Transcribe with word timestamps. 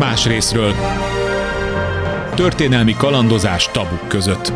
Más 0.00 0.26
részről. 0.26 0.74
Történelmi 2.34 2.94
kalandozás 2.94 3.70
tabuk 3.70 4.08
között. 4.08 4.52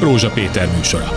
Rózsa 0.00 0.30
Péter 0.30 0.68
műsora. 0.76 1.08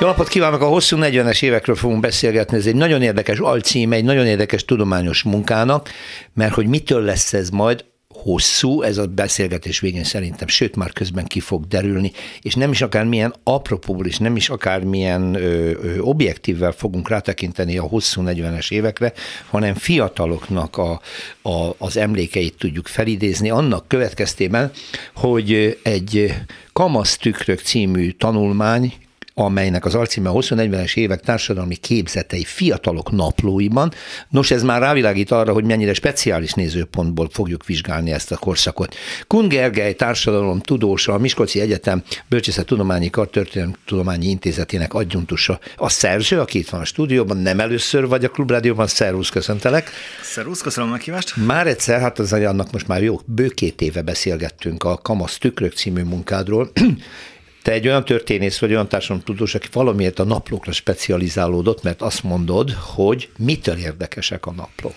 Jó 0.00 0.06
napot 0.06 0.28
kívánok! 0.28 0.60
A 0.60 0.66
hosszú 0.66 0.96
40-es 1.00 1.42
évekről 1.42 1.76
fogunk 1.76 2.00
beszélgetni. 2.00 2.56
Ez 2.56 2.66
egy 2.66 2.74
nagyon 2.74 3.02
érdekes 3.02 3.38
alcím, 3.38 3.92
egy 3.92 4.04
nagyon 4.04 4.26
érdekes 4.26 4.64
tudományos 4.64 5.22
munkának, 5.22 5.88
mert 6.34 6.54
hogy 6.54 6.66
mitől 6.66 7.02
lesz 7.02 7.32
ez 7.32 7.50
majd, 7.50 7.84
hosszú, 8.26 8.82
ez 8.82 8.98
a 8.98 9.06
beszélgetés 9.06 9.80
végén 9.80 10.04
szerintem, 10.04 10.48
sőt 10.48 10.76
már 10.76 10.92
közben 10.92 11.24
ki 11.24 11.40
fog 11.40 11.66
derülni, 11.66 12.12
és 12.40 12.54
nem 12.54 12.70
is 12.70 12.82
akármilyen 12.82 13.34
apropóból, 13.44 14.06
és 14.06 14.18
nem 14.18 14.36
is 14.36 14.48
akármilyen 14.48 15.34
ö, 15.34 15.40
ö, 15.40 15.98
objektívvel 15.98 16.72
fogunk 16.72 17.08
rátekinteni 17.08 17.78
a 17.78 17.82
hosszú 17.82 18.22
40-es 18.26 18.70
évekre, 18.70 19.12
hanem 19.50 19.74
fiataloknak 19.74 20.76
a, 20.76 21.00
a, 21.42 21.74
az 21.78 21.96
emlékeit 21.96 22.54
tudjuk 22.58 22.86
felidézni, 22.86 23.50
annak 23.50 23.88
következtében, 23.88 24.70
hogy 25.14 25.78
egy 25.82 26.34
Kamasz 26.72 27.16
tükrök 27.16 27.60
című 27.60 28.10
tanulmány 28.10 28.92
amelynek 29.38 29.84
az 29.84 29.94
alcíme 29.94 30.28
a 30.28 30.32
20-40-es 30.32 30.96
évek 30.96 31.20
társadalmi 31.20 31.74
képzetei 31.74 32.44
fiatalok 32.44 33.10
naplóiban. 33.10 33.92
Nos, 34.28 34.50
ez 34.50 34.62
már 34.62 34.80
rávilágít 34.80 35.30
arra, 35.30 35.52
hogy 35.52 35.64
mennyire 35.64 35.94
speciális 35.94 36.52
nézőpontból 36.52 37.28
fogjuk 37.32 37.66
vizsgálni 37.66 38.12
ezt 38.12 38.32
a 38.32 38.36
korszakot. 38.36 38.94
Kun 39.26 39.48
Gergely 39.48 39.94
társadalom 39.94 40.60
tudósa, 40.60 41.12
a 41.12 41.18
Miskolci 41.18 41.60
Egyetem 41.60 42.02
Bölcsészettudományi 42.28 43.10
Tudományi 43.86 44.26
Intézetének 44.26 44.94
adjuntusa, 44.94 45.58
a 45.76 45.88
szerző, 45.88 46.40
aki 46.40 46.58
itt 46.58 46.68
van 46.68 46.80
a 46.80 46.84
stúdióban, 46.84 47.36
nem 47.36 47.60
először 47.60 48.06
vagy 48.06 48.24
a 48.24 48.28
Klubrádióban. 48.28 48.86
Szervusz, 48.86 49.28
köszöntelek. 49.28 49.90
Szervusz, 50.22 50.60
köszönöm 50.60 50.88
a 50.88 50.92
meghívást. 50.92 51.36
Már 51.46 51.66
egyszer, 51.66 52.00
hát 52.00 52.18
az 52.18 52.32
annak 52.32 52.72
most 52.72 52.88
már 52.88 53.02
jó, 53.02 53.20
bő 53.24 53.48
két 53.48 53.80
éve 53.80 54.02
beszélgettünk 54.02 54.84
a 54.84 54.96
Kamasz 54.96 55.38
Tükrök 55.38 55.72
című 55.72 56.02
munkádról, 56.02 56.70
te 57.66 57.72
egy 57.72 57.86
olyan 57.86 58.04
történész 58.04 58.58
vagy 58.58 58.70
olyan 58.70 58.88
tudós, 59.24 59.54
aki 59.54 59.68
valamiért 59.72 60.18
a 60.18 60.24
naplókra 60.24 60.72
specializálódott, 60.72 61.82
mert 61.82 62.02
azt 62.02 62.22
mondod, 62.22 62.70
hogy 62.70 63.28
mitől 63.36 63.76
érdekesek 63.76 64.46
a 64.46 64.52
naplók? 64.52 64.94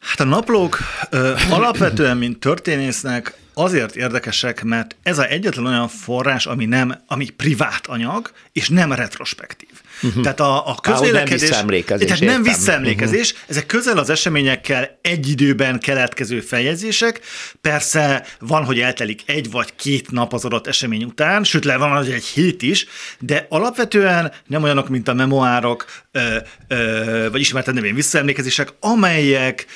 Hát 0.00 0.20
a 0.20 0.24
naplók 0.24 0.78
ö, 1.10 1.34
alapvetően, 1.50 2.16
mint 2.16 2.38
történésznek, 2.38 3.36
azért 3.54 3.96
érdekesek, 3.96 4.62
mert 4.62 4.96
ez 5.02 5.18
az 5.18 5.26
egyetlen 5.28 5.66
olyan 5.66 5.88
forrás, 5.88 6.46
ami 6.46 6.64
nem, 6.64 7.02
ami 7.06 7.28
privát 7.28 7.86
anyag, 7.86 8.30
és 8.52 8.68
nem 8.68 8.92
retrospektív. 8.92 9.70
Uh-huh. 10.02 10.22
Tehát 10.22 10.40
a, 10.40 10.68
a 10.68 10.74
közvélekedés... 10.74 11.40
nem 11.40 11.48
visszaemlékezés. 11.48 12.06
Tehát 12.06 12.24
nem 12.24 12.42
visszaemlékezés, 12.42 13.32
uh-huh. 13.32 13.48
ezek 13.48 13.66
közel 13.66 13.98
az 13.98 14.10
eseményekkel 14.10 14.98
egy 15.02 15.28
időben 15.28 15.80
keletkező 15.80 16.40
feljegyzések. 16.40 17.20
Persze 17.60 18.26
van, 18.38 18.64
hogy 18.64 18.80
eltelik 18.80 19.22
egy 19.26 19.50
vagy 19.50 19.74
két 19.76 20.10
nap 20.10 20.32
az 20.32 20.44
adott 20.44 20.66
esemény 20.66 21.04
után, 21.04 21.44
sőt 21.44 21.64
le 21.64 21.76
van, 21.76 21.96
hogy 21.96 22.10
egy 22.10 22.24
hét 22.24 22.62
is, 22.62 22.86
de 23.18 23.46
alapvetően 23.48 24.32
nem 24.46 24.62
olyanok, 24.62 24.88
mint 24.88 25.08
a 25.08 25.14
memoárok, 25.14 25.84
ö, 26.14 26.36
ö, 26.68 27.28
vagy 27.30 27.40
ismerted 27.40 27.74
nevén 27.74 27.94
visszaemlékezések, 27.94 28.72
amelyek 28.80 29.66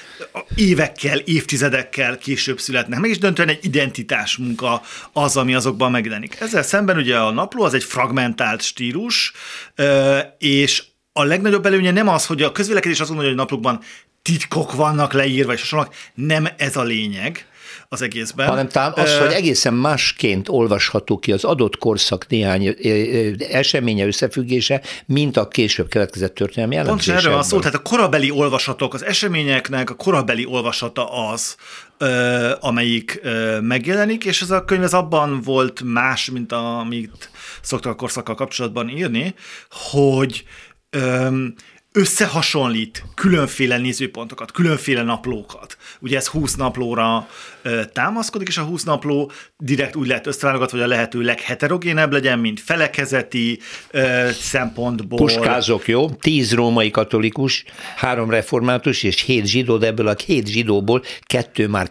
évekkel, 0.54 1.18
évtizedekkel 1.18 2.18
később 2.18 2.60
születnek. 2.60 3.00
Meg 3.00 3.10
is 3.10 3.18
döntően 3.18 3.48
egy 3.48 3.64
identitás 3.64 4.36
munka 4.36 4.82
az, 5.12 5.36
ami 5.36 5.54
azokban 5.54 5.90
megjelenik. 5.90 6.40
Ezzel 6.40 6.62
szemben 6.62 6.96
ugye 6.96 7.18
a 7.18 7.30
napló 7.30 7.62
az 7.62 7.74
egy 7.74 7.84
fragmentált 7.84 8.62
stílus, 8.62 9.32
és 10.38 10.82
a 11.12 11.22
legnagyobb 11.22 11.66
előnye 11.66 11.90
nem 11.90 12.08
az, 12.08 12.26
hogy 12.26 12.42
a 12.42 12.52
közvélekedés 12.52 13.00
azt 13.00 13.08
gondolja, 13.08 13.32
hogy 13.32 13.40
naplókban 13.40 13.80
titkok 14.22 14.72
vannak 14.72 15.12
leírva, 15.12 15.52
és 15.52 15.60
hasonlók, 15.60 15.94
nem 16.14 16.48
ez 16.56 16.76
a 16.76 16.82
lényeg 16.82 17.46
az 17.90 18.02
egészben. 18.02 18.48
Hanem 18.48 18.68
talán 18.68 18.92
az, 18.96 19.18
hogy 19.18 19.32
egészen 19.32 19.74
másként 19.74 20.48
olvasható 20.48 21.18
ki 21.18 21.32
az 21.32 21.44
adott 21.44 21.76
korszak 21.76 22.26
néhány 22.26 22.76
eseménye 23.50 24.06
összefüggése, 24.06 24.82
mint 25.06 25.36
a 25.36 25.48
később 25.48 25.88
keletkezett 25.88 26.34
történelmi 26.34 26.74
jelentések. 26.74 27.06
Pontosan 27.06 27.26
erről 27.26 27.40
van 27.40 27.48
szó, 27.48 27.58
tehát 27.58 27.74
a 27.74 27.82
korabeli 27.82 28.30
olvasatok, 28.30 28.94
az 28.94 29.04
eseményeknek 29.04 29.90
a 29.90 29.94
korabeli 29.94 30.46
olvasata 30.46 31.28
az, 31.28 31.56
amelyik 32.60 33.20
megjelenik, 33.60 34.24
és 34.24 34.42
ez 34.42 34.50
a 34.50 34.64
könyv 34.64 34.82
ez 34.82 34.94
abban 34.94 35.40
volt 35.40 35.82
más, 35.84 36.30
mint 36.30 36.52
amit 36.52 37.30
szoktak 37.60 37.92
a 37.92 37.96
korszakkal 37.96 38.34
kapcsolatban 38.34 38.88
írni, 38.88 39.34
hogy 39.70 40.44
összehasonlít 41.92 43.04
különféle 43.14 43.78
nézőpontokat, 43.78 44.52
különféle 44.52 45.02
naplókat. 45.02 45.76
Ugye 46.00 46.16
ez 46.16 46.26
20 46.26 46.54
naplóra 46.54 47.28
ö, 47.62 47.84
támaszkodik, 47.92 48.48
és 48.48 48.58
a 48.58 48.62
20 48.62 48.82
napló 48.82 49.30
direkt 49.56 49.96
úgy 49.96 50.06
lehet 50.06 50.26
összeválogatva, 50.26 50.76
hogy 50.76 50.86
a 50.86 50.88
lehető 50.88 51.20
legheterogénebb 51.20 52.12
legyen, 52.12 52.38
mint 52.38 52.60
felekezeti 52.60 53.58
ö, 53.90 54.28
szempontból. 54.32 55.18
Puskázok, 55.18 55.88
jó? 55.88 56.10
Tíz 56.10 56.54
római 56.54 56.90
katolikus, 56.90 57.64
három 57.96 58.30
református 58.30 59.02
és 59.02 59.22
hét 59.22 59.46
zsidó, 59.46 59.76
de 59.76 59.86
ebből 59.86 60.08
a 60.08 60.14
hét 60.26 60.46
zsidóból 60.46 61.02
kettő 61.20 61.68
már 61.68 61.90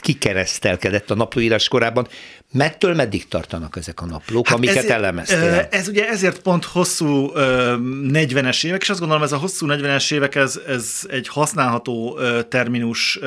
kikeresztelkedett 0.00 1.10
a 1.10 1.14
naplóírás 1.14 1.68
korában. 1.68 2.08
Mettől 2.56 2.94
meddig 2.94 3.28
tartanak 3.28 3.76
ezek 3.76 4.00
a 4.00 4.06
naplók, 4.06 4.46
hát 4.46 4.56
amiket 4.56 4.76
ez, 4.76 4.84
elemeztél? 4.84 5.68
Ez 5.70 5.88
ugye 5.88 6.08
ezért 6.08 6.38
pont 6.38 6.64
hosszú 6.64 7.30
40-es 7.34 8.64
évek, 8.64 8.82
és 8.82 8.90
azt 8.90 8.98
gondolom 8.98 9.22
ez 9.22 9.32
a 9.32 9.36
hosszú 9.36 9.66
40-es 9.68 10.12
évek 10.12 10.34
ez, 10.34 10.60
ez 10.68 11.00
egy 11.10 11.28
használható 11.28 12.18
terminus 12.48 13.18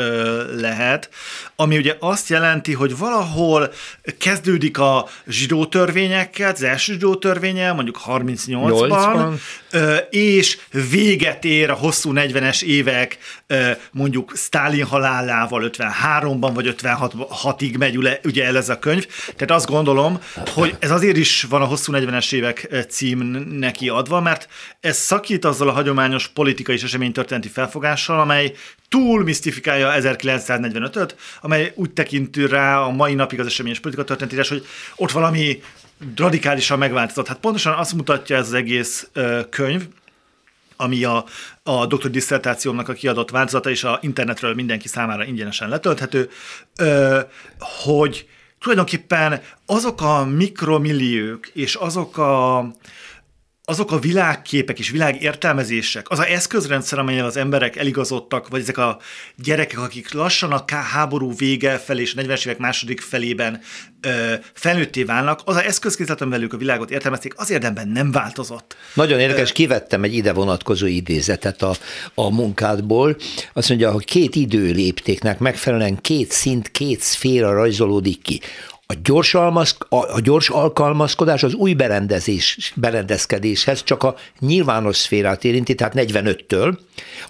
lehet, 0.56 1.10
ami 1.56 1.78
ugye 1.78 1.96
azt 2.00 2.30
jelenti, 2.30 2.74
hogy 2.74 2.98
valahol 2.98 3.72
kezdődik 4.18 4.78
a 4.78 5.08
zsidó 5.28 5.66
törvényekkel, 5.66 6.52
az 6.52 6.64
első 6.64 6.94
zsidó 6.94 7.16
törvényel, 7.16 7.74
mondjuk 7.74 8.00
38-ban, 8.08 9.40
és 10.10 10.58
véget 10.90 11.46
ér 11.46 11.70
a 11.70 11.74
hosszú 11.74 12.12
40-es 12.16 12.62
évek 12.62 13.18
mondjuk 13.92 14.34
Stalin 14.36 14.86
halálával 14.86 15.70
53-ban 15.74 16.52
vagy 16.54 16.76
56-ig 16.82 17.78
megy 17.78 18.20
ugye 18.24 18.46
el 18.46 18.58
ez 18.58 18.70
a 18.70 18.80
könyv, 18.80 19.08
tehát 19.26 19.52
azt 19.52 19.70
gondolom, 19.70 20.22
hogy 20.54 20.76
ez 20.80 20.92
azért 20.92 21.18
is 21.18 21.44
van 21.44 21.62
a 21.62 21.66
hosszú 21.66 21.94
40-es 21.96 22.34
évek 22.34 22.68
eh, 22.72 22.84
cím 22.84 23.20
neki 23.50 23.90
adva, 23.90 24.22
mert 24.22 24.48
ez 24.80 24.98
szakít 24.98 25.46
azzal 25.46 25.70
a 25.70 25.72
hagyományos 25.72 26.28
politikai 26.28 26.76
és 26.76 26.84
eseménytörténeti 26.84 27.48
felfogással, 27.48 28.20
amely 28.20 28.54
túl 28.90 29.24
misztifikálja 29.24 29.94
1945-öt, 29.96 31.16
amely 31.42 31.72
úgy 31.76 31.92
tekintő 31.92 32.46
rá 32.46 32.80
a 32.80 32.90
mai 32.90 33.14
napig 33.14 33.40
az 33.40 33.46
eseményes 33.46 33.80
politika 33.80 34.06
történetírás, 34.06 34.50
hogy 34.50 34.66
ott 34.96 35.12
valami 35.12 35.62
radikálisan 36.16 36.78
megváltozott. 36.78 37.28
Hát 37.28 37.40
pontosan 37.40 37.74
azt 37.74 37.94
mutatja 37.94 38.38
ez 38.38 38.48
az 38.48 38.54
egész 38.54 39.10
ö, 39.14 39.42
könyv, 39.50 39.88
ami 40.76 41.04
a, 41.04 41.26
a 41.64 41.86
doktor 41.86 42.12
diszertációmnak 42.12 42.90
a 42.90 42.94
kiadott 42.94 43.30
változata, 43.30 43.70
és 43.70 43.84
a 43.84 44.00
internetről 44.02 44.54
mindenki 44.54 44.88
számára 44.88 45.26
ingyenesen 45.26 45.70
letölthető, 45.70 46.30
ö, 46.78 47.20
hogy 47.60 48.28
tulajdonképpen 48.60 49.42
azok 49.66 50.02
a 50.02 50.26
mikromilliók 50.26 51.48
és 51.48 51.76
azok 51.76 52.18
a, 52.18 52.58
azok 53.70 53.92
a 53.92 54.00
világképek 54.00 54.80
és 54.80 54.90
világértelmezések, 54.90 56.10
az 56.10 56.20
a 56.20 56.26
eszközrendszer, 56.26 57.00
amelyen 57.00 57.26
az 57.26 57.38
emberek 57.38 57.76
eligazodtak, 57.76 58.48
vagy 58.48 58.62
ezek 58.62 58.78
a 58.78 59.00
gyerekek, 59.36 59.80
akik 59.80 60.14
lassan 60.14 60.52
a 60.52 60.64
háború 60.76 61.36
vége 61.36 61.78
felé 61.78 62.02
és 62.02 62.14
a 62.16 62.22
40-es 62.22 62.46
évek 62.46 62.58
második 62.58 63.02
felében 63.02 63.62
ö, 64.02 64.34
felnőtté 64.54 65.04
válnak, 65.04 65.42
az 65.46 65.56
a 65.56 65.64
eszközkészlet, 65.64 66.22
amivel 66.22 66.42
ők 66.42 66.54
a 66.54 66.58
világot 66.58 66.92
értelmezték, 66.92 67.34
az 67.38 67.50
érdemben 67.50 67.88
nem 67.88 68.12
változott. 68.12 68.76
Nagyon 68.94 69.20
érdekes, 69.20 69.52
kivettem 69.52 70.04
egy 70.04 70.14
ide 70.14 70.34
vonatkozó 70.34 70.86
idézetet 70.86 71.62
a, 71.62 71.76
a 72.14 72.30
munkádból. 72.30 73.18
Azt 73.54 73.70
mondja, 73.70 73.92
hogy 73.92 74.06
két 74.06 74.36
időléptéknek 74.36 75.40
megfelelően 75.40 76.02
két 76.02 76.32
szint, 76.32 76.72
két 76.72 77.02
szféra 77.02 77.54
rajzolódik 77.54 78.22
ki 78.22 78.42
a 78.94 78.98
gyors, 79.04 79.34
almaz, 79.34 79.76
a, 79.90 79.96
a 79.96 80.20
gyors 80.20 80.50
alkalmazkodás 80.50 81.44
az 81.44 81.54
új 81.54 81.74
berendezés, 81.74 82.74
berendezkedéshez 82.76 83.84
csak 83.84 84.04
a 84.04 84.16
nyilvános 84.40 84.98
szférát 84.98 85.44
érinti, 85.44 85.76
tehát 85.76 85.94
45-től, 85.96 86.78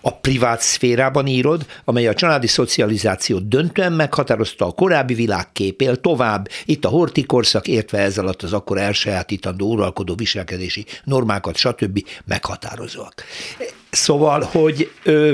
a 0.02 0.14
privát 0.14 0.62
szférában 0.62 1.28
írod, 1.28 1.66
amely 1.86 2.08
a 2.08 2.14
családi 2.14 2.48
szocializációt 2.48 3.48
döntően 3.48 3.94
meghatározta 3.94 4.66
a 4.66 4.72
korábbi 4.72 5.14
világképél 5.14 5.96
tovább, 5.96 6.48
itt 6.66 6.86
a 6.86 6.90
horti 6.90 7.24
korszak 7.24 7.68
értve 7.68 7.98
ezzel 7.98 8.24
alatt 8.24 8.44
az 8.44 8.54
akkor 8.54 8.78
elsajátítandó 8.78 9.72
uralkodó 9.72 10.16
viselkedési 10.16 10.86
normákat, 11.04 11.56
stb. 11.56 12.06
meghatározóak. 12.26 13.24
Szóval, 13.90 14.42
hogy 14.42 14.92
ö, 15.04 15.34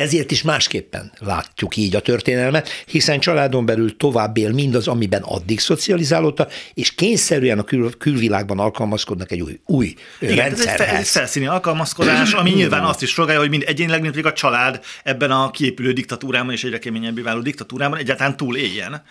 Ezért 0.00 0.30
is 0.30 0.42
másképpen 0.42 1.12
látjuk 1.18 1.76
így 1.76 1.96
a 1.96 2.00
történelmet, 2.00 2.68
hiszen 2.86 3.20
családon 3.20 3.66
belül 3.66 3.96
tovább 3.96 4.36
él 4.36 4.52
mindaz, 4.52 4.88
amiben 4.88 5.22
addig 5.22 5.60
szocializálódta, 5.60 6.48
és 6.74 6.94
kényszerűen 6.94 7.58
a 7.58 7.62
kül- 7.62 7.96
külvilágban 7.96 8.58
alkalmazkodnak 8.58 9.30
egy 9.30 9.40
új, 9.40 9.60
új 9.66 9.94
Igen, 10.18 10.52
ez 10.52 10.64
rendszerhez. 10.64 11.00
egy 11.00 11.06
felszíni 11.06 11.46
alkalmazkodás, 11.46 12.32
ami 12.32 12.50
nyilván 12.60 12.84
azt 12.84 13.02
is 13.02 13.10
szolgálja, 13.10 13.40
hogy 13.40 13.50
mind 13.50 13.64
egyénileg, 13.66 14.00
pedig 14.00 14.26
a 14.26 14.32
család 14.32 14.80
ebben 15.04 15.30
a 15.30 15.50
kiépülő 15.50 15.92
diktatúrában 15.92 16.52
és 16.52 16.64
egyre 16.64 16.78
keményebbé 16.78 17.20
váló 17.20 17.40
diktatúrában 17.40 17.98
egyáltalán 17.98 18.36
túl 18.36 18.56
éljen. 18.56 19.02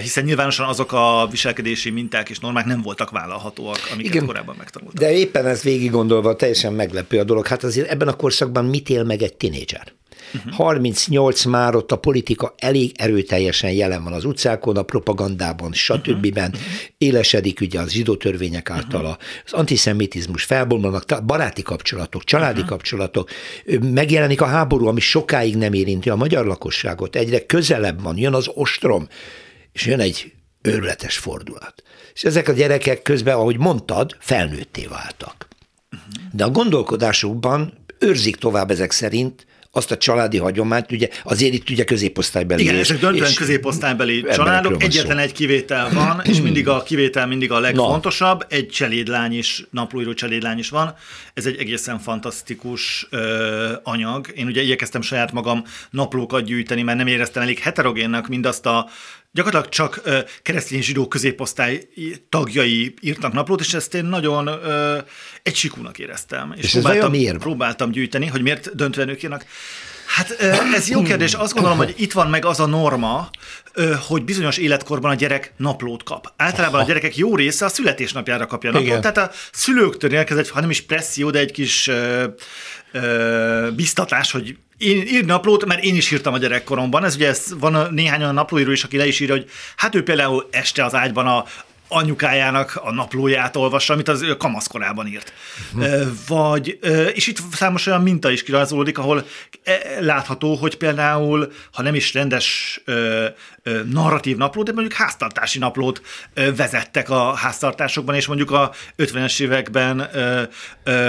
Hiszen 0.00 0.24
nyilvánosan 0.24 0.68
azok 0.68 0.92
a 0.92 1.28
viselkedési 1.30 1.90
minták 1.90 2.28
és 2.30 2.38
normák 2.38 2.64
nem 2.64 2.82
voltak 2.82 3.10
vállalhatóak, 3.10 3.78
amiket 3.92 4.14
Igen. 4.14 4.26
korábban 4.26 4.54
megtanultak. 4.58 5.00
De 5.00 5.12
éppen 5.12 5.46
ez 5.46 5.62
végig 5.62 5.90
gondolva 5.90 6.36
teljesen 6.36 6.72
meglepő 6.72 7.18
a 7.18 7.24
dolog. 7.24 7.46
Hát 7.46 7.64
azért 7.64 7.90
ebben 7.90 8.08
a 8.08 8.14
korszakban 8.16 8.64
mit 8.64 8.88
él 8.88 9.04
meg 9.04 9.22
egy 9.22 9.34
tinédzser? 9.34 9.92
Uh-huh. 10.34 10.52
38 10.52 11.44
már 11.44 11.74
ott 11.74 11.92
a 11.92 11.96
politika 11.96 12.54
elég 12.58 12.92
erőteljesen 12.96 13.72
jelen 13.72 14.04
van 14.04 14.12
az 14.12 14.24
utcákon, 14.24 14.76
a 14.76 14.82
propagandában, 14.82 15.72
stb. 15.72 16.26
Uh-huh. 16.26 16.50
Élesedik 16.98 17.60
ugye 17.60 17.80
az 17.80 17.90
zsidó 17.90 18.16
törvények 18.16 18.70
által 18.70 19.00
uh-huh. 19.00 19.16
az 19.44 19.52
antiszemitizmus, 19.52 20.44
felbomlanak 20.44 21.24
baráti 21.24 21.62
kapcsolatok, 21.62 22.24
családi 22.24 22.52
uh-huh. 22.52 22.68
kapcsolatok, 22.68 23.30
megjelenik 23.80 24.40
a 24.40 24.46
háború, 24.46 24.86
ami 24.86 25.00
sokáig 25.00 25.56
nem 25.56 25.72
érinti 25.72 26.10
a 26.10 26.16
magyar 26.16 26.46
lakosságot, 26.46 27.16
egyre 27.16 27.46
közelebb 27.46 28.02
van, 28.02 28.18
jön 28.18 28.34
az 28.34 28.48
ostrom, 28.54 29.08
és 29.72 29.86
jön 29.86 30.00
egy 30.00 30.32
őrületes 30.62 31.18
fordulat. 31.18 31.82
És 32.14 32.24
ezek 32.24 32.48
a 32.48 32.52
gyerekek 32.52 33.02
közben, 33.02 33.34
ahogy 33.34 33.58
mondtad, 33.58 34.16
felnőtté 34.20 34.86
váltak. 34.86 35.48
De 36.32 36.44
a 36.44 36.50
gondolkodásukban 36.50 37.72
őrzik 37.98 38.36
tovább 38.36 38.70
ezek 38.70 38.90
szerint 38.90 39.46
azt 39.74 39.90
a 39.90 39.96
családi 39.96 40.38
hagyományt, 40.38 40.92
ugye 40.92 41.08
azért 41.24 41.52
itt 41.52 41.70
ugye 41.70 41.84
középosztálybeli. 41.84 42.62
Igen, 42.62 42.76
ezek 42.76 42.98
döntően 42.98 43.34
középosztálybeli 43.34 44.24
családok. 44.32 44.72
szó. 44.72 44.86
Egyetlen 44.86 45.18
egy 45.18 45.32
kivétel 45.32 45.90
van, 45.92 46.20
és 46.24 46.40
mindig 46.40 46.68
a 46.68 46.82
kivétel 46.82 47.26
mindig 47.26 47.50
a 47.50 47.60
legfontosabb. 47.60 48.46
Egy 48.48 48.68
cselédlány 48.68 49.32
is, 49.32 49.64
naplóíró 49.70 50.14
cselédlány 50.14 50.58
is 50.58 50.68
van. 50.68 50.94
Ez 51.34 51.46
egy 51.46 51.56
egészen 51.56 51.98
fantasztikus 51.98 53.06
ö, 53.10 53.72
anyag. 53.82 54.32
Én 54.34 54.46
ugye 54.46 54.62
igyekeztem 54.62 55.02
saját 55.02 55.32
magam 55.32 55.64
naplókat 55.90 56.44
gyűjteni, 56.44 56.82
mert 56.82 56.98
nem 56.98 57.06
éreztem 57.06 57.42
elég 57.42 57.58
heterogénnek 57.58 58.28
mindazt 58.28 58.66
a 58.66 58.88
gyakorlatilag 59.32 59.74
csak 59.74 60.02
keresztény 60.42 60.82
zsidó 60.82 61.08
középosztály 61.08 61.88
tagjai 62.28 62.94
írtak 63.00 63.32
naplót, 63.32 63.60
és 63.60 63.74
ezt 63.74 63.94
én 63.94 64.04
nagyon 64.04 64.46
ö, 64.46 64.98
egysikúnak 65.42 65.98
éreztem. 65.98 66.54
És 66.56 66.74
ez 66.74 66.82
vajon 66.82 67.10
miért 67.10 67.38
próbáltam 67.38 67.90
gyűjteni, 67.90 68.26
hogy 68.26 68.42
miért 68.42 68.74
döntően 68.76 69.08
ők 69.08 69.22
írnak. 69.22 69.44
Hát 70.06 70.30
ez 70.74 70.88
jó 70.88 71.02
kérdés. 71.02 71.34
Azt 71.34 71.52
gondolom, 71.52 71.78
hogy 71.78 71.94
itt 71.96 72.12
van 72.12 72.30
meg 72.30 72.44
az 72.44 72.60
a 72.60 72.66
norma, 72.66 73.30
hogy 74.08 74.24
bizonyos 74.24 74.56
életkorban 74.56 75.10
a 75.10 75.14
gyerek 75.14 75.52
naplót 75.56 76.02
kap. 76.02 76.32
Általában 76.36 76.80
a 76.80 76.84
gyerekek 76.84 77.16
jó 77.16 77.36
része 77.36 77.64
a 77.64 77.68
születésnapjára 77.68 78.46
kapja 78.46 78.70
naplót. 78.70 78.88
Igen. 78.88 79.00
Tehát 79.00 79.18
a 79.18 79.30
szülőktől 79.52 80.12
érkez 80.12 80.36
egy, 80.36 80.50
ha 80.50 80.60
nem 80.60 80.70
is 80.70 80.80
presszió, 80.80 81.30
de 81.30 81.38
egy 81.38 81.52
kis 81.52 81.88
ö, 81.88 82.24
ö, 82.92 83.68
biztatás, 83.76 84.30
hogy 84.30 84.56
én 84.82 85.06
ír 85.06 85.24
naplót, 85.24 85.64
mert 85.64 85.84
én 85.84 85.96
is 85.96 86.10
írtam 86.10 86.34
a 86.34 86.38
gyerekkoromban. 86.38 87.04
Ez 87.04 87.14
ugye 87.14 87.28
ez, 87.28 87.54
van 87.58 87.92
néhány 87.94 88.20
olyan 88.20 88.34
naplóíró 88.34 88.70
is, 88.70 88.84
aki 88.84 88.96
le 88.96 89.06
is 89.06 89.20
írja, 89.20 89.34
hogy 89.34 89.50
hát 89.76 89.94
ő 89.94 90.02
például 90.02 90.48
este 90.50 90.84
az 90.84 90.94
ágyban 90.94 91.26
a 91.26 91.44
anyukájának 91.92 92.80
a 92.82 92.92
naplóját 92.92 93.56
olvassa, 93.56 93.92
amit 93.92 94.08
az 94.08 94.24
kamaszkorában 94.38 95.06
írt. 95.06 95.32
Ö, 95.78 96.02
Vagy, 96.28 96.78
és 97.14 97.26
itt 97.26 97.38
számos 97.52 97.86
olyan 97.86 98.02
minta 98.02 98.30
is 98.30 98.42
kirajzolódik, 98.42 98.98
ahol 98.98 99.26
e, 99.64 99.78
látható, 100.00 100.54
hogy 100.54 100.76
például, 100.76 101.52
ha 101.72 101.82
nem 101.82 101.94
is 101.94 102.14
rendes 102.14 102.80
narratív 103.84 104.36
naplót, 104.36 104.66
de 104.66 104.72
mondjuk 104.72 104.92
háztartási 104.92 105.58
naplót 105.58 106.02
vezettek 106.56 107.10
a 107.10 107.34
háztartásokban, 107.34 108.14
és 108.14 108.26
mondjuk 108.26 108.50
a 108.50 108.72
50-es 108.98 109.40
években 109.40 110.00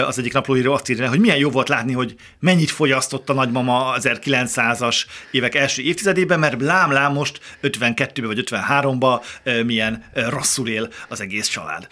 az 0.06 0.18
egyik 0.20 0.34
naplóíró 0.34 0.74
azt 0.74 0.90
írja, 0.90 1.10
hogy 1.10 1.20
milyen 1.20 1.38
jó 1.38 1.50
volt 1.50 1.70
látni, 1.70 1.94
hogy 1.94 2.16
mennyit 2.40 2.72
fogyasztott 2.72 3.30
a 3.30 3.34
nagymama 3.34 3.96
1900-as 4.00 5.06
évek 5.32 5.56
első 5.56 5.82
évtizedében, 5.82 6.40
mert 6.40 6.62
lám-lám 6.62 7.14
most 7.14 7.40
52-ben 7.62 8.26
vagy 8.26 8.44
53-ba 8.50 9.22
ö, 9.44 9.64
milyen 9.64 10.04
ö, 10.14 10.30
rosszul 10.30 10.68
él 10.74 10.90
az 11.08 11.22
egész 11.22 11.48
család. 11.48 11.88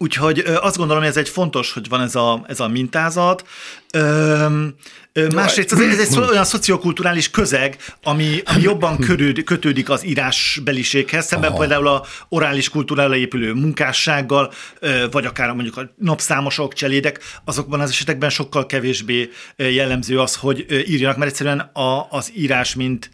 Úgyhogy 0.00 0.42
ö, 0.44 0.54
azt 0.54 0.76
gondolom, 0.76 1.02
hogy 1.02 1.10
ez 1.10 1.16
egy 1.16 1.28
fontos, 1.28 1.72
hogy 1.72 1.88
van 1.88 2.00
ez 2.00 2.14
a, 2.14 2.44
ez 2.46 2.60
a 2.60 2.68
mintázat. 2.68 3.46
Ö, 3.92 4.46
ö, 5.12 5.26
másrészt 5.34 5.72
ez, 5.72 5.98
ez 5.98 6.16
egy 6.16 6.18
olyan 6.18 6.44
szociokulturális 6.44 7.30
közeg, 7.30 7.76
ami, 8.02 8.40
ami 8.44 8.62
jobban 8.62 8.98
körőd, 9.06 9.44
kötődik 9.44 9.90
az 9.90 10.04
írásbeliséghez, 10.04 11.26
szemben 11.26 11.50
Aha. 11.50 11.58
például 11.58 11.86
a 11.86 12.04
orális 12.28 12.68
kultúrára 12.68 13.16
épülő 13.16 13.52
munkássággal, 13.52 14.52
vagy 15.10 15.26
akár 15.26 15.52
mondjuk 15.52 15.76
a 15.76 15.92
napszámosok, 15.96 16.72
cselédek, 16.72 17.20
azokban 17.44 17.80
az 17.80 17.90
esetekben 17.90 18.30
sokkal 18.30 18.66
kevésbé 18.66 19.30
jellemző 19.56 20.20
az, 20.20 20.34
hogy 20.34 20.66
írjanak, 20.86 21.16
mert 21.16 21.30
egyszerűen 21.30 21.58
a, 21.58 22.06
az 22.10 22.32
írás, 22.34 22.74
mint 22.74 23.10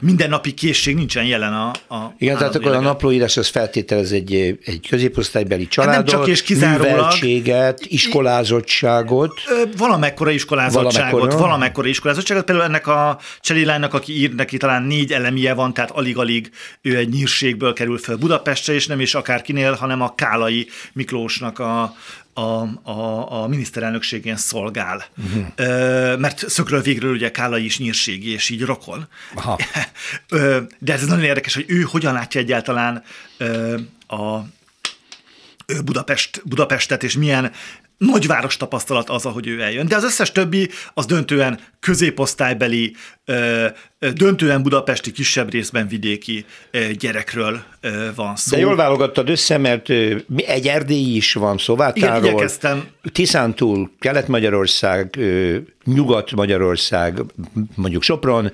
mindennapi 0.00 0.52
készség 0.54 0.94
nincsen 0.94 1.24
jelen 1.24 1.52
a, 1.52 1.68
a 1.94 2.14
Igen, 2.18 2.36
tehát 2.36 2.54
akkor 2.54 2.66
a 2.66 2.68
állandó 2.68 2.88
naplóírás 2.88 3.36
az 3.36 3.48
feltételez 3.48 4.12
egy, 4.12 4.34
egy 4.64 4.86
középosztálybeli 4.88 5.66
családot, 5.68 5.96
Hát 5.96 6.06
csak 6.08 6.28
és 6.28 6.42
kizárólag- 6.42 6.90
műveltséget, 6.90 7.80
iskolázottságot. 7.86 9.32
Valamekkora 9.76 10.30
iskolázottságot, 10.30 11.10
Valamekkora. 11.10 11.42
valamekkora 11.42 11.88
iskolázottságot. 11.88 12.44
Például 12.44 12.66
ennek 12.66 12.86
a 12.86 13.18
cselilánynak, 13.40 13.94
aki 13.94 14.20
ír, 14.20 14.34
neki 14.34 14.56
talán 14.56 14.82
négy 14.82 15.12
elemie 15.12 15.54
van, 15.54 15.74
tehát 15.74 15.90
alig-alig 15.90 16.50
ő 16.82 16.96
egy 16.96 17.08
nyírségből 17.08 17.72
kerül 17.72 17.98
fel 17.98 18.16
Budapestre, 18.16 18.72
és 18.74 18.86
nem 18.86 19.00
is 19.00 19.14
akárkinél, 19.14 19.72
hanem 19.72 20.02
a 20.02 20.14
Kálai 20.14 20.68
Miklósnak 20.92 21.58
a, 21.58 21.94
a, 22.38 22.68
a, 22.82 23.42
a 23.42 23.46
miniszterelnökségén 23.46 24.36
szolgál. 24.36 25.04
Uh-huh. 25.16 25.46
Ö, 25.56 26.16
mert 26.16 26.48
szökről 26.48 26.80
végről 26.80 27.12
ugye 27.12 27.30
Kálai 27.30 27.64
is 27.64 27.78
nyírségi, 27.78 28.30
és 28.30 28.48
így 28.48 28.64
rokon. 28.64 29.08
Aha. 29.34 29.58
Ö, 30.28 30.60
De 30.78 30.92
ez 30.92 31.06
nagyon 31.06 31.24
érdekes, 31.24 31.54
hogy 31.54 31.64
ő 31.68 31.80
hogyan 31.80 32.12
látja 32.12 32.40
egyáltalán 32.40 33.02
ö, 33.36 33.78
a 34.06 34.38
Budapest, 35.84 36.42
Budapestet, 36.44 37.02
és 37.02 37.16
milyen 37.16 37.52
nagyváros 37.98 38.56
tapasztalat 38.56 39.10
az, 39.10 39.26
ahogy 39.26 39.46
ő 39.46 39.60
eljön. 39.60 39.86
De 39.86 39.96
az 39.96 40.04
összes 40.04 40.32
többi, 40.32 40.68
az 40.94 41.06
döntően 41.06 41.58
középosztálybeli, 41.80 42.94
döntően 44.14 44.62
budapesti, 44.62 45.12
kisebb 45.12 45.50
részben 45.50 45.88
vidéki 45.88 46.44
gyerekről 46.98 47.62
van 48.14 48.36
szó. 48.36 48.56
De 48.56 48.62
jól 48.62 48.76
válogattad 48.76 49.28
össze, 49.28 49.58
mert 49.58 49.88
egy 50.36 50.66
erdélyi 50.66 51.16
is 51.16 51.32
van 51.32 51.52
Igen, 51.52 51.58
Szovátáról, 51.64 52.24
igyekeztem. 52.28 52.84
Tiszántúl, 53.12 53.90
Kelet-Magyarország, 53.98 55.18
Nyugat-Magyarország, 55.84 57.20
mondjuk 57.74 58.02
Sopron, 58.02 58.52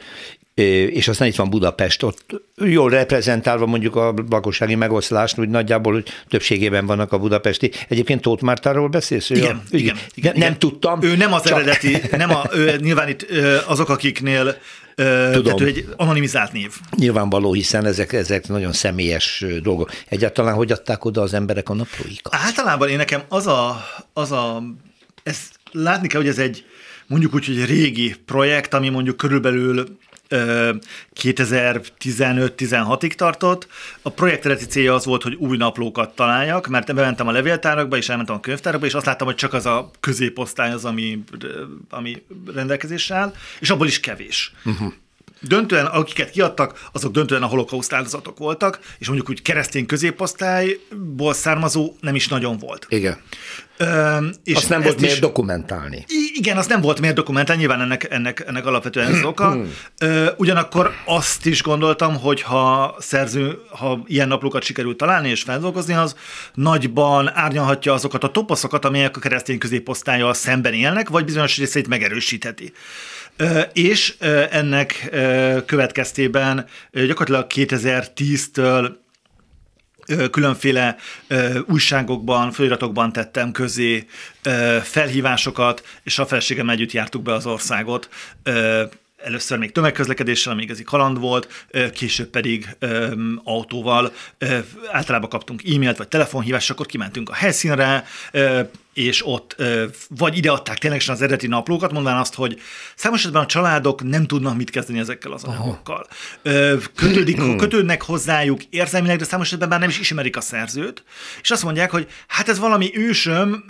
és 0.55 1.09
aztán 1.09 1.29
itt 1.29 1.35
van 1.35 1.51
Budapest, 1.51 2.03
ott 2.03 2.43
jól 2.57 2.91
reprezentálva 2.91 3.67
mondjuk 3.67 3.97
a 3.97 4.15
lakossági 4.31 4.75
megoszlást, 4.75 5.39
úgy 5.39 5.49
nagyjából 5.49 5.93
hogy 5.93 6.09
többségében 6.29 6.87
vannak 6.87 7.13
a 7.13 7.19
budapesti. 7.19 7.71
Egyébként 7.89 8.21
Tóth 8.21 8.43
Mártáról 8.43 8.89
beszélsz? 8.89 9.31
Ő 9.31 9.35
Igen, 9.37 9.57
a- 9.57 9.77
igen, 9.77 9.95
Ne- 9.95 10.01
igen, 10.15 10.33
Nem 10.33 10.43
igen. 10.43 10.59
tudtam. 10.59 11.03
Ő 11.03 11.17
nem 11.17 11.33
az 11.33 11.43
csak- 11.45 11.59
eredeti, 11.59 11.99
nem 12.17 12.31
a, 12.31 12.45
ő, 12.55 12.77
nyilván 12.81 13.09
itt 13.09 13.27
azok, 13.67 13.89
akiknél 13.89 14.57
Tudom. 15.33 15.43
tehát 15.43 15.61
ő 15.61 15.67
egy 15.67 15.89
anonimizált 15.97 16.53
név. 16.53 16.73
Nyilvánvaló, 16.97 17.53
hiszen 17.53 17.87
ezek, 17.87 18.13
ezek 18.13 18.49
nagyon 18.49 18.73
személyes 18.73 19.45
dolgok. 19.63 19.91
Egyáltalán 20.09 20.55
hogy 20.55 20.73
adták 20.73 21.05
oda 21.05 21.21
az 21.23 21.35
emberek 21.35 21.69
a 21.69 21.75
naplóikat? 21.75 22.35
Általában 22.35 22.89
én 22.89 22.97
nekem 22.97 23.23
az 23.29 23.47
a, 23.47 23.85
az 24.13 24.33
a 24.33 24.63
ez 25.23 25.39
látni 25.73 26.09
kell, 26.09 26.21
hogy 26.21 26.31
ez 26.31 26.39
egy 26.39 26.65
mondjuk 27.07 27.35
úgy, 27.35 27.47
hogy 27.47 27.59
egy 27.59 27.67
régi 27.67 28.15
projekt, 28.27 28.75
ami 28.75 28.89
mondjuk 28.89 29.17
körülbelül 29.17 29.99
2015-16-ig 31.23 33.13
tartott. 33.13 33.69
A 34.03 34.11
projekt 34.11 34.45
eredeti 34.45 34.67
célja 34.67 34.95
az 34.95 35.05
volt, 35.05 35.23
hogy 35.23 35.35
új 35.35 35.57
naplókat 35.57 36.15
találjak, 36.15 36.67
mert 36.67 36.95
bementem 36.95 37.29
a 37.29 37.33
levéltárakba, 37.33 37.97
és 37.97 38.09
elmentem 38.09 38.35
a 38.35 38.41
könyvtárakba, 38.41 38.87
és 38.87 38.95
azt 38.95 39.07
láttam, 39.07 39.27
hogy 39.27 39.37
csak 39.37 39.53
az 39.53 39.67
a 39.67 39.91
középosztály 40.01 40.73
az, 40.73 40.85
ami, 40.85 41.25
ami 41.91 42.23
rendelkezésre 42.55 43.15
áll, 43.15 43.35
és 43.61 43.71
abból 43.71 43.87
is 43.87 44.01
kevés. 44.01 44.53
Uh-huh. 44.65 44.93
Döntően, 45.49 45.87
akiket 45.87 46.31
kiadtak, 46.31 46.89
azok 46.93 47.13
döntően 47.13 47.43
a 47.43 47.47
holokauszt 47.47 47.93
áldozatok 47.93 48.39
voltak, 48.39 48.79
és 48.99 49.07
mondjuk 49.07 49.29
úgy 49.29 49.43
keresztény 49.43 49.87
középosztályból 49.87 51.35
származó 51.35 51.93
nem 52.01 52.15
is 52.15 52.29
nagyon 52.29 52.59
volt. 52.59 52.87
Igen. 52.89 53.19
Ö, 53.77 54.17
és 54.45 54.55
Azt 54.55 54.69
nem 54.69 54.83
volt 54.83 55.01
miért 55.01 55.15
is- 55.15 55.21
dokumentálni. 55.21 56.05
Igen, 56.35 56.57
az 56.57 56.67
nem 56.67 56.81
volt 56.81 57.01
miért 57.01 57.15
dokumentálni, 57.15 57.61
nyilván 57.61 57.81
ennek, 57.81 58.07
ennek, 58.11 58.45
ennek 58.47 58.67
alapvetően 58.67 59.15
ez 59.15 59.23
oka. 59.25 59.57
Ö, 59.99 60.31
ugyanakkor 60.37 60.93
azt 61.05 61.47
is 61.47 61.63
gondoltam, 61.63 62.17
hogy 62.21 62.43
ha 62.43 62.95
szerző, 62.99 63.59
ha 63.71 64.03
ilyen 64.07 64.29
naplókat 64.29 64.63
sikerült 64.63 64.97
találni 64.97 65.29
és 65.29 65.43
feldolgozni, 65.43 65.95
az 65.95 66.17
nagyban 66.55 67.31
árnyalhatja 67.35 67.93
azokat 67.93 68.25
a 68.25 68.29
toposzokat, 68.31 68.85
amelyek 68.85 69.17
a 69.17 69.21
keresztény 69.21 69.59
középosztályjal 69.59 70.35
szemben 70.35 70.73
élnek, 70.73 71.09
vagy 71.09 71.25
bizonyos 71.25 71.59
részét 71.59 71.89
megerősítheti. 71.89 72.73
És 73.73 74.15
ennek 74.51 75.09
következtében 75.67 76.67
gyakorlatilag 76.93 77.47
2010-től 77.55 78.93
különféle 80.31 80.97
újságokban, 81.67 82.53
feliratokban 82.53 83.13
tettem 83.13 83.53
közé 83.53 84.07
felhívásokat, 84.83 85.87
és 86.03 86.19
a 86.19 86.27
felségem 86.27 86.71
együtt 86.71 86.93
jártuk 86.93 87.23
be 87.23 87.33
az 87.33 87.47
országot 87.47 88.09
először 89.25 89.59
még 89.59 89.73
tömegközlekedéssel, 89.73 90.53
ami 90.53 90.63
igazi 90.63 90.83
kaland 90.83 91.19
volt, 91.19 91.67
később 91.93 92.29
pedig 92.29 92.77
autóval. 93.45 94.13
Általában 94.93 95.29
kaptunk 95.29 95.63
e-mailt 95.63 95.97
vagy 95.97 96.09
telefonhívást, 96.09 96.71
akkor 96.71 96.87
kimentünk 96.87 97.29
a 97.29 97.35
helyszínre, 97.35 98.05
és 98.95 99.27
ott 99.27 99.57
vagy 100.09 100.37
ideadták 100.37 100.79
ténylegesen 100.79 101.15
az 101.15 101.23
eredeti 101.23 101.47
naplókat, 101.47 101.93
mondván 101.93 102.19
azt, 102.19 102.35
hogy 102.35 102.61
számos 102.95 103.19
esetben 103.19 103.43
a 103.43 103.47
családok 103.47 104.03
nem 104.03 104.27
tudnak 104.27 104.57
mit 104.57 104.71
kezdeni 104.71 104.99
ezekkel 104.99 105.33
az 105.33 105.45
anyagokkal. 105.45 106.07
Kötődik, 106.95 107.57
kötődnek 107.57 108.03
hozzájuk 108.03 108.65
érzelmileg, 108.65 109.19
de 109.19 109.25
számos 109.25 109.47
esetben 109.47 109.69
már 109.69 109.81
nem 109.81 109.89
is 109.89 109.99
ismerik 109.99 110.37
a 110.37 110.41
szerzőt, 110.41 111.05
és 111.43 111.51
azt 111.51 111.63
mondják, 111.63 111.91
hogy 111.91 112.07
hát 112.27 112.49
ez 112.49 112.59
valami 112.59 112.91
ősöm, 112.95 113.65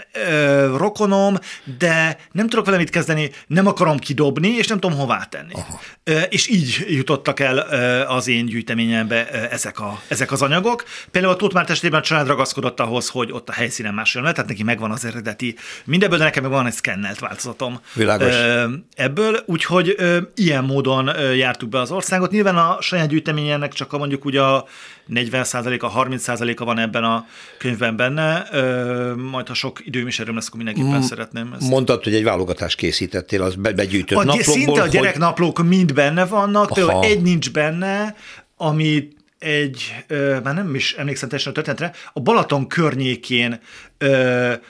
rokonom, 0.76 1.38
de 1.78 2.19
nem 2.33 2.49
tudok 2.49 2.64
vele 2.64 2.76
mit 2.76 2.90
kezdeni, 2.90 3.31
nem 3.47 3.66
akarom 3.66 3.99
kidobni, 3.99 4.49
és 4.49 4.66
nem 4.66 4.81
tudom 4.81 4.99
hová 4.99 5.25
tenni. 5.25 5.52
Aha. 5.52 5.81
És 6.28 6.49
így 6.49 6.85
jutottak 6.88 7.40
el 7.40 7.59
az 8.09 8.28
én 8.28 8.47
gyűjteményembe 8.47 9.28
ezek, 9.31 9.81
a, 9.81 10.00
ezek 10.09 10.33
az 10.33 10.43
anyagok. 10.43 10.85
Például 11.11 11.33
a 11.33 11.37
Tóth 11.37 11.54
Márta 11.54 11.73
esetében 11.73 12.00
a 12.00 12.02
család 12.02 12.26
ragaszkodott 12.26 12.81
ahhoz, 12.81 13.09
hogy 13.09 13.33
ott 13.33 13.49
a 13.49 13.52
helyszínen 13.52 13.95
másoljon 13.95 14.31
le, 14.31 14.37
tehát 14.37 14.50
neki 14.50 14.62
megvan 14.62 14.90
az 14.90 15.04
eredeti. 15.14 15.56
Mindebből, 15.85 16.18
de 16.18 16.25
nekem 16.25 16.42
meg 16.42 16.52
van 16.52 16.66
egy 16.66 16.73
szkennelt 16.73 17.18
változatom. 17.18 17.80
Világos. 17.92 18.35
Ebből, 18.94 19.42
úgyhogy 19.47 19.97
ilyen 20.35 20.64
módon 20.64 21.11
jártuk 21.37 21.68
be 21.68 21.80
az 21.80 21.90
országot. 21.90 22.30
Nyilván 22.30 22.56
a 22.56 22.76
saját 22.80 23.09
gyűjteményének 23.09 23.73
csak 23.73 23.92
a 23.92 23.99
mondjuk 23.99 24.25
ugye 24.25 24.40
a 24.40 24.66
40%-a, 25.14 26.04
30%-a 26.04 26.64
van 26.64 26.78
ebben 26.78 27.04
a 27.04 27.26
könyvben 27.59 27.97
benne, 27.97 28.47
majd 29.16 29.49
ha 29.49 29.54
sok 29.54 29.87
időm 29.87 30.06
is 30.06 30.18
erőm 30.18 30.35
lesz, 30.35 30.47
akkor 30.47 30.62
mindenképpen 30.62 30.99
mm, 30.99 31.02
szeretném 31.02 31.54
ezt. 31.59 31.68
Mondtad, 31.68 32.04
hogy 32.04 32.14
egy 32.14 32.25
válogatást 32.25 32.76
készítettél, 32.76 33.42
az 33.42 33.54
be, 33.54 33.73
begyűjtött 33.73 34.18
a, 34.18 34.25
naplókból. 34.25 34.54
Szinte 34.54 34.83
a 34.83 34.87
gyereknaplók 34.87 35.59
hogy... 35.59 35.68
mind 35.68 35.92
benne 35.92 36.25
vannak, 36.25 36.73
például 36.73 37.04
egy 37.04 37.23
nincs 37.23 37.52
benne, 37.52 38.16
ami 38.56 39.09
egy, 39.45 40.05
már 40.43 40.55
nem 40.55 40.75
is 40.75 40.93
emlékszem 40.93 41.29
teljesen 41.29 41.53
a 41.53 41.55
történetre, 41.55 41.93
a 42.13 42.21
Balaton 42.21 42.67
környékén 42.67 43.61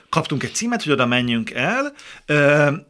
kaptunk 0.08 0.42
egy 0.42 0.54
címet, 0.54 0.82
hogy 0.82 0.92
oda 0.92 1.06
menjünk 1.06 1.50
el, 1.50 1.92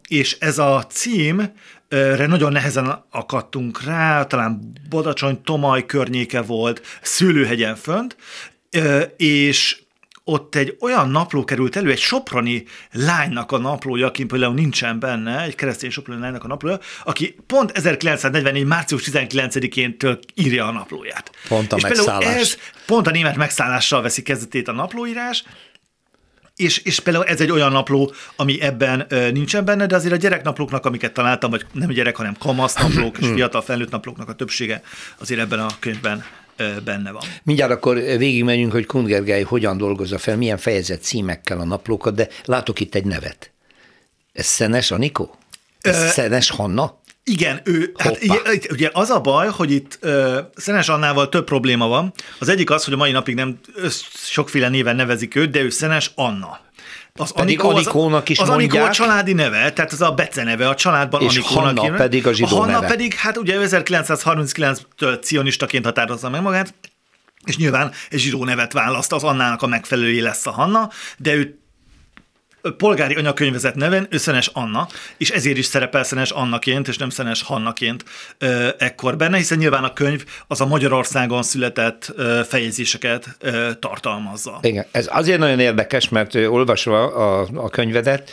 és 0.09 0.37
ez 0.41 0.59
a 0.59 0.87
cím 0.89 1.53
re 1.89 2.27
nagyon 2.27 2.53
nehezen 2.53 3.05
akadtunk 3.11 3.85
rá, 3.85 4.25
talán 4.25 4.73
Bodacsony, 4.89 5.43
Tomaj 5.43 5.87
környéke 5.87 6.43
volt, 6.43 6.83
Szőlőhegyen 7.03 7.77
fönt, 7.77 8.17
és 9.17 9.84
ott 10.25 10.55
egy 10.55 10.77
olyan 10.81 11.11
napló 11.11 11.45
került 11.45 11.77
elő, 11.77 11.91
egy 11.91 11.99
soproni 11.99 12.65
lánynak 12.93 13.53
a 13.53 13.59
naplója, 13.59 14.07
aki 14.07 14.25
például 14.25 14.55
nincsen 14.55 14.99
benne, 14.99 15.43
egy 15.43 15.55
keresztény 15.55 15.91
soproni 15.91 16.21
lánynak 16.21 16.45
a 16.45 16.47
naplója, 16.47 16.79
aki 17.05 17.37
pont 17.47 17.71
1944. 17.71 18.65
március 18.65 19.11
19-én 19.11 19.97
írja 20.35 20.67
a 20.67 20.73
naplóját. 20.73 21.31
Pont 21.49 21.73
a 21.73 21.77
és 21.77 21.83
megszállás. 21.83 22.41
Ez 22.41 22.57
pont 22.87 23.07
a 23.07 23.11
német 23.11 23.37
megszállással 23.37 24.03
veszi 24.03 24.23
kezdetét 24.23 24.69
a 24.69 24.73
naplóírás, 24.73 25.45
és, 26.57 26.79
és 26.79 27.01
például 27.01 27.25
ez 27.25 27.41
egy 27.41 27.51
olyan 27.51 27.73
napló, 27.73 28.13
ami 28.37 28.61
ebben 28.61 29.07
ö, 29.09 29.31
nincsen 29.31 29.65
benne, 29.65 29.87
de 29.87 29.95
azért 29.95 30.13
a 30.13 30.17
gyereknaplóknak, 30.17 30.87
amiket 30.87 31.13
találtam, 31.13 31.51
vagy 31.51 31.67
nem 31.73 31.89
gyerek, 31.89 32.17
hanem 32.17 32.37
kamasz 32.39 32.75
naplók 32.75 33.19
és 33.19 33.27
fiatal 33.35 33.63
felnőtt 33.63 33.91
naplóknak 33.91 34.29
a 34.29 34.35
többsége 34.35 34.83
azért 35.19 35.41
ebben 35.41 35.59
a 35.59 35.67
könyvben 35.79 36.25
benne 36.85 37.11
van. 37.11 37.23
Mindjárt 37.43 37.73
akkor 37.73 37.95
végigmenjünk, 37.95 38.73
hogy 38.73 38.87
Kun 38.87 39.05
Gergely 39.05 39.43
hogyan 39.43 39.77
dolgozza 39.77 40.19
fel, 40.19 40.37
milyen 40.37 40.59
fejezet 40.59 41.03
címekkel 41.03 41.61
a 41.61 41.65
naplókat, 41.65 42.15
de 42.15 42.29
látok 42.45 42.81
itt 42.81 42.95
egy 42.95 43.05
nevet. 43.05 43.51
Ez 44.33 44.47
Szenes 44.47 44.91
Anikó? 44.91 45.35
Ez 45.81 46.03
Ö... 46.03 46.07
Szenes 46.07 46.51
Hanna? 46.51 47.03
Igen, 47.27 47.61
ő, 47.65 47.93
hát 47.97 48.19
ugye 48.71 48.91
az 48.93 49.11
a 49.11 49.21
baj, 49.21 49.49
hogy 49.49 49.71
itt 49.71 49.99
uh, 50.03 50.39
Szenes 50.57 50.89
Annával 50.89 51.29
több 51.29 51.45
probléma 51.45 51.87
van. 51.87 52.13
Az 52.39 52.49
egyik 52.49 52.71
az, 52.71 52.85
hogy 52.85 52.93
a 52.95 52.97
mai 52.97 53.11
napig 53.11 53.35
nem 53.35 53.61
sokféle 54.15 54.69
néven 54.69 54.97
nevezik 54.97 55.35
őt, 55.35 55.51
de 55.51 55.61
ő 55.61 55.71
Szenes 55.71 56.11
Anna. 56.15 56.61
Az 57.19 57.33
pedig 57.33 57.61
Anikó, 57.61 57.77
Anikónak 57.77 58.29
is 58.29 58.39
az, 58.39 58.49
mondják. 58.49 58.71
Anikó 58.73 58.87
a 58.89 58.93
családi 58.93 59.33
neve, 59.33 59.73
tehát 59.73 59.93
az 59.93 60.01
a 60.01 60.13
Bece 60.13 60.43
neve 60.43 60.69
a 60.69 60.75
családban 60.75 61.23
és 61.23 61.37
Anikónak. 61.37 61.79
Hanna 61.79 61.97
pedig 61.97 62.27
a 62.27 62.33
zsidó 62.33 62.57
a 62.57 62.59
Hanna 62.59 62.73
neve. 62.73 62.87
pedig, 62.87 63.15
hát 63.15 63.37
ugye 63.37 63.59
1939-től 63.61 65.23
cionistaként 65.23 65.85
határozza 65.85 66.31
meg 66.31 66.43
magát, 66.43 66.75
és 67.45 67.57
nyilván 67.57 67.93
egy 68.11 68.19
zsidó 68.19 68.45
nevet 68.45 68.73
választ, 68.73 69.13
az 69.13 69.25
Annának 69.25 69.63
a 69.63 69.67
megfelelője 69.67 70.23
lesz 70.23 70.47
a 70.47 70.51
Hanna, 70.51 70.91
de 71.17 71.35
ő 71.35 71.59
polgári 72.71 73.15
anyakönyvezet 73.15 73.75
neven, 73.75 74.07
ő 74.11 74.17
Szenes 74.17 74.51
Anna, 74.53 74.89
és 75.17 75.31
ezért 75.31 75.57
is 75.57 75.65
szerepel 75.65 76.05
Szenes 76.05 76.31
Annaként, 76.31 76.89
és 76.89 76.97
nem 76.97 77.11
Szenes 77.11 77.43
Hannaként 77.43 78.05
ö, 78.39 78.69
ekkor 78.79 79.17
benne, 79.17 79.37
hiszen 79.37 79.59
nyilván 79.59 79.85
a 79.85 79.93
könyv 79.93 80.25
az 80.47 80.61
a 80.61 80.67
Magyarországon 80.67 81.43
született 81.43 82.13
ö, 82.17 82.41
fejezéseket 82.49 83.37
ö, 83.41 83.71
tartalmazza. 83.79 84.59
Igen, 84.63 84.87
ez 84.91 85.09
azért 85.11 85.39
nagyon 85.39 85.61
érdekes, 85.61 86.09
mert 86.09 86.35
olvasva 86.35 87.15
a, 87.15 87.49
a 87.55 87.69
könyvedet, 87.69 88.31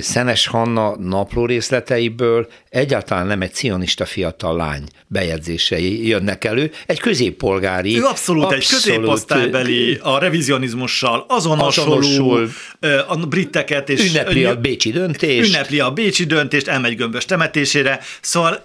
Szenes 0.00 0.46
Hanna 0.46 0.96
napló 0.96 1.46
részleteiből 1.46 2.48
egyáltalán 2.68 3.26
nem 3.26 3.42
egy 3.42 3.54
cionista 3.54 4.04
fiatal 4.04 4.56
lány 4.56 4.82
bejegyzései 5.06 6.06
jönnek 6.06 6.44
elő, 6.44 6.70
egy 6.86 7.00
középpolgári. 7.00 7.96
Ő 7.98 8.04
abszolút, 8.04 8.42
abszolút 8.42 8.52
egy 8.52 8.68
középosztálybeli, 8.68 9.98
a 10.02 10.18
revizionizmussal 10.18 11.24
azonosuló, 11.28 11.96
azonosul, 11.96 12.50
a 13.06 13.16
briteket, 13.16 13.88
és 13.88 14.08
ünnepli 14.08 14.44
a 14.44 14.56
bécsi 14.56 14.90
döntést. 14.90 15.48
Ünnepli 15.48 15.80
a 15.80 15.90
bécsi 15.90 16.24
döntést, 16.24 16.68
elmegy 16.68 16.96
gömbös 16.96 17.24
temetésére. 17.24 18.00
Szóval 18.20 18.64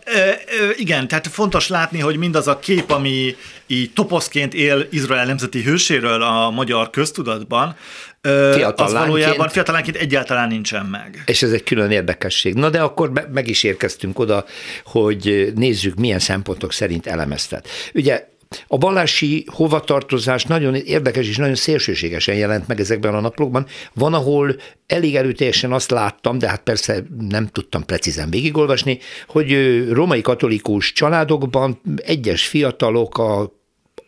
igen, 0.77 1.07
tehát 1.07 1.27
fontos 1.27 1.67
látni, 1.67 1.99
hogy 1.99 2.17
mindaz 2.17 2.47
a 2.47 2.59
kép, 2.59 2.91
ami 2.91 3.35
így 3.67 3.91
toposzként 3.93 4.53
él 4.53 4.87
Izrael 4.91 5.25
nemzeti 5.25 5.61
hőséről 5.63 6.21
a 6.21 6.49
magyar 6.49 6.89
köztudatban, 6.89 7.75
Fiatal 8.21 8.85
az 8.85 8.93
valójában 8.93 9.49
fiatalánként 9.49 9.97
egyáltalán 9.97 10.47
nincsen 10.47 10.85
meg. 10.85 11.23
És 11.25 11.41
ez 11.41 11.51
egy 11.51 11.63
külön 11.63 11.91
érdekesség. 11.91 12.53
Na 12.53 12.69
de 12.69 12.81
akkor 12.81 13.11
be, 13.11 13.29
meg 13.33 13.47
is 13.47 13.63
érkeztünk 13.63 14.19
oda, 14.19 14.45
hogy 14.83 15.51
nézzük, 15.55 15.95
milyen 15.95 16.19
szempontok 16.19 16.73
szerint 16.73 17.07
elemeztet. 17.07 17.67
Ugye 17.93 18.27
a 18.67 18.77
vallási 18.77 19.45
hovatartozás 19.51 20.43
nagyon 20.43 20.75
érdekes 20.75 21.27
és 21.27 21.37
nagyon 21.37 21.55
szélsőségesen 21.55 22.35
jelent 22.35 22.67
meg 22.67 22.79
ezekben 22.79 23.13
a 23.13 23.19
naplókban. 23.19 23.65
Van, 23.93 24.13
ahol 24.13 24.55
elég 24.87 25.15
erőteljesen 25.15 25.71
azt 25.71 25.91
láttam, 25.91 26.37
de 26.37 26.47
hát 26.47 26.61
persze 26.61 27.03
nem 27.29 27.47
tudtam 27.47 27.85
precízen 27.85 28.29
végigolvasni, 28.29 28.99
hogy 29.27 29.83
római 29.91 30.21
katolikus 30.21 30.91
családokban 30.91 31.81
egyes 32.05 32.47
fiatalok 32.47 33.17
a 33.17 33.57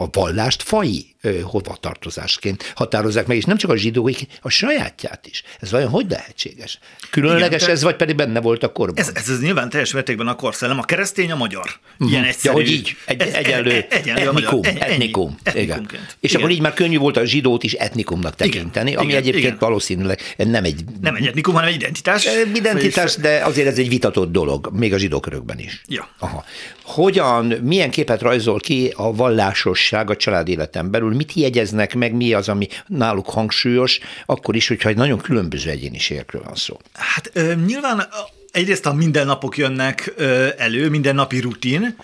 a 0.02 0.08
vallást 0.12 0.64
fai 0.64 1.11
hovatartozásként 1.44 2.74
határozzák 2.76 3.28
meg, 3.28 3.38
és 3.38 3.44
nem 3.44 3.58
csak 3.58 3.72
a 3.72 3.76
zsidóik, 3.76 4.28
a 4.42 4.50
sajátját 4.50 5.28
is. 5.28 5.44
Ez 5.60 5.72
vajon 5.72 5.90
hogy 5.90 6.06
lehetséges? 6.10 6.80
Különleges 7.10 7.62
Igen, 7.62 7.76
ez, 7.76 7.84
vagy 7.84 7.96
pedig 7.96 8.16
benne 8.16 8.42
volt 8.42 8.64
a 8.64 8.72
korban? 8.72 8.98
Ez, 8.98 9.12
ez, 9.14 9.30
ez 9.30 9.42
nyilván 9.42 9.70
teljes 9.70 9.94
mértékben 9.94 10.28
a 10.28 10.36
korszellem. 10.36 10.80
A 10.80 10.84
keresztény 10.84 11.32
a 11.32 11.36
magyar. 11.36 11.66
Uh-huh. 11.94 12.12
Ilyen 12.12 12.24
egyszerű. 12.24 12.58
Ja, 12.58 12.64
hogy 12.64 12.72
így, 12.72 12.96
egy, 13.06 13.22
ez, 13.22 13.34
egyenlő, 13.34 13.72
e- 13.72 13.88
egyenlő 13.90 14.22
etnikum. 14.22 14.58
Magyar, 14.58 14.82
etnikum. 14.82 15.38
Igen. 15.54 15.90
És 16.20 16.30
igen. 16.30 16.42
akkor 16.42 16.52
így 16.52 16.62
már 16.62 16.74
könnyű 16.74 16.98
volt 16.98 17.18
a 17.18 17.26
zsidót 17.26 17.64
is 17.64 17.74
etnikumnak 17.74 18.36
tekinteni, 18.36 18.90
igen. 18.90 19.02
ami 19.02 19.10
igen. 19.10 19.22
egyébként 19.22 19.46
igen. 19.46 19.58
valószínűleg 19.60 20.20
nem 20.38 20.64
egy... 20.64 20.84
Nem 21.02 21.16
egy 21.16 21.26
etnikum, 21.26 21.54
hanem 21.54 21.70
egy 21.70 21.76
identitás. 21.76 22.28
Identitás, 22.54 23.16
de 23.16 23.42
azért 23.44 23.68
ez 23.68 23.78
egy 23.78 23.90
vitatott 23.90 24.32
dolog, 24.32 24.70
még 24.74 24.94
a 24.94 24.98
zsidó 24.98 25.20
körökben 25.20 25.60
is. 25.60 25.82
Ja. 25.88 26.10
Aha. 26.20 26.46
Hogyan, 26.84 27.46
milyen 27.46 27.90
képet 27.90 28.22
rajzol 28.22 28.60
ki 28.60 28.94
a 28.96 29.16
vallásosság 29.16 30.10
a 30.10 30.16
család 30.16 30.48
életen 30.48 30.92
belül, 30.92 31.11
mit 31.16 31.34
jegyeznek 31.34 31.96
meg, 31.96 32.14
mi 32.14 32.34
az, 32.34 32.50
ami 32.50 32.68
náluk 32.88 33.30
hangsúlyos, 33.30 34.00
akkor 34.26 34.56
is, 34.56 34.68
hogyha 34.68 34.90
egy 34.90 34.96
nagyon 34.96 35.20
különböző 35.20 35.70
egyéniségekről 35.70 36.44
van 36.44 36.56
szó. 36.56 36.80
Hát 36.94 37.30
ö, 37.34 37.54
nyilván 37.66 38.08
egyrészt 38.52 38.86
a 38.86 38.94
mindennapok 38.94 39.58
jönnek 39.58 40.14
elő, 40.58 40.90
mindennapi 40.90 41.40
rutin. 41.40 41.96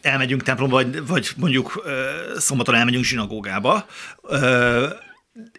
Elmegyünk 0.00 0.42
templomba, 0.42 0.76
vagy, 0.76 1.06
vagy 1.06 1.30
mondjuk 1.36 1.84
szombaton 2.36 2.74
elmegyünk 2.74 3.04
zsinagógába. 3.04 3.86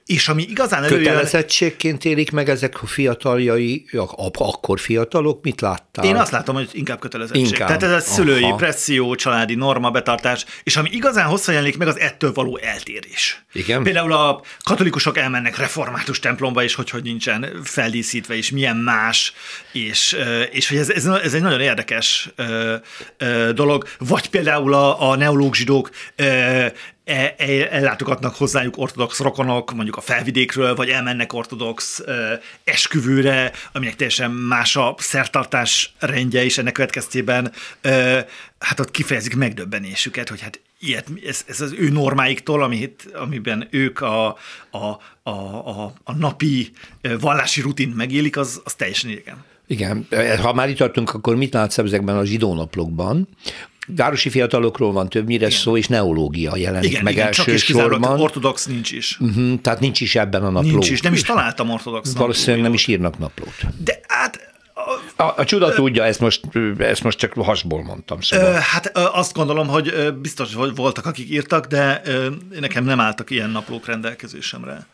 És 0.06 0.28
ami 0.28 0.44
igazán 0.50 0.84
előjön... 0.84 1.04
Kötelezettségként 1.04 2.06
élik 2.06 2.32
meg 2.32 2.50
ezek 2.50 2.82
a 2.82 2.86
fiataljai, 2.86 3.86
ak- 3.92 4.38
akkor 4.38 4.80
fiatalok, 4.80 5.44
mit 5.44 5.62
láttál? 5.62 6.06
Én 6.06 6.16
azt 6.16 6.32
látom, 6.32 6.56
hogy 6.56 6.70
inkább 6.72 7.00
kötelezettség. 7.00 7.46
Inkább. 7.46 7.68
Tehát 7.68 7.84
ez 7.84 7.92
a 7.92 8.00
szülői 8.00 8.44
Aha. 8.44 8.56
presszió, 8.56 9.16
családi 9.16 9.56
norma 9.56 9.90
betartás, 9.92 10.46
és 10.64 10.76
ami 10.78 10.90
igazán 10.92 11.26
hosszan 11.26 11.54
jelenik 11.54 11.78
meg, 11.78 11.88
az 11.88 12.00
ettől 12.00 12.32
való 12.34 12.58
eltérés. 12.58 13.46
Igen. 13.54 13.84
Például 13.84 14.14
a 14.14 14.42
katolikusok 14.64 15.18
elmennek 15.18 15.58
református 15.58 16.20
templomba, 16.20 16.64
és 16.64 16.76
hogy, 16.76 16.90
hogy 16.90 17.04
nincsen 17.04 17.62
feldíszítve, 17.64 18.36
és 18.36 18.52
milyen 18.52 18.78
más, 18.78 19.34
és, 19.72 20.18
és 20.52 20.70
hogy 20.70 20.78
ez, 20.78 20.90
ez, 20.90 21.06
ez 21.06 21.34
egy 21.34 21.42
nagyon 21.42 21.62
érdekes 21.62 22.30
dolog. 23.54 23.88
Vagy 23.98 24.30
például 24.30 24.74
a, 24.74 25.10
a 25.10 25.16
neológ 25.16 25.56
zsidók 25.56 25.90
ellátogatnak 27.70 28.36
hozzájuk 28.36 28.78
ortodox 28.78 29.20
rokonok, 29.20 29.74
mondjuk 29.74 29.96
a 29.96 30.02
felvidékről, 30.02 30.76
vagy 30.76 30.90
elmennek 30.90 31.34
ortodox 31.34 32.02
ö, 32.06 32.34
esküvőre, 32.64 33.52
aminek 33.72 33.96
teljesen 33.96 34.32
más 34.32 34.76
a 34.76 34.96
szertartás 34.98 35.94
rendje, 36.00 36.44
és 36.44 36.58
ennek 36.58 36.74
következtében 36.74 37.52
hát 38.60 38.80
ott 38.80 38.92
kifejezik 38.92 39.36
megdöbbenésüket, 39.36 40.30
hogy 40.30 40.42
hát 40.42 40.60
ilyet, 40.80 41.08
ez, 41.26 41.44
ez 41.48 41.62
az 41.62 41.74
ő 41.78 41.90
normáiktól, 41.90 42.64
amit, 42.64 43.10
amiben 43.14 43.68
ők 43.72 44.02
a, 44.02 44.28
a, 44.72 44.78
a, 45.24 45.30
a, 45.30 45.94
a 46.04 46.14
napi 46.14 46.72
vallási 47.20 47.62
rutint 47.62 47.96
megélik, 47.96 48.38
az, 48.38 48.62
az 48.64 48.74
teljesen 48.74 49.10
idegen. 49.10 49.46
Igen, 49.68 50.08
ha 50.42 50.54
már 50.54 50.70
itt 50.70 50.78
tartunk, 50.78 51.14
akkor 51.14 51.36
mit 51.36 51.54
látsz 51.54 51.78
ezekben 51.78 52.18
a 52.18 52.26
zsidónaplokban? 52.26 53.28
Városi 53.96 54.30
fiatalokról 54.30 54.92
van 54.92 55.10
többnyire 55.10 55.46
igen. 55.46 55.58
szó, 55.60 55.78
és 55.78 55.88
neológia 55.88 56.56
jelenik 56.56 56.90
Igen, 56.90 57.04
meg 57.04 57.14
igen 57.14 57.32
csak 57.32 57.48
és 57.48 57.64
kizárólag 57.64 57.94
elsősorban. 57.94 58.22
ortodox 58.22 58.66
nincs 58.66 58.92
is. 58.92 59.18
Uh-huh, 59.20 59.62
tehát 59.62 59.80
nincs 59.80 60.02
is 60.02 60.16
ebben 60.16 60.44
a 60.44 60.50
napló. 60.50 60.70
Nincs 60.70 60.90
is, 60.90 61.02
nem 61.02 61.14
is 61.14 61.22
találtam 61.22 61.70
ortodox 61.70 62.14
Valószínűleg 62.14 62.62
nem 62.62 62.74
is 62.74 62.88
írnak 62.88 63.18
naplót. 63.18 63.56
De 63.84 64.00
hát 64.08 64.40
a- 65.16 65.34
A, 65.38 65.44
csuda 65.44 65.74
tudja, 65.74 66.04
ezt 66.04 66.20
most, 66.20 66.42
ezt 66.78 67.04
most 67.04 67.18
csak 67.18 67.34
hasból 67.34 67.84
mondtam. 67.84 68.22
Szóval. 68.22 68.52
Hát 68.54 68.98
azt 68.98 69.34
gondolom, 69.34 69.68
hogy 69.68 70.14
biztos 70.22 70.54
hogy 70.54 70.76
voltak, 70.76 71.06
akik 71.06 71.30
írtak, 71.30 71.66
de 71.66 72.02
nekem 72.60 72.84
nem 72.84 73.00
álltak 73.00 73.30
ilyen 73.30 73.50
naplók 73.50 73.86
rendelkezésemre. 73.86 74.88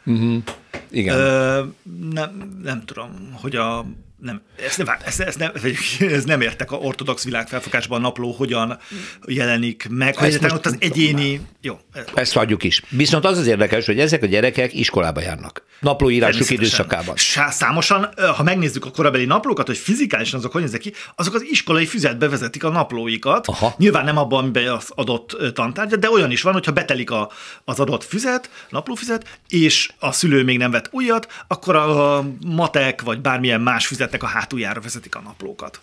Igen. 0.91 1.17
Ö, 1.17 1.63
nem, 2.11 2.59
nem 2.63 2.83
tudom, 2.85 3.37
hogy 3.41 3.55
a 3.55 3.85
nem, 4.23 4.41
ezt 4.65 4.77
nem, 4.77 4.87
ezt, 5.05 5.19
ezt 5.19 5.39
nem, 5.39 5.51
ez 6.17 6.23
nem 6.23 6.41
értek 6.41 6.71
a 6.71 6.75
ortodox 6.75 7.23
világfelfogásban 7.23 7.99
a 7.99 8.01
napló 8.01 8.31
hogyan 8.31 8.79
jelenik 9.27 9.87
meg, 9.89 10.15
hogy 10.15 10.39
ott 10.49 10.65
az 10.65 10.75
egyéni... 10.79 11.41
Jó, 11.61 11.79
Ezt 12.13 12.33
hagyjuk 12.33 12.63
is. 12.63 12.81
Viszont 12.89 13.25
az 13.25 13.37
az 13.37 13.47
érdekes, 13.47 13.85
hogy 13.85 13.99
ezek 13.99 14.23
a 14.23 14.25
gyerekek 14.25 14.73
iskolába 14.73 15.21
járnak. 15.21 15.65
Naplóírásuk 15.79 16.49
időszakában. 16.49 17.15
Számosan, 17.49 18.09
ha 18.35 18.43
megnézzük 18.43 18.85
a 18.85 18.91
korabeli 18.91 19.25
naplókat, 19.25 19.67
hogy 19.67 19.77
fizikálisan 19.77 20.39
azok 20.39 20.51
hogy 20.51 20.61
néznek 20.61 20.81
ki, 20.81 20.93
azok 21.15 21.33
az 21.33 21.41
iskolai 21.49 21.85
füzetbe 21.85 22.29
vezetik 22.29 22.63
a 22.63 22.69
naplóikat. 22.69 23.47
Aha. 23.47 23.75
Nyilván 23.77 24.05
nem 24.05 24.17
abban, 24.17 24.39
amiben 24.39 24.67
az 24.67 24.89
adott 24.89 25.37
tantárgyat, 25.53 25.99
de 25.99 26.09
olyan 26.09 26.31
is 26.31 26.41
van, 26.41 26.53
hogyha 26.53 26.71
betelik 26.71 27.11
a, 27.11 27.31
az 27.65 27.79
adott 27.79 28.03
füzet, 28.03 28.49
naplófüzet, 28.69 29.39
és 29.47 29.91
a 29.99 30.11
szülő 30.11 30.43
még 30.43 30.57
nem 30.57 30.71
vett 30.71 30.89
újat, 30.91 31.27
akkor 31.47 31.75
a 31.75 32.25
matek 32.45 33.01
vagy 33.01 33.21
bármilyen 33.21 33.61
más 33.61 33.87
füzetnek 33.87 34.12
a 34.22 34.27
hátuljára 34.27 34.82
vezetik 34.82 35.15
a 35.15 35.22
naplókat. 35.22 35.82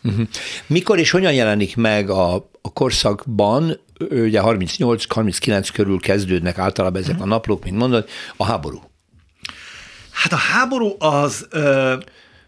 Mikor 0.67 0.99
és 0.99 1.11
hogyan 1.11 1.33
jelenik 1.33 1.77
meg 1.77 2.11
a, 2.11 2.35
a 2.61 2.73
korszakban, 2.73 3.81
ugye 4.11 4.41
38-39 4.45 5.69
körül 5.73 6.01
kezdődnek 6.01 6.59
általában 6.59 7.03
ezek 7.03 7.21
a 7.21 7.25
naplók, 7.27 7.65
mint 7.65 7.77
mondod, 7.77 8.09
a 8.37 8.45
háború. 8.45 8.83
Hát 10.11 10.33
a 10.33 10.37
háború 10.37 10.95
az... 10.99 11.47
Ö, 11.51 11.95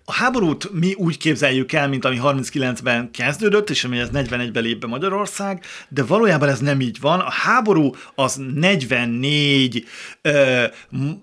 a 0.05 0.13
háborút 0.13 0.73
mi 0.73 0.95
úgy 0.95 1.17
képzeljük 1.17 1.73
el, 1.73 1.89
mint 1.89 2.05
ami 2.05 2.19
39-ben 2.23 3.11
kezdődött, 3.11 3.71
és 3.71 3.85
ami 3.85 3.99
ez 3.99 4.09
41-ben 4.13 4.63
lép 4.63 4.81
be 4.81 4.87
Magyarország, 4.87 5.65
de 5.89 6.05
valójában 6.05 6.49
ez 6.49 6.59
nem 6.59 6.81
így 6.81 7.01
van. 7.01 7.21
A 7.21 7.31
háború 7.31 7.91
az 8.15 8.41
44, 8.55 9.85
ö, 10.23 10.65
m- 10.91 11.19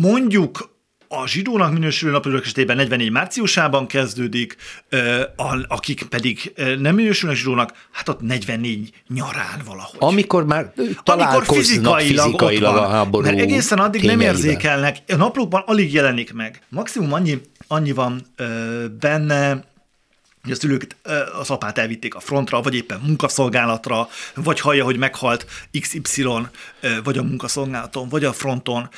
mondjuk 0.00 0.71
a 1.20 1.26
zsidónak 1.26 1.72
minősülő 1.72 2.12
napörök 2.12 2.44
esetében 2.44 2.76
44 2.76 3.10
márciusában 3.10 3.86
kezdődik, 3.86 4.56
akik 5.68 6.02
pedig 6.02 6.52
nem 6.78 6.94
minősülnek 6.94 7.38
zsidónak, 7.38 7.72
hát 7.90 8.08
ott 8.08 8.20
44 8.20 8.90
nyarán 9.08 9.62
valahogy. 9.66 9.96
Amikor 9.98 10.46
már 10.46 10.72
Amikor 11.04 11.44
fizikailag, 11.46 12.00
fizikailag, 12.00 12.72
ott 12.74 12.78
van, 12.78 12.84
a 12.84 12.88
háború 12.88 13.24
Mert 13.24 13.38
egészen 13.38 13.78
addig 13.78 14.02
nem 14.02 14.18
tényeivel. 14.18 14.36
érzékelnek, 14.36 14.96
a 15.08 15.16
naplókban 15.16 15.62
alig 15.66 15.92
jelenik 15.92 16.32
meg. 16.32 16.62
Maximum 16.68 17.12
annyi, 17.12 17.40
annyi 17.68 17.92
van 17.92 18.20
ö, 18.36 18.44
benne, 19.00 19.64
hogy 20.42 20.52
a 20.52 20.54
szülők 20.54 20.86
ö, 21.02 21.20
az 21.38 21.50
apát 21.50 21.78
elvitték 21.78 22.14
a 22.14 22.20
frontra, 22.20 22.62
vagy 22.62 22.74
éppen 22.74 23.00
munkaszolgálatra, 23.06 24.08
vagy 24.34 24.60
hallja, 24.60 24.84
hogy 24.84 24.96
meghalt 24.96 25.46
XY, 25.80 26.24
vagy 27.04 27.18
a 27.18 27.22
munkaszolgálaton, 27.22 28.08
vagy 28.08 28.24
a 28.24 28.32
fronton. 28.32 28.88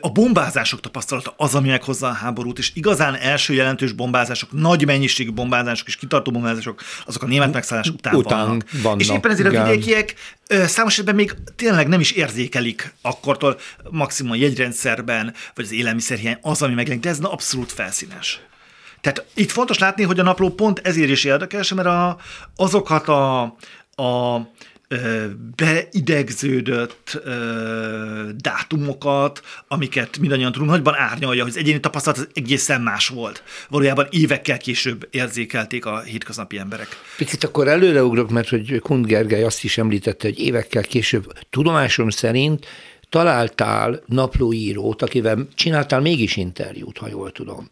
A 0.00 0.10
bombázások 0.10 0.80
tapasztalata 0.80 1.34
az, 1.36 1.54
ami 1.54 1.68
meghozza 1.68 2.06
a 2.06 2.12
háborút, 2.12 2.58
és 2.58 2.70
igazán 2.74 3.14
első 3.14 3.54
jelentős 3.54 3.92
bombázások, 3.92 4.52
nagy 4.52 4.86
mennyiségű 4.86 5.32
bombázások 5.32 5.86
és 5.86 5.96
kitartó 5.96 6.30
bombázások, 6.30 6.82
azok 7.06 7.22
a 7.22 7.26
német 7.26 7.52
megszállás 7.52 7.88
után, 7.88 8.14
Után 8.14 8.46
vannak. 8.46 8.64
vannak, 8.82 9.00
És 9.00 9.08
éppen 9.08 9.30
ezért 9.30 9.48
a 9.48 9.50
igen. 9.50 9.68
vidékiek 9.68 10.14
ö, 10.48 10.66
számos 10.66 10.92
esetben 10.92 11.14
még 11.14 11.34
tényleg 11.56 11.88
nem 11.88 12.00
is 12.00 12.10
érzékelik 12.10 12.94
akkortól 13.00 13.58
maximum 13.90 14.32
a 14.32 14.36
jegyrendszerben, 14.36 15.34
vagy 15.54 15.64
az 15.64 15.72
élelmiszerhiány 15.72 16.38
az, 16.40 16.62
ami 16.62 16.74
megjelenik, 16.74 17.04
de 17.04 17.10
ez 17.10 17.18
abszolút 17.20 17.72
felszínes. 17.72 18.40
Tehát 19.02 19.24
itt 19.34 19.50
fontos 19.50 19.78
látni, 19.78 20.02
hogy 20.02 20.18
a 20.18 20.22
napló 20.22 20.50
pont 20.50 20.78
ezért 20.78 21.10
is 21.10 21.24
érdekes, 21.24 21.74
mert 21.74 21.88
a, 21.88 22.18
azokat 22.56 23.08
a, 23.08 23.42
a 24.02 24.40
beidegződött 25.56 27.20
ö, 27.24 28.28
dátumokat, 28.36 29.42
amiket 29.68 30.18
mindannyian 30.18 30.52
tudunk, 30.52 30.70
nagyban 30.70 30.94
árnyalja, 30.94 31.42
hogy 31.42 31.50
az 31.50 31.58
egyéni 31.58 31.80
tapasztalat 31.80 32.18
az 32.18 32.28
egészen 32.34 32.80
más 32.80 33.08
volt. 33.08 33.42
Valójában 33.68 34.06
évekkel 34.10 34.58
később 34.58 35.08
érzékelték 35.10 35.86
a 35.86 36.00
hétköznapi 36.00 36.58
emberek. 36.58 36.88
Picit 37.16 37.44
akkor 37.44 37.68
előreugrok, 37.68 38.30
mert 38.30 38.48
hogy 38.48 38.80
Kund 38.80 39.06
Gergely 39.06 39.44
azt 39.44 39.64
is 39.64 39.78
említette, 39.78 40.26
hogy 40.28 40.38
évekkel 40.38 40.82
később 40.82 41.32
tudomásom 41.50 42.10
szerint 42.10 42.66
találtál 43.08 44.02
naplóírót, 44.06 45.02
akivel 45.02 45.46
csináltál 45.54 46.00
mégis 46.00 46.36
interjút, 46.36 46.98
ha 46.98 47.08
jól 47.08 47.32
tudom, 47.32 47.68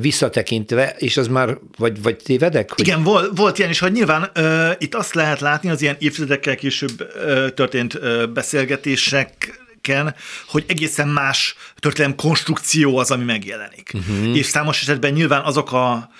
visszatekintve, 0.00 0.94
és 0.98 1.16
az 1.16 1.28
már, 1.28 1.58
vagy, 1.78 2.02
vagy 2.02 2.16
tévedek? 2.16 2.70
Hogy 2.70 2.86
Igen, 2.86 3.02
volt, 3.02 3.36
volt 3.36 3.58
ilyen 3.58 3.70
is, 3.70 3.78
hogy 3.78 3.92
nyilván 3.92 4.30
ö, 4.34 4.70
itt 4.78 4.94
azt 4.94 5.14
lehet 5.14 5.40
látni 5.40 5.70
az 5.70 5.82
ilyen 5.82 5.96
évtizedekkel 5.98 6.54
később 6.54 7.10
ö, 7.14 7.50
történt 7.50 7.94
ö, 7.94 8.26
beszélgetéseken, 8.26 10.14
hogy 10.46 10.64
egészen 10.66 11.08
más 11.08 11.56
történelem 11.78 12.16
konstrukció 12.16 12.98
az, 12.98 13.10
ami 13.10 13.24
megjelenik. 13.24 13.90
Uh-huh. 13.94 14.36
És 14.36 14.46
számos 14.46 14.80
esetben 14.80 15.12
nyilván 15.12 15.42
azok 15.42 15.72
a, 15.72 16.10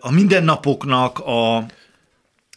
a 0.00 0.12
mindennapoknak 0.12 1.18
a 1.18 1.66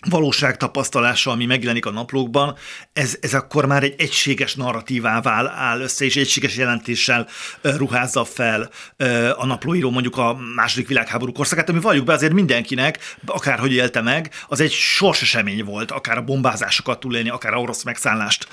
valóság 0.10 0.58
tapasztalása, 0.58 1.32
ami 1.32 1.46
megjelenik 1.46 1.86
a 1.86 1.92
naplókban, 1.92 2.56
ez, 2.94 3.18
ez 3.22 3.34
akkor 3.34 3.66
már 3.66 3.84
egy 3.84 3.96
egységes 3.98 4.56
narratívává 4.56 5.52
áll 5.56 5.80
össze, 5.80 6.06
és 6.06 6.16
egységes 6.16 6.56
jelentéssel 6.56 7.28
ruházza 7.62 8.26
fel 8.26 8.70
a 9.36 9.46
naplóíró 9.46 9.90
mondjuk 9.90 10.18
a 10.18 10.38
második 10.56 10.88
világháború 10.88 11.32
korszakát, 11.32 11.70
ami 11.70 11.80
valljuk 11.80 12.06
be 12.06 12.14
azért 12.14 12.34
mindenkinek, 12.34 13.16
akárhogy 13.26 13.74
élte 13.74 14.02
meg, 14.02 14.32
az 14.48 14.60
egy 14.60 14.72
sorsesemény 14.72 15.64
volt, 15.64 15.92
akár 15.92 16.18
a 16.18 16.22
bombázásokat 16.22 17.00
túlélni, 17.00 17.30
akár 17.30 17.54
a 17.54 17.60
orosz 17.60 17.84
megszállást 17.84 18.48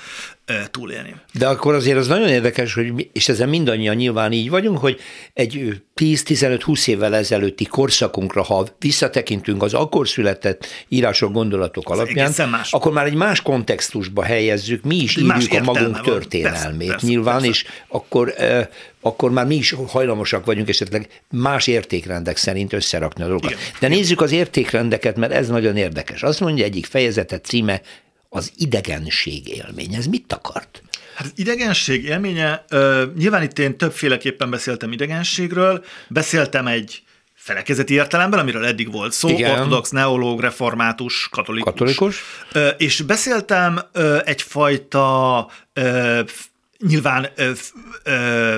túlélni. 0.71 1.15
De 1.33 1.47
akkor 1.47 1.73
azért 1.73 1.97
az 1.97 2.07
nagyon 2.07 2.29
érdekes, 2.29 2.73
hogy 2.73 2.93
mi, 2.93 3.09
és 3.13 3.29
ezen 3.29 3.49
mindannyian 3.49 3.95
nyilván 3.95 4.31
így 4.31 4.49
vagyunk, 4.49 4.77
hogy 4.77 4.99
egy 5.33 5.57
ö, 5.57 5.71
10-15-20 5.95 6.87
évvel 6.87 7.15
ezelőtti 7.15 7.65
korszakunkra, 7.65 8.43
ha 8.43 8.67
visszatekintünk 8.79 9.63
az 9.63 9.73
akkor 9.73 10.07
született 10.07 10.65
írások, 10.87 11.31
gondolatok 11.31 11.89
alapján, 11.89 12.33
más. 12.49 12.73
akkor 12.73 12.91
már 12.91 13.05
egy 13.05 13.13
más 13.13 13.41
kontextusba 13.41 14.23
helyezzük, 14.23 14.83
mi 14.83 14.95
is 14.95 15.17
Más 15.17 15.43
írjuk 15.43 15.51
a 15.51 15.55
értelme 15.55 15.79
magunk 15.79 15.95
van. 15.95 16.05
történelmét 16.05 16.89
Persze, 16.89 17.07
nyilván, 17.07 17.33
persze. 17.33 17.47
és 17.47 17.65
akkor, 17.87 18.33
akkor 19.01 19.31
már 19.31 19.45
mi 19.45 19.55
is 19.55 19.75
hajlamosak 19.87 20.45
vagyunk 20.45 20.69
esetleg 20.69 21.21
más 21.29 21.67
értékrendek 21.67 22.37
szerint 22.37 22.73
összerakni 22.73 23.23
a 23.23 23.27
dolgokat. 23.27 23.51
Igen. 23.51 23.63
De 23.79 23.87
nézzük 23.87 24.21
az 24.21 24.31
értékrendeket, 24.31 25.15
mert 25.15 25.31
ez 25.31 25.47
nagyon 25.47 25.77
érdekes. 25.77 26.23
Azt 26.23 26.39
mondja 26.39 26.65
egyik 26.65 26.85
fejezetet 26.85 27.45
címe, 27.45 27.81
az 28.29 28.51
idegenség 28.57 29.47
élmény. 29.47 29.93
Ez 29.93 30.05
mit 30.05 30.33
akart? 30.33 30.83
Hát 31.15 31.25
az 31.25 31.33
idegenség 31.35 32.03
élménye, 32.03 32.65
ö, 32.69 33.05
nyilván 33.15 33.43
itt 33.43 33.59
én 33.59 33.77
többféleképpen 33.77 34.49
beszéltem 34.49 34.91
idegenségről, 34.91 35.85
beszéltem 36.07 36.67
egy 36.67 37.03
felekezeti 37.33 37.93
értelemben, 37.93 38.39
amiről 38.39 38.65
eddig 38.65 38.91
volt 38.91 39.11
szó, 39.11 39.29
Igen. 39.29 39.51
ortodox, 39.51 39.89
neológ, 39.89 40.41
református, 40.41 41.27
katolikus. 41.31 41.71
Katolikus. 41.71 42.23
Ö, 42.51 42.67
és 42.67 43.01
beszéltem 43.01 43.79
ö, 43.91 44.17
egyfajta 44.25 45.47
ö, 45.73 46.21
nyilván 46.87 47.27
ö, 47.35 47.51
ö, 48.03 48.57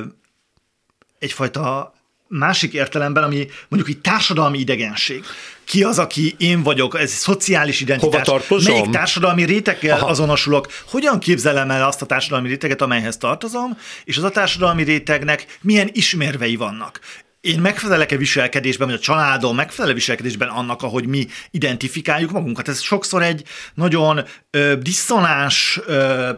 egyfajta 1.20 1.94
másik 2.28 2.74
értelemben, 2.74 3.24
ami 3.24 3.48
mondjuk 3.68 3.96
egy 3.96 4.02
társadalmi 4.02 4.60
idegenség. 4.60 5.24
Ki 5.72 5.84
az, 5.84 6.00
aki 6.00 6.36
én 6.38 6.64
vagyok, 6.64 7.00
ez 7.00 7.12
szociális 7.12 7.82
identitás. 7.82 8.28
Hova 8.28 8.40
tartozom? 8.40 8.74
Melyik 8.74 8.90
társadalmi 8.90 9.44
réteggel 9.44 9.98
Aha. 9.98 10.08
azonosulok? 10.08 10.68
Hogyan 10.90 11.20
képzelem 11.20 11.72
el 11.72 11.84
azt 11.84 12.02
a 12.02 12.06
társadalmi 12.06 12.48
réteget, 12.48 12.82
amelyhez 12.82 13.18
tartozom, 13.18 13.78
és 14.04 14.18
az 14.18 14.24
a 14.24 14.30
társadalmi 14.30 14.84
rétegnek 14.84 15.58
milyen 15.62 15.90
ismérvei 15.92 16.56
vannak? 16.56 17.00
Én 17.42 17.60
megfelelek-e 17.60 18.18
viselkedésben, 18.18 18.88
vagy 18.88 18.96
a 18.96 19.00
családom 19.00 19.56
megfelel 19.56 19.94
viselkedésben 19.94 20.48
annak, 20.48 20.82
ahogy 20.82 21.08
mi 21.08 21.28
identifikáljuk 21.52 22.32
magunkat? 22.32 22.68
Ez 22.68 22.82
sokszor 22.82 23.22
egy 23.24 23.44
nagyon 23.74 24.26
ö, 24.50 24.74
diszonáns 24.82 25.80
ö, 25.86 26.30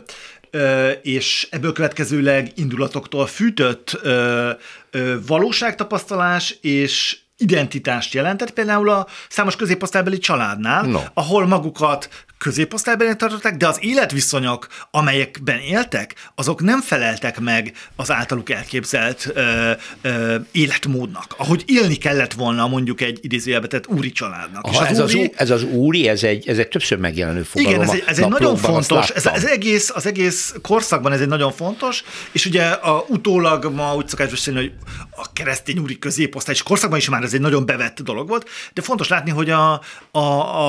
ö, 0.52 0.90
és 0.90 1.48
ebből 1.52 1.74
következőleg 1.74 2.52
indulatoktól 2.56 3.28
fűtött 3.28 4.00
ö, 4.02 4.50
ö, 4.92 5.16
valóságtapasztalás 5.26 6.58
és 6.62 7.18
identitást 7.44 8.14
jelentett, 8.14 8.52
például 8.52 8.90
a 8.90 9.08
számos 9.30 9.56
középosztálybeli 9.56 10.18
családnál, 10.18 10.86
No. 10.86 11.00
ahol 11.14 11.48
magukat 11.48 12.10
középosztálybeli 12.38 13.16
tartották, 13.16 13.58
de 13.58 13.68
az 13.68 13.78
életviszonyok, 13.82 14.68
amelyekben 14.92 15.60
éltek, 15.60 16.16
azok 16.36 16.62
nem 16.62 16.82
feleltek 16.82 17.40
meg 17.40 17.74
az 17.96 18.12
általuk 18.12 18.50
elképzelt 18.50 19.32
ö, 19.34 19.72
ö, 20.02 20.36
életmódnak, 20.52 21.34
ahogy 21.38 21.64
élni 21.66 21.96
kellett 21.96 22.34
volna 22.34 22.68
mondjuk 22.68 23.02
egy 23.02 23.20
idézőjelbe 23.22 23.68
tett 23.68 23.88
úri 23.88 24.12
családnak. 24.12 24.64
Aha, 24.66 24.88
ez, 24.88 25.00
az, 25.00 25.16
ú- 25.16 25.34
ez 25.36 25.50
az 25.50 25.64
úri, 25.64 26.08
ez 26.08 26.24
egy, 26.24 26.48
ez 26.48 26.58
egy 26.58 26.68
többször 26.68 26.98
megjelenő 26.98 27.44
fogalom. 27.44 27.72
igen, 27.72 27.84
ez 27.88 27.94
egy, 27.94 28.04
ez 28.08 28.20
egy 28.20 28.28
nagyon 28.28 28.58
fontos, 28.58 29.10
ez, 29.10 29.26
ez 29.26 29.46
egész, 29.46 29.92
az 29.96 30.06
egész 30.06 30.54
korszakban 30.62 31.12
ez 31.12 31.22
egy 31.22 31.28
nagyon 31.28 31.52
fontos, 31.52 32.04
és 32.32 32.46
ugye 32.46 32.64
a, 32.64 33.06
utólag 33.08 33.74
ma 33.74 33.96
úgy 33.96 34.08
szokás 34.08 34.30
beszélni, 34.30 34.60
hogy 34.60 34.72
a 35.16 35.34
keresztény 35.34 35.80
úri 35.80 36.00
középosztály, 36.00 36.54
és 36.54 36.64
korszakban 36.64 37.00
is 37.00 37.10
már 37.10 37.24
ez 37.24 37.34
egy 37.34 37.42
nagyon 37.42 37.66
bevett 37.66 38.02
dolog 38.02 38.28
volt, 38.28 38.50
de 38.74 38.82
fontos 38.82 39.08
látni, 39.08 39.32
hogy 39.32 39.50
a, 39.50 39.82
a, 40.12 40.20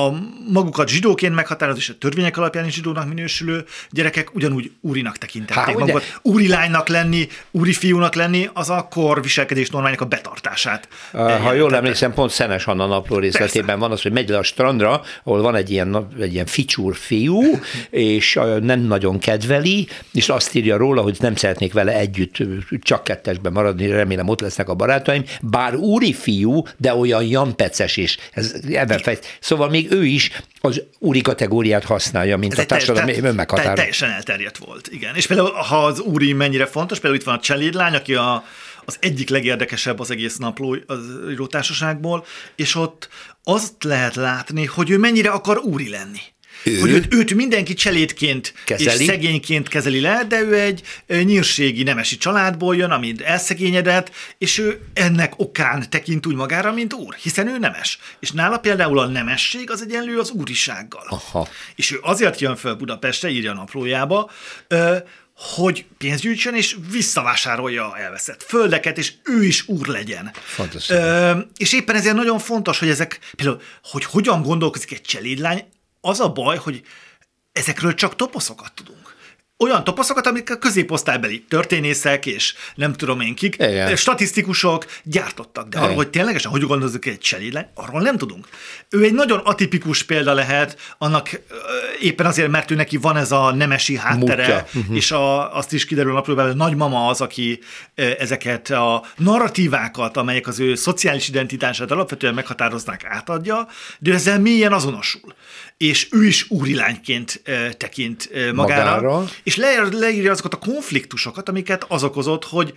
a 0.05 0.21
magukat 0.51 0.87
zsidóként 0.87 1.35
meghatározott, 1.35 1.63
és 1.75 1.89
a 1.89 1.97
törvények 1.97 2.37
alapján 2.37 2.65
is 2.65 2.73
zsidónak 2.73 3.07
minősülő 3.07 3.65
gyerekek 3.89 4.35
ugyanúgy 4.35 4.71
úrinak 4.81 5.17
tekintették 5.17 5.63
Há, 5.63 5.71
ugye? 5.71 5.79
magukat. 5.79 6.19
Úri 6.21 6.47
lánynak 6.47 6.87
lenni, 6.87 7.27
úri 7.51 7.73
fiúnak 7.73 8.15
lenni, 8.15 8.49
az 8.53 8.69
akkor 8.69 9.21
viselkedés 9.21 9.69
normájának 9.69 10.01
a 10.01 10.05
betartását. 10.05 10.87
Ha 11.11 11.53
jól 11.53 11.75
emlékszem, 11.75 12.13
pont 12.13 12.31
Szenes 12.31 12.65
Anna 12.65 12.85
napló 12.85 13.17
részletében 13.17 13.79
van 13.79 13.91
az, 13.91 14.01
hogy 14.01 14.11
megy 14.11 14.29
le 14.29 14.37
a 14.37 14.43
strandra, 14.43 15.01
ahol 15.23 15.41
van 15.41 15.55
egy 15.55 15.71
ilyen, 15.71 16.07
egy 16.19 16.33
ilyen 16.33 16.45
ficsúr 16.45 16.95
fiú, 16.95 17.41
és 17.89 18.39
nem 18.61 18.79
nagyon 18.79 19.19
kedveli, 19.19 19.87
és 20.13 20.29
azt 20.29 20.55
írja 20.55 20.77
róla, 20.77 21.01
hogy 21.01 21.17
nem 21.19 21.35
szeretnék 21.35 21.73
vele 21.73 21.97
együtt 21.97 22.37
csak 22.81 23.03
kettesben 23.03 23.51
maradni, 23.51 23.87
remélem 23.87 24.27
ott 24.27 24.41
lesznek 24.41 24.69
a 24.69 24.73
barátaim, 24.73 25.23
bár 25.41 25.75
úri 25.75 26.13
fiú, 26.13 26.63
de 26.77 26.95
olyan 26.95 27.23
jampeces 27.23 27.97
is. 27.97 28.17
Ez 28.31 28.55
ebben 28.73 28.99
fejt. 28.99 29.37
Szóval 29.39 29.69
még 29.69 29.91
ő 29.91 30.05
is 30.05 30.31
az 30.61 30.81
úri 30.99 31.21
kategóriát 31.45 31.83
használja, 31.83 32.37
mint 32.37 32.53
Ez 32.53 32.59
a 32.59 32.65
társadalmi 32.65 33.13
te- 33.13 33.21
te- 33.21 33.27
önmeghatározó. 33.27 33.75
Teljesen 33.75 34.09
elterjedt 34.09 34.57
volt, 34.57 34.87
igen. 34.87 35.15
És 35.15 35.27
például, 35.27 35.51
ha 35.51 35.85
az 35.85 35.99
úri 35.99 36.33
mennyire 36.33 36.65
fontos, 36.65 36.99
például 36.99 37.21
itt 37.21 37.25
van 37.27 37.35
a 37.35 37.39
cselédlány, 37.39 37.95
aki 37.95 38.15
a, 38.15 38.43
az 38.85 38.97
egyik 38.99 39.29
legérdekesebb 39.29 39.99
az 39.99 40.11
egész 40.11 40.37
napló 40.37 40.77
az 40.85 40.99
írótársaságból, 41.29 42.25
és 42.55 42.75
ott 42.75 43.09
azt 43.43 43.83
lehet 43.83 44.15
látni, 44.15 44.65
hogy 44.65 44.89
ő 44.89 44.97
mennyire 44.97 45.29
akar 45.29 45.57
úri 45.57 45.89
lenni. 45.89 46.19
Hogy 46.79 46.89
őt, 46.89 47.13
őt 47.13 47.33
mindenki 47.33 47.73
cselédként 47.73 48.53
Kezeli? 48.65 49.03
és 49.03 49.09
szegényként 49.09 49.67
kezeli 49.67 49.99
le, 49.99 50.25
de 50.27 50.41
ő 50.41 50.59
egy 50.59 50.83
nyírségi 51.07 51.83
nemesi 51.83 52.17
családból 52.17 52.75
jön, 52.75 52.91
ami 52.91 53.15
elszegényedett, 53.23 54.11
és 54.37 54.57
ő 54.57 54.79
ennek 54.93 55.33
okán 55.37 55.89
tekint 55.89 56.25
úgy 56.25 56.35
magára, 56.35 56.71
mint 56.71 56.93
úr, 56.93 57.15
hiszen 57.15 57.47
ő 57.47 57.57
nemes. 57.57 57.99
És 58.19 58.31
nála 58.31 58.57
például 58.57 58.99
a 58.99 59.05
nemesség 59.05 59.71
az 59.71 59.81
egyenlő 59.81 60.19
az 60.19 60.29
úrisággal. 60.29 61.05
Aha. 61.09 61.47
És 61.75 61.91
ő 61.91 61.99
azért 62.01 62.39
jön 62.39 62.55
föl 62.55 62.73
Budapestre, 62.73 63.29
írja 63.29 63.51
a 63.51 63.55
naplójába, 63.55 64.31
hogy 65.35 65.85
pénzt 65.97 66.21
gyűjtsön, 66.21 66.55
és 66.55 66.75
visszavásárolja 66.91 67.97
elveszett 67.97 68.43
földeket, 68.43 68.97
és 68.97 69.13
ő 69.23 69.43
is 69.43 69.67
úr 69.67 69.87
legyen. 69.87 70.31
Fantasztikus. 70.43 71.03
Ö, 71.03 71.37
és 71.57 71.73
éppen 71.73 71.95
ezért 71.95 72.15
nagyon 72.15 72.39
fontos, 72.39 72.79
hogy 72.79 72.89
ezek, 72.89 73.19
például, 73.35 73.61
hogy 73.83 74.05
hogyan 74.05 74.41
gondolkozik 74.41 74.91
egy 74.91 75.01
cselédlány, 75.01 75.63
az 76.05 76.19
a 76.19 76.29
baj, 76.31 76.57
hogy 76.57 76.81
ezekről 77.51 77.93
csak 77.93 78.15
toposzokat 78.15 78.71
tudunk. 78.73 79.13
Olyan 79.57 79.83
toposzokat, 79.83 80.27
amik 80.27 80.51
a 80.51 80.57
középosztálybeli 80.57 81.45
történészek 81.49 82.25
és 82.25 82.53
nem 82.75 82.93
tudom 82.93 83.19
én 83.19 83.35
kik, 83.35 83.55
Igen. 83.55 83.95
statisztikusok 83.95 84.85
gyártottak. 85.03 85.67
De 85.67 85.79
arról, 85.79 85.95
hogy 85.95 86.09
ténylegesen 86.09 86.51
hogy 86.51 86.61
gondolkozik 86.61 87.05
egy 87.05 87.17
cselédlány, 87.17 87.67
arról 87.73 88.01
nem 88.01 88.17
tudunk. 88.17 88.47
Ő 88.89 89.03
egy 89.03 89.13
nagyon 89.13 89.39
atipikus 89.39 90.03
példa 90.03 90.33
lehet, 90.33 90.95
annak 90.97 91.29
ö, 91.33 91.55
éppen 92.01 92.25
azért, 92.25 92.49
mert 92.49 92.71
ő 92.71 92.75
neki 92.75 92.97
van 92.97 93.17
ez 93.17 93.31
a 93.31 93.51
nemesi 93.53 93.97
háttere, 93.97 94.47
Múltja. 94.47 94.81
uh-huh. 94.81 94.95
és 94.95 95.11
a, 95.11 95.55
azt 95.57 95.73
is 95.73 95.85
kiderül 95.85 96.13
naplóban, 96.13 96.45
hogy 96.45 96.53
a 96.53 96.57
nagymama 96.57 97.07
az, 97.07 97.21
aki 97.21 97.59
ö, 97.95 98.11
ezeket 98.19 98.69
a 98.69 99.03
narratívákat, 99.17 100.17
amelyek 100.17 100.47
az 100.47 100.59
ő 100.59 100.75
szociális 100.75 101.27
identitását 101.27 101.91
alapvetően 101.91 102.33
meghatároznák, 102.33 103.05
átadja, 103.05 103.67
de 103.99 104.13
ezzel 104.13 104.39
mélyen 104.39 104.73
azonosul. 104.73 105.33
És 105.77 106.07
ő 106.11 106.25
is 106.25 106.49
úrilányként 106.49 107.41
tekint 107.77 108.29
magára, 108.53 108.95
Magára. 109.01 109.25
és 109.43 109.55
leír, 109.55 109.91
leírja 109.91 110.31
azokat 110.31 110.53
a 110.53 110.57
konfliktusokat, 110.57 111.49
amiket 111.49 111.85
az 111.87 112.03
okozott, 112.03 112.45
hogy 112.45 112.73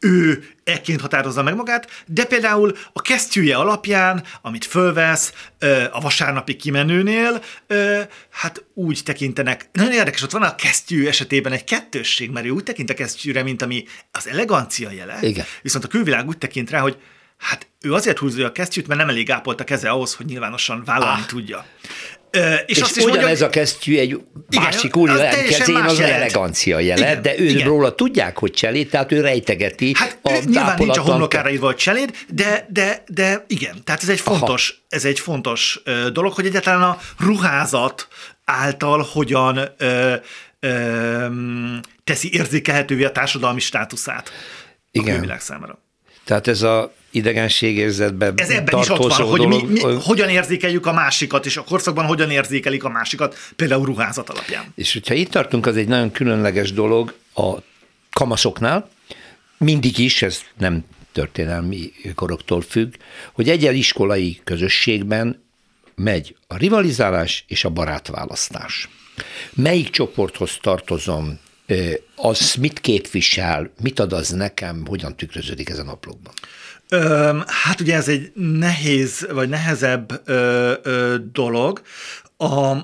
ő 0.00 0.48
ekként 0.64 1.00
határozza 1.00 1.42
meg 1.42 1.54
magát, 1.54 2.04
de 2.06 2.24
például 2.24 2.76
a 2.92 3.02
kesztyűje 3.02 3.56
alapján, 3.56 4.24
amit 4.42 4.64
fölvesz 4.64 5.32
a 5.92 6.00
vasárnapi 6.00 6.56
kimenőnél, 6.56 7.42
hát 8.30 8.64
úgy 8.74 9.00
tekintenek. 9.04 9.68
Nagyon 9.72 9.92
érdekes, 9.92 10.22
ott 10.22 10.30
van 10.30 10.42
a 10.42 10.54
kesztyű 10.54 11.06
esetében 11.06 11.52
egy 11.52 11.64
kettősség, 11.64 12.30
mert 12.30 12.46
ő 12.46 12.50
úgy 12.50 12.62
tekint 12.62 12.90
a 12.90 12.94
kesztyűre, 12.94 13.42
mint 13.42 13.62
ami 13.62 13.84
az 14.12 14.28
elegancia 14.28 14.90
jele. 14.90 15.18
Igen. 15.20 15.44
Viszont 15.62 15.84
a 15.84 15.88
külvilág 15.88 16.26
úgy 16.28 16.38
tekint 16.38 16.70
rá, 16.70 16.80
hogy 16.80 16.96
hát 17.38 17.66
ő 17.80 17.92
azért 17.94 18.18
húzza 18.18 18.44
a 18.44 18.52
kesztyűt, 18.52 18.86
mert 18.86 19.00
nem 19.00 19.08
elég 19.08 19.30
ápolt 19.30 19.60
a 19.60 19.64
keze 19.64 19.90
ahhoz, 19.90 20.14
hogy 20.14 20.26
nyilvánosan 20.26 20.82
vállalni 20.84 21.20
Ah. 21.20 21.26
tudja. 21.26 21.66
És, 22.30 22.62
És, 22.66 22.80
azt 22.80 22.96
is 22.96 23.02
mondja, 23.02 23.20
ugyanez 23.20 23.42
a 23.42 23.48
kesztyű 23.48 23.98
egy 23.98 24.20
másik 24.50 24.96
úri 24.96 25.12
az 25.12 25.20
kezén 25.48 25.74
más 25.74 25.90
az 25.90 25.98
jelent. 25.98 26.16
elegancia 26.16 26.78
jele, 26.78 27.10
Igen, 27.10 27.22
de 27.22 27.38
ő 27.38 27.62
róla 27.62 27.94
tudják, 27.94 28.38
hogy 28.38 28.50
cselét, 28.50 28.90
tehát 28.90 29.12
ő 29.12 29.20
rejtegeti 29.20 29.92
Hát 29.94 30.18
a 30.22 30.32
nyilván 30.44 30.76
nincs 30.78 30.96
a 30.96 31.00
homlokára 31.00 31.50
írva, 31.50 31.66
hogy 31.66 31.76
cseléd, 31.76 32.16
de, 32.28 32.66
de, 32.70 33.02
de 33.06 33.44
igen, 33.46 33.84
tehát 33.84 34.02
ez 34.02 34.08
egy 34.08 34.20
fontos, 34.20 34.82
ez 34.88 35.04
egy 35.04 35.20
fontos 35.20 35.82
dolog, 36.12 36.32
hogy 36.32 36.46
egyáltalán 36.46 36.82
a 36.82 36.98
ruházat 37.18 38.08
által 38.44 39.06
hogyan 39.12 39.60
ö, 39.78 40.14
ö, 40.60 41.26
teszi 42.04 42.32
érzékelhetővé 42.32 43.04
a 43.04 43.12
társadalmi 43.12 43.60
státuszát 43.60 44.30
Igen. 44.90 45.08
a 45.08 45.12
külvilág 45.12 45.40
számára. 45.40 45.78
Tehát 46.28 46.46
ez 46.48 46.62
a 46.62 46.92
idegenségérzetben 47.10 48.34
Ez 48.36 48.50
ebben 48.50 48.80
is 48.80 48.88
ott 48.88 49.16
van, 49.16 49.26
hogy 49.28 49.46
mi, 49.46 49.62
mi, 49.62 49.80
hogy- 49.80 50.02
hogyan 50.02 50.28
érzékeljük 50.28 50.86
a 50.86 50.92
másikat, 50.92 51.46
és 51.46 51.56
a 51.56 51.62
korszakban 51.64 52.04
hogyan 52.04 52.30
érzékelik 52.30 52.84
a 52.84 52.88
másikat, 52.88 53.36
például 53.56 53.84
ruházat 53.84 54.30
alapján. 54.30 54.64
És 54.74 54.92
hogyha 54.92 55.14
itt 55.14 55.30
tartunk, 55.30 55.66
az 55.66 55.76
egy 55.76 55.88
nagyon 55.88 56.10
különleges 56.10 56.72
dolog 56.72 57.14
a 57.34 57.52
kamaszoknál, 58.12 58.88
mindig 59.58 59.98
is, 59.98 60.22
ez 60.22 60.40
nem 60.58 60.84
történelmi 61.12 61.92
koroktól 62.14 62.60
függ, 62.60 62.94
hogy 63.32 63.48
egy 63.48 63.76
iskolai 63.76 64.40
közösségben 64.44 65.42
megy 65.94 66.36
a 66.46 66.56
rivalizálás 66.56 67.44
és 67.46 67.64
a 67.64 67.68
barátválasztás. 67.68 68.88
Melyik 69.52 69.90
csoporthoz 69.90 70.58
tartozom, 70.60 71.38
az 72.20 72.54
mit 72.54 72.80
képvisel, 72.80 73.72
mit 73.82 73.98
ad 73.98 74.12
az 74.12 74.28
nekem, 74.28 74.86
hogyan 74.86 75.16
tükröződik 75.16 75.68
ez 75.68 75.78
a 75.78 75.84
naplókban? 75.84 76.32
Öm, 76.88 77.44
hát 77.46 77.80
ugye 77.80 77.94
ez 77.94 78.08
egy 78.08 78.32
nehéz, 78.34 79.26
vagy 79.32 79.48
nehezebb 79.48 80.22
ö, 80.24 80.72
ö, 80.82 81.16
dolog. 81.32 81.82
A, 82.36 82.76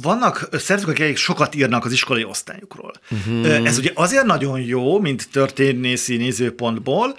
vannak 0.00 0.48
szerzők, 0.52 0.88
akik 0.88 1.16
sokat 1.16 1.54
írnak 1.54 1.84
az 1.84 1.92
iskolai 1.92 2.24
osztályukról. 2.24 2.92
Uh-huh. 3.10 3.66
Ez 3.66 3.78
ugye 3.78 3.90
azért 3.94 4.24
nagyon 4.24 4.60
jó, 4.60 5.00
mint 5.00 5.28
történészi 5.30 6.16
nézőpontból, 6.16 7.16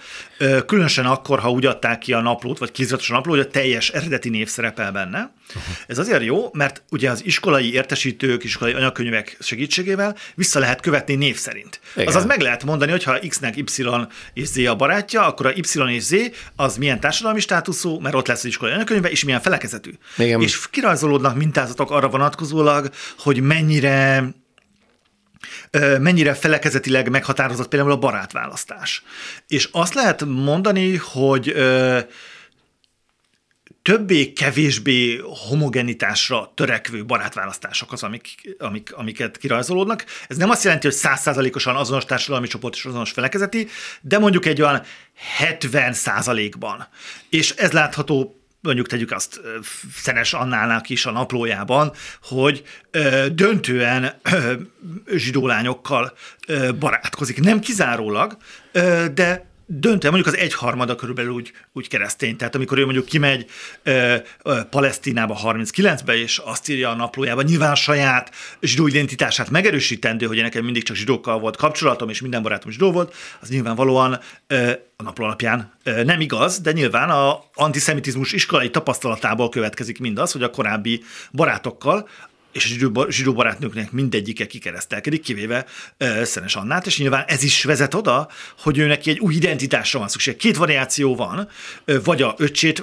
különösen 0.65 1.06
akkor, 1.06 1.39
ha 1.39 1.51
úgy 1.51 1.65
adták 1.65 1.99
ki 1.99 2.13
a 2.13 2.21
naplót, 2.21 2.58
vagy 2.58 2.71
kéziratos 2.71 3.10
a 3.10 3.13
napló, 3.13 3.32
hogy 3.32 3.41
a 3.41 3.47
teljes 3.47 3.89
eredeti 3.89 4.29
név 4.29 4.47
szerepel 4.47 4.91
benne. 4.91 5.34
Ez 5.88 5.98
azért 5.98 6.24
jó, 6.24 6.50
mert 6.54 6.84
ugye 6.89 7.10
az 7.10 7.26
iskolai 7.26 7.74
értesítők, 7.74 8.44
iskolai 8.44 8.74
anyakönyvek 8.74 9.38
segítségével 9.39 10.16
vissza 10.36 10.60
lehet 10.60 10.82
követni 10.82 11.16
név 11.16 11.38
szerint. 11.38 11.80
Igen. 11.96 12.08
Azaz 12.08 12.26
meg 12.26 12.42
lehet 12.42 12.63
mondani, 12.63 12.92
hogy 12.92 13.04
ha 13.04 13.20
X-nek 13.28 13.58
Y 13.58 13.63
és 14.34 14.48
Z 14.48 14.58
a 14.58 14.76
barátja, 14.76 15.26
akkor 15.26 15.46
a 15.46 15.52
Y 15.56 15.94
és 15.94 16.04
Z 16.04 16.13
az 16.56 16.78
milyen 16.78 17.00
társadalmi 17.00 17.39
státuszú, 17.39 18.00
mert 18.00 18.16
ott 18.16 18.28
lesz 18.28 18.39
az 18.39 18.46
iskolai 18.46 18.74
anyakönyve, 18.74 19.10
és 19.10 19.24
milyen 19.24 19.42
felekezetű. 19.42 19.92
Igen. 20.18 20.42
És 20.42 20.70
kirajzolódnak 20.70 21.36
mintázatok 21.36 21.92
arra 21.92 22.10
vonatkozólag, 22.10 22.89
hogy 23.18 23.42
mennyire 23.42 24.34
mennyire 26.00 26.34
felekezetileg 26.34 27.10
meghatározott 27.10 27.68
például 27.68 27.92
a 27.92 27.98
barátválasztás. 27.98 29.04
És 29.48 29.70
azt 29.72 29.94
lehet 29.94 30.26
mondani, 30.26 30.96
hogy 30.96 31.56
többé-kevésbé 33.84 35.22
homogenitásra 35.48 36.52
törekvő 36.56 37.06
barátválasztások 37.06 37.91
az, 37.91 38.04
amik, 38.04 38.56
amik, 38.60 38.93
amiket 38.93 39.38
kirajzolódnak. 39.38 40.06
Ez 40.28 40.38
nem 40.38 40.50
azt 40.50 40.63
jelenti, 40.63 40.88
hogy 40.88 40.96
százszázalékosan 40.96 41.76
azonos 41.76 42.06
társadalmi 42.06 42.48
csoport 42.48 42.76
és 42.76 42.86
azonos 42.86 43.12
felekezeti, 43.12 43.67
de 44.02 44.19
mondjuk 44.19 44.46
egy 44.46 44.62
olyan 44.62 44.82
70 45.38 45.93
százalékban. 45.93 46.88
És 47.30 47.52
ez 47.52 47.72
látható 47.72 48.38
mondjuk 48.62 48.88
tegyük 48.88 49.12
azt 49.12 49.41
Szenes 49.96 50.34
Annának 50.34 50.89
is 50.89 51.06
a 51.06 51.12
naplójában, 51.12 51.91
hogy 52.22 52.63
döntően 53.32 54.19
zsidó 55.15 55.48
lányokkal 55.48 56.13
barátkozik. 56.80 57.41
Nem 57.41 57.60
kizárólag, 57.60 58.38
de 59.13 59.52
döntően 59.80 60.14
mondjuk 60.14 60.36
az 60.36 60.40
egyharmada 60.40 60.96
körülbelül 60.96 61.32
úgy, 61.32 61.52
úgy 61.74 61.88
keresztény. 61.88 62.36
Tehát 62.36 62.56
amikor 62.56 62.78
ő 62.78 62.84
mondjuk 62.84 63.06
kimegy 63.06 63.46
ö, 63.84 64.16
ö, 64.44 64.60
Palesztinába 64.70 65.40
39-be, 65.44 66.16
és 66.16 66.38
azt 66.38 66.70
írja 66.70 66.90
a 66.90 66.96
naplójában, 66.96 67.44
nyilván 67.44 67.72
a 67.72 67.76
saját 67.76 68.32
zsidó 68.62 68.88
identitását 68.88 69.50
megerősítendő, 69.50 70.26
hogy 70.26 70.42
nekem 70.42 70.64
mindig 70.64 70.84
csak 70.84 70.96
zsidókkal 70.96 71.40
volt 71.40 71.56
kapcsolatom, 71.56 72.10
és 72.10 72.22
minden 72.22 72.42
barátom 72.42 72.72
zsidó 72.72 72.92
volt, 72.92 73.16
az 73.40 73.50
nyilvánvalóan 73.50 74.20
ö, 74.48 74.72
a 74.96 75.04
napló 75.04 75.26
alapján 75.26 75.74
ö, 75.84 76.04
nem 76.04 76.22
igaz, 76.22 76.60
de 76.60 76.72
nyilván 76.72 77.10
a 77.10 77.44
antiszemitizmus 77.54 78.32
iskolai 78.32 78.70
tapasztalatából 78.70 79.50
következik 79.50 80.00
mindaz, 80.00 80.32
hogy 80.32 80.44
a 80.44 80.50
korábbi 80.50 81.04
barátokkal 81.32 82.08
és 82.54 82.66
a 82.66 82.68
zsidó, 82.68 83.10
zsidó 83.10 83.34
barátnőknek 83.34 83.92
mindegyike 83.92 84.48
kikeresztelkedik, 84.48 85.22
kivéve 85.22 85.66
uh, 86.00 86.24
Szenes 86.24 86.56
Annát, 86.56 86.86
és 86.86 86.98
nyilván 86.98 87.24
ez 87.28 87.44
is 87.44 87.63
vezet 87.63 87.94
oda, 87.94 88.30
hogy 88.60 88.78
ő 88.78 88.88
neki 88.88 89.10
egy 89.10 89.20
új 89.20 89.34
identitásra 89.34 90.00
van 90.00 90.08
szükség. 90.08 90.36
Két 90.36 90.58
variáció 90.58 91.16
van, 91.16 91.50
uh, 91.88 92.04
vagy 92.04 92.22
a 92.22 92.36
öcsét, 92.38 92.80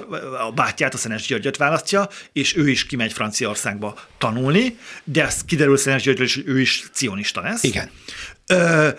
a 0.47 0.51
bátyját, 0.55 0.93
a 0.93 0.97
Szenes 0.97 1.27
Györgyöt 1.27 1.57
választja, 1.57 2.09
és 2.33 2.55
ő 2.55 2.69
is 2.69 2.85
kimegy 2.85 3.13
Franciaországba 3.13 3.99
tanulni, 4.17 4.77
de 5.03 5.25
ez 5.25 5.43
kiderül 5.45 5.77
Szenes 5.77 6.03
Györgyről 6.03 6.25
is, 6.25 6.35
hogy 6.35 6.47
ő 6.47 6.59
is 6.59 6.83
cionista 6.93 7.41
lesz. 7.41 7.63
Igen. 7.63 7.89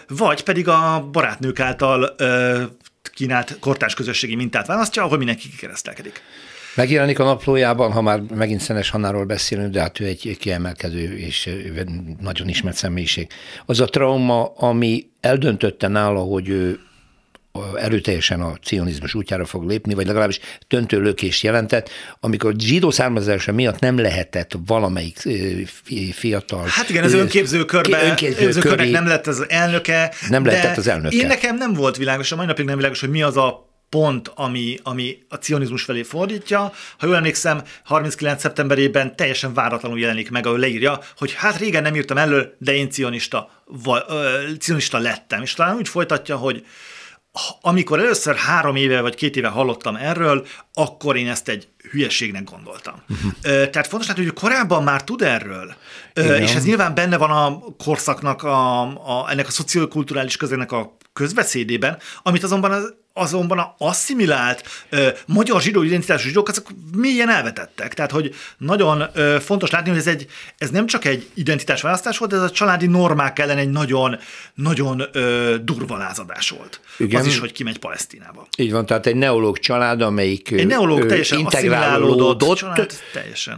Vagy 0.08 0.42
pedig 0.42 0.68
a 0.68 1.08
barátnők 1.12 1.60
által 1.60 2.16
kínált 3.14 3.56
kortárs 3.60 3.94
közösségi 3.94 4.34
mintát 4.34 4.66
választja, 4.66 5.02
ahol 5.02 5.18
mindenki 5.18 5.48
kikeresztelkedik. 5.48 6.22
Megjelenik 6.74 7.18
a 7.18 7.24
naplójában, 7.24 7.92
ha 7.92 8.00
már 8.00 8.20
megint 8.34 8.60
Szenes 8.60 8.90
Hannáról 8.90 9.24
beszélünk, 9.24 9.72
de 9.72 9.80
hát 9.80 10.00
ő 10.00 10.04
egy 10.04 10.36
kiemelkedő 10.40 11.16
és 11.16 11.50
nagyon 12.20 12.48
ismert 12.48 12.76
személyiség. 12.76 13.26
Az 13.66 13.80
a 13.80 13.84
trauma, 13.84 14.52
ami 14.56 15.06
eldöntötte 15.20 15.88
nála, 15.88 16.20
hogy 16.20 16.48
ő 16.48 16.78
erőteljesen 17.76 18.40
a 18.40 18.52
cionizmus 18.62 19.14
útjára 19.14 19.44
fog 19.44 19.68
lépni, 19.68 19.94
vagy 19.94 20.06
legalábbis 20.06 20.40
döntő 20.68 21.00
lökést 21.00 21.42
jelentett, 21.42 21.90
amikor 22.20 22.54
zsidó 22.58 22.90
származása 22.90 23.52
miatt 23.52 23.78
nem 23.78 23.98
lehetett 23.98 24.52
valamelyik 24.66 25.28
fiatal... 26.12 26.64
Hát 26.68 26.88
igen, 26.88 27.04
az 27.04 27.12
önképző 27.12 27.64
körbe, 27.64 28.04
önképző 28.04 28.60
körnek 28.60 28.90
nem 28.90 29.06
lett 29.06 29.26
az 29.26 29.44
elnöke. 29.48 30.12
Nem 30.28 30.44
lehetett 30.44 30.76
az 30.76 30.88
elnöke. 30.88 31.16
Én 31.16 31.26
nekem 31.26 31.56
nem 31.56 31.72
volt 31.72 31.96
világos, 31.96 32.32
a 32.32 32.36
mai 32.36 32.46
napig 32.46 32.64
nem 32.64 32.76
világos, 32.76 33.00
hogy 33.00 33.10
mi 33.10 33.22
az 33.22 33.36
a 33.36 33.70
pont, 33.92 34.32
ami, 34.34 34.78
ami 34.82 35.18
a 35.28 35.34
cionizmus 35.36 35.82
felé 35.82 36.02
fordítja. 36.02 36.72
Ha 36.98 37.06
jól 37.06 37.16
emlékszem, 37.16 37.62
39. 37.84 38.40
szeptemberében 38.40 39.16
teljesen 39.16 39.54
váratlanul 39.54 39.98
jelenik 39.98 40.30
meg, 40.30 40.46
ahol 40.46 40.58
leírja, 40.58 41.00
hogy 41.16 41.32
hát 41.34 41.58
régen 41.58 41.82
nem 41.82 41.94
írtam 41.94 42.16
elő, 42.16 42.54
de 42.58 42.74
én 42.74 42.90
cionista, 42.90 43.50
va, 43.64 44.04
ö, 44.08 44.40
cionista 44.58 44.98
lettem. 44.98 45.42
És 45.42 45.54
talán 45.54 45.76
úgy 45.76 45.88
folytatja, 45.88 46.36
hogy 46.36 46.66
amikor 47.60 47.98
először 47.98 48.36
három 48.36 48.76
éve 48.76 49.00
vagy 49.00 49.14
két 49.14 49.36
éve 49.36 49.48
hallottam 49.48 49.96
erről, 49.96 50.46
akkor 50.74 51.16
én 51.16 51.28
ezt 51.28 51.48
egy 51.48 51.68
hülyeségnek 51.90 52.44
gondoltam. 52.44 53.02
Uh-huh. 53.08 53.32
Tehát 53.42 53.86
fontos 53.86 54.08
látni, 54.08 54.24
hogy 54.24 54.32
korábban 54.32 54.82
már 54.82 55.04
tud 55.04 55.22
erről, 55.22 55.74
Igen. 56.14 56.42
és 56.42 56.54
ez 56.54 56.64
nyilván 56.64 56.94
benne 56.94 57.16
van 57.16 57.30
a 57.30 57.58
korszaknak, 57.84 58.42
a, 58.42 58.80
a, 58.82 59.30
ennek 59.30 59.46
a 59.46 59.50
szociokulturális 59.50 60.36
közegnek 60.36 60.72
a 60.72 60.96
közbeszédében, 61.12 61.98
amit 62.22 62.42
azonban 62.42 62.72
az 62.72 62.94
azonban 63.12 63.58
a 63.58 63.74
asszimilált 63.78 64.68
ö, 64.88 65.08
magyar 65.26 65.62
zsidó 65.62 65.82
identitású 65.82 66.26
zsidók 66.26 66.48
azok 66.48 66.68
mélyen 66.96 67.30
elvetettek. 67.30 67.94
Tehát, 67.94 68.10
hogy 68.10 68.34
nagyon 68.58 69.04
ö, 69.12 69.36
fontos 69.40 69.70
látni, 69.70 69.90
hogy 69.90 69.98
ez, 69.98 70.06
egy, 70.06 70.26
ez 70.58 70.70
nem 70.70 70.86
csak 70.86 71.04
egy 71.04 71.30
identitásválasztás 71.34 72.18
volt, 72.18 72.32
ez 72.32 72.40
a 72.40 72.50
családi 72.50 72.86
normák 72.86 73.38
ellen 73.38 73.58
egy 73.58 73.70
nagyon, 73.70 74.18
nagyon 74.54 75.02
ö, 75.12 75.56
durva 75.62 75.96
lázadás 75.96 76.50
volt. 76.50 76.80
Igen. 76.98 77.20
Az 77.20 77.26
is, 77.26 77.38
hogy 77.38 77.52
kimegy 77.52 77.78
Palesztinába. 77.78 78.46
Így 78.56 78.72
van, 78.72 78.86
tehát 78.86 79.06
egy 79.06 79.16
neológ 79.16 79.58
család, 79.58 80.00
amelyik 80.00 80.50
egy 80.50 80.66
neológ 80.66 81.06
teljesen 81.06 81.38
integrálódott 81.38 82.56
család, 82.56 82.92
teljesen. 83.12 83.54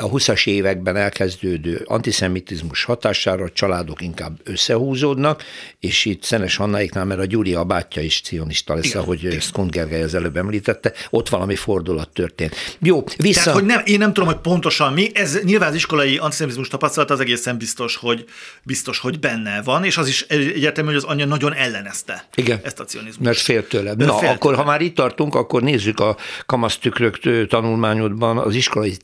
a 0.00 0.10
20-as 0.10 0.46
években 0.46 0.96
elkezdődő 0.96 1.82
antiszemitizmus 1.84 2.84
hatására 2.84 3.44
a 3.44 3.50
családok 3.50 4.00
inkább 4.00 4.40
összehúzódnak, 4.44 5.42
és 5.80 6.04
itt 6.04 6.22
Szenes 6.22 6.56
Hannáiknál, 6.56 7.04
mert 7.04 7.20
a 7.20 7.24
Gyuri 7.24 7.54
a 7.54 7.64
bátyja 7.64 8.02
is 8.02 8.20
cionista 8.20 8.74
lesz, 8.74 8.83
igen, 8.84 9.02
ahogy 9.02 9.24
igen. 9.24 9.40
Skund 9.40 9.70
Gergely 9.70 10.02
az 10.02 10.14
előbb 10.14 10.36
említette, 10.36 10.92
ott 11.10 11.28
valami 11.28 11.54
fordulat 11.54 12.08
történt. 12.08 12.54
Jó, 12.78 13.04
vissza. 13.16 13.42
Tehát, 13.42 13.58
hogy 13.58 13.68
nem, 13.68 13.82
én 13.84 13.98
nem 13.98 14.12
tudom, 14.12 14.28
hogy 14.28 14.38
pontosan 14.38 14.92
mi, 14.92 15.10
ez 15.14 15.38
nyilván 15.42 15.68
az 15.68 15.74
iskolai 15.74 16.16
antiszemitizmus 16.16 16.68
tapasztalat 16.68 17.10
az 17.10 17.20
egészen 17.20 17.56
biztos, 17.58 17.96
hogy 17.96 18.24
biztos, 18.62 18.98
hogy 18.98 19.18
benne 19.20 19.62
van, 19.62 19.84
és 19.84 19.96
az 19.96 20.08
is 20.08 20.22
egyértelmű, 20.22 20.90
hogy 20.90 20.98
az 20.98 21.04
anyja 21.04 21.26
nagyon 21.26 21.54
ellenezte 21.54 22.28
igen, 22.34 22.60
ezt 22.62 22.80
a 22.80 22.84
cionizmust. 22.84 23.20
Mert 23.20 23.38
fél 23.38 23.66
tőle. 23.66 23.94
Na, 23.94 24.18
fél 24.18 24.28
akkor, 24.28 24.50
tőle. 24.50 24.56
ha 24.56 24.64
már 24.64 24.80
itt 24.80 24.94
tartunk, 24.94 25.34
akkor 25.34 25.62
nézzük 25.62 26.00
a 26.00 26.16
kamasztükrök 26.46 27.46
tanulmányodban 27.48 28.38
az 28.38 28.54
iskolai 28.54 28.96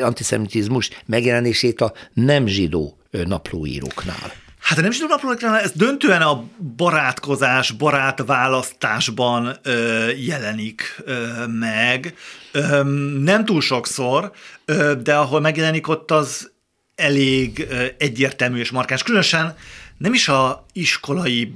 antiszemitizmus 0.00 0.90
megjelenését 1.06 1.80
a 1.80 1.92
nem 2.14 2.46
zsidó 2.46 2.98
naplóíróknál. 3.10 4.32
Hát 4.68 4.80
nem 4.80 4.90
is 4.90 4.96
tudom 4.98 5.10
naplóknál, 5.10 5.60
ez 5.60 5.72
döntően 5.72 6.22
a 6.22 6.44
barátkozás, 6.76 7.70
barátválasztásban 7.70 9.56
ö, 9.62 10.08
jelenik 10.10 11.02
ö, 11.04 11.46
meg. 11.46 12.14
Ö, 12.52 12.82
nem 13.18 13.44
túl 13.44 13.60
sokszor, 13.60 14.32
ö, 14.64 14.94
de 15.02 15.16
ahol 15.16 15.40
megjelenik 15.40 15.88
ott 15.88 16.10
az 16.10 16.50
elég 16.94 17.66
ö, 17.70 17.84
egyértelmű 17.98 18.58
és 18.58 18.70
markáns. 18.70 19.02
Különösen 19.02 19.56
nem 19.98 20.12
is 20.12 20.28
a 20.28 20.66
iskolai 20.72 21.54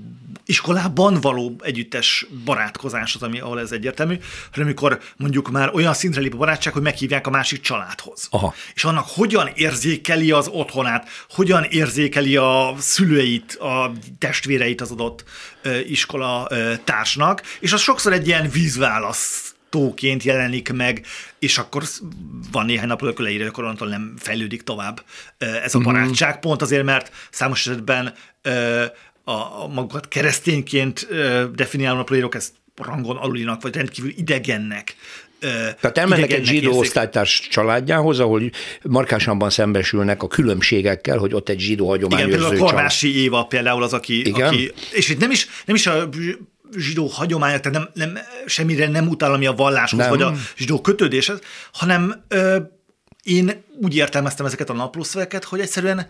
iskolában 0.53 1.21
való 1.21 1.57
együttes 1.61 2.27
barátkozás 2.45 3.15
az, 3.15 3.23
ami, 3.23 3.41
ahol 3.41 3.61
ez 3.61 3.73
egyértelmű, 3.73 4.19
hanem 4.51 4.67
amikor 4.67 5.01
mondjuk 5.17 5.51
már 5.51 5.75
olyan 5.75 5.95
szintre 5.95 6.21
lép 6.21 6.35
a 6.35 6.37
barátság, 6.37 6.73
hogy 6.73 6.83
meghívják 6.83 7.27
a 7.27 7.31
másik 7.31 7.61
családhoz. 7.61 8.27
Aha. 8.31 8.55
És 8.75 8.85
annak 8.85 9.05
hogyan 9.09 9.51
érzékeli 9.55 10.31
az 10.31 10.49
otthonát, 10.49 11.09
hogyan 11.29 11.65
érzékeli 11.65 12.37
a 12.37 12.75
szüleit, 12.79 13.55
a 13.55 13.93
testvéreit 14.19 14.81
az 14.81 14.91
adott 14.91 15.25
ö, 15.63 15.79
iskola 15.79 16.47
ö, 16.51 16.73
társnak, 16.85 17.43
és 17.61 17.73
az 17.73 17.81
sokszor 17.81 18.13
egy 18.13 18.27
ilyen 18.27 18.51
vízválasz 18.51 19.55
tóként 19.69 20.23
jelenik 20.23 20.73
meg, 20.73 21.07
és 21.39 21.59
akkor 21.59 21.83
van 22.51 22.67
néhány 22.67 22.87
nap 22.87 23.01
hogy 23.01 23.15
leírja, 23.19 23.49
akkor 23.49 23.89
nem 23.89 24.15
fejlődik 24.19 24.63
tovább 24.63 25.05
ez 25.39 25.75
a 25.75 25.79
mhm. 25.79 25.87
barátság, 25.87 26.41
pont 26.41 26.63
azért, 26.63 26.85
mert 26.85 27.13
számos 27.31 27.67
esetben 27.67 28.15
a, 29.25 29.33
a 29.33 29.71
magukat 29.75 30.09
keresztényként 30.09 31.07
definiáló 31.55 31.97
naplóírók 31.97 32.35
ezt 32.35 32.53
rangon 32.77 33.17
alulinak, 33.17 33.63
vagy 33.63 33.75
rendkívül 33.75 34.13
idegennek 34.17 34.97
tehát 35.81 35.99
elmennek 35.99 36.33
egy 36.33 36.45
zsidó 36.45 36.79
osztálytárs 36.79 37.49
családjához, 37.51 38.21
ahol 38.21 38.43
markásanban 38.83 39.51
szembesülnek 39.51 40.23
a 40.23 40.27
különbségekkel, 40.27 41.19
hogy 41.19 41.35
ott 41.35 41.49
egy 41.49 41.59
zsidó 41.59 41.89
hagyományos 41.89 42.27
Igen, 42.27 42.41
például 42.41 42.63
a 42.63 42.65
Kornási 42.65 43.23
Éva 43.23 43.45
például 43.45 43.83
az, 43.83 43.93
aki, 43.93 44.27
Igen? 44.27 44.47
aki 44.47 44.73
és 44.93 45.09
itt 45.09 45.21
nem 45.21 45.31
is, 45.31 45.49
nem 45.65 45.77
is 45.77 45.87
a 45.87 46.09
zsidó 46.77 47.07
hagyományok, 47.07 47.61
tehát 47.61 47.79
nem, 47.79 48.09
nem, 48.09 48.23
semmire 48.47 48.89
nem 48.89 49.09
utal, 49.09 49.33
ami 49.33 49.47
a 49.47 49.53
valláshoz, 49.53 49.99
nem. 49.99 50.09
vagy 50.09 50.23
a 50.23 50.35
zsidó 50.57 50.81
kötődéshez, 50.81 51.39
hanem 51.73 52.25
ö, 52.29 52.57
én 53.23 53.65
úgy 53.81 53.97
értelmeztem 53.97 54.47
ezeket 54.47 54.71
a 54.71 54.73
naplószöveket, 54.73 55.45
hogy 55.45 55.61
egyszerűen 55.61 56.07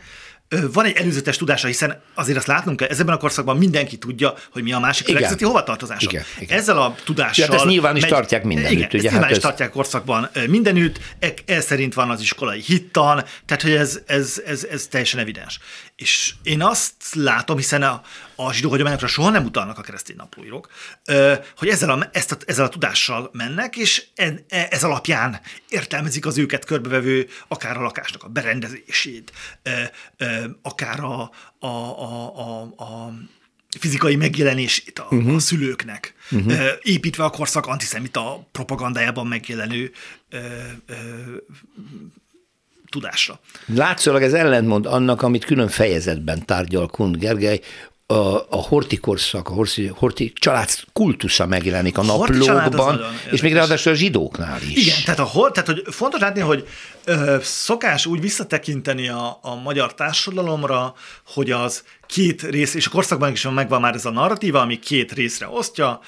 van 0.73 0.85
egy 0.85 0.97
előzetes 0.97 1.37
tudása, 1.37 1.67
hiszen 1.67 2.03
azért 2.15 2.39
azt 2.39 2.47
látnunk 2.47 2.77
kell, 2.77 2.89
ezzel 2.89 3.09
a 3.09 3.17
korszakban 3.17 3.57
mindenki 3.57 3.99
tudja, 3.99 4.35
hogy 4.53 4.63
mi 4.63 4.73
a 4.73 4.79
másik 4.79 5.07
felekezeti 5.07 5.45
hovatartozása. 5.45 6.11
Igen, 6.11 6.25
igen. 6.39 6.59
Ezzel 6.59 6.79
a 6.79 6.95
tudással... 7.05 7.47
Ja, 7.47 7.55
ezt 7.55 7.65
nyilván 7.65 7.97
is 7.97 8.03
megy, 8.03 8.11
tartják 8.11 8.45
mindenütt. 8.45 8.73
Igen, 8.73 8.89
ugye? 8.93 9.01
nyilván 9.01 9.21
hát 9.21 9.31
is 9.31 9.37
ez... 9.37 9.43
tartják 9.43 9.71
korszakban 9.71 10.31
mindenütt, 10.47 11.01
e, 11.19 11.35
ez 11.47 11.65
szerint 11.65 11.95
van 11.95 12.11
az 12.11 12.21
iskolai 12.21 12.61
hittan, 12.61 13.25
tehát 13.47 13.63
hogy 13.63 13.73
ez, 13.73 14.01
ez, 14.07 14.43
ez, 14.47 14.65
ez 14.65 14.87
teljesen 14.87 15.21
evidens. 15.21 15.59
És 15.97 16.35
én 16.43 16.63
azt 16.63 16.95
látom, 17.13 17.57
hiszen 17.57 17.83
a, 17.83 18.03
a 18.35 18.53
zsidó 18.53 18.71
hagyományokra 18.71 19.07
soha 19.07 19.31
nem 19.31 19.45
utalnak 19.45 19.79
a 19.79 19.83
keresztény 19.83 20.17
naplóírók, 20.17 20.69
hogy 21.57 21.69
ezzel 21.69 21.91
a, 21.91 22.09
ezt 22.13 22.33
a, 22.33 22.37
ezzel 22.47 22.65
a 22.65 22.69
tudással 22.69 23.31
mennek, 23.33 23.77
és 23.77 24.05
e, 24.15 24.35
e, 24.49 24.67
ez 24.71 24.85
alapján 24.85 25.41
értelmezik 25.69 26.27
az 26.27 26.39
őket 26.39 26.65
körbevevő 26.65 27.29
akár 27.49 27.77
a 27.77 27.83
lakásnak 27.83 28.23
a 28.23 28.29
berendezését, 28.29 29.33
akár 30.63 31.01
a, 31.01 31.31
a, 31.59 31.67
a, 31.67 32.33
a, 32.37 32.63
a 32.63 33.13
fizikai 33.79 34.17
megjelenését 34.17 34.99
a, 34.99 35.07
uh-huh. 35.11 35.35
a 35.35 35.39
szülőknek, 35.39 36.15
uh-huh. 36.31 36.63
építve 36.83 37.25
a 37.25 37.31
korszak 37.31 37.67
antiszemita 37.67 38.49
propagandájában 38.53 39.27
megjelenő 39.27 39.93
ö, 40.31 40.39
ö, 40.87 40.95
tudásra. 42.91 43.41
Látszólag 43.67 44.23
ez 44.23 44.33
ellentmond 44.33 44.87
annak, 44.87 45.23
amit 45.23 45.45
külön 45.45 45.69
fejezetben 45.69 46.47
tárgyal 46.47 46.87
Kund 46.87 47.17
Gergely, 47.17 47.61
a, 48.07 48.37
a 48.49 48.57
horti 48.57 48.97
korszak, 48.97 49.49
a 49.49 49.53
horti, 49.53 49.87
horti 49.87 50.33
család 50.35 50.69
kultusza 50.93 51.47
megjelenik 51.47 51.99
a 51.99 52.03
naplókban, 52.03 53.01
és 53.31 53.43
még 53.43 53.53
ráadásul 53.53 53.93
a 53.93 53.95
zsidóknál 53.95 54.63
is. 54.63 54.87
Igen, 54.87 54.97
tehát, 55.05 55.21
a, 55.21 55.51
tehát 55.53 55.67
hogy 55.69 55.83
fontos 55.95 56.21
látni, 56.21 56.41
hogy 56.41 56.69
szokás 57.43 58.07
úgy 58.07 58.21
visszatekinteni 58.21 59.09
a, 59.09 59.39
a 59.43 59.55
magyar 59.55 59.95
társadalomra, 59.95 60.95
hogy 61.27 61.51
az 61.51 61.85
két 62.07 62.43
rész, 62.43 62.75
és 62.75 62.87
a 62.87 62.91
korszakban 62.91 63.33
is 63.33 63.43
megvan 63.43 63.81
már 63.81 63.95
ez 63.95 64.05
a 64.05 64.11
narratíva, 64.11 64.61
ami 64.61 64.79
két 64.79 65.13
részre 65.13 65.49
osztja, 65.49 66.01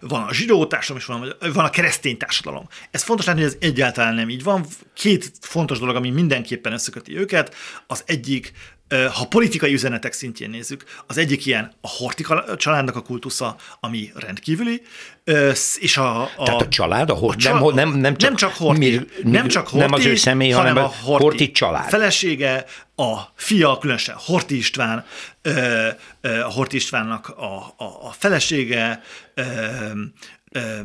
van 0.00 0.22
a 0.22 0.32
zsidó 0.32 0.66
társadalom, 0.66 1.28
és 1.28 1.38
van, 1.40 1.52
van 1.52 1.64
a 1.64 1.70
keresztény 1.70 2.16
társadalom. 2.16 2.68
Ez 2.90 3.02
fontos 3.02 3.26
látni, 3.26 3.42
hogy 3.42 3.50
ez 3.50 3.68
egyáltalán 3.68 4.14
nem 4.14 4.28
így 4.28 4.42
van. 4.42 4.66
Két 4.94 5.32
fontos 5.40 5.78
dolog, 5.78 5.96
ami 5.96 6.10
mindenképpen 6.10 6.72
összeköti 6.72 7.18
őket. 7.18 7.54
Az 7.86 8.02
egyik 8.06 8.52
ha 8.88 9.26
politikai 9.26 9.72
üzenetek 9.72 10.12
szintjén 10.12 10.50
nézzük, 10.50 10.84
az 11.06 11.18
egyik 11.18 11.46
ilyen 11.46 11.72
a 11.80 11.88
Hortika 11.88 12.56
családnak 12.56 12.96
a 12.96 13.02
kultusza, 13.02 13.56
ami 13.80 14.12
rendkívüli, 14.14 14.82
és 15.78 15.96
a... 15.96 16.22
a 16.22 16.42
Tehát 16.44 16.60
a 16.60 16.68
család, 16.68 17.10
a, 17.10 17.14
Horti, 17.14 17.48
a 17.48 17.58
nem, 17.58 17.74
nem, 17.74 17.88
nem, 17.88 18.16
csak, 18.16 18.28
nem 18.28 18.38
csak 18.38 18.54
Horti, 18.54 18.78
mi, 18.78 19.06
mi, 19.22 19.30
nem 19.30 19.48
csak 19.48 19.68
Horti, 19.68 19.86
nem 19.86 19.92
az 19.92 20.04
ő 20.04 20.14
személy, 20.14 20.50
hanem, 20.50 20.74
hanem 20.74 20.90
a 20.90 21.04
Horti, 21.04 21.24
Horti 21.24 21.50
család. 21.50 21.88
felesége, 21.88 22.64
a 22.96 23.20
fia, 23.34 23.78
különösen 23.78 24.16
Horti 24.18 24.56
István, 24.56 25.04
a 26.22 26.52
Horti 26.52 26.76
Istvánnak 26.76 27.28
a, 27.28 27.74
a, 27.76 27.84
a 28.02 28.14
felesége, 28.18 29.02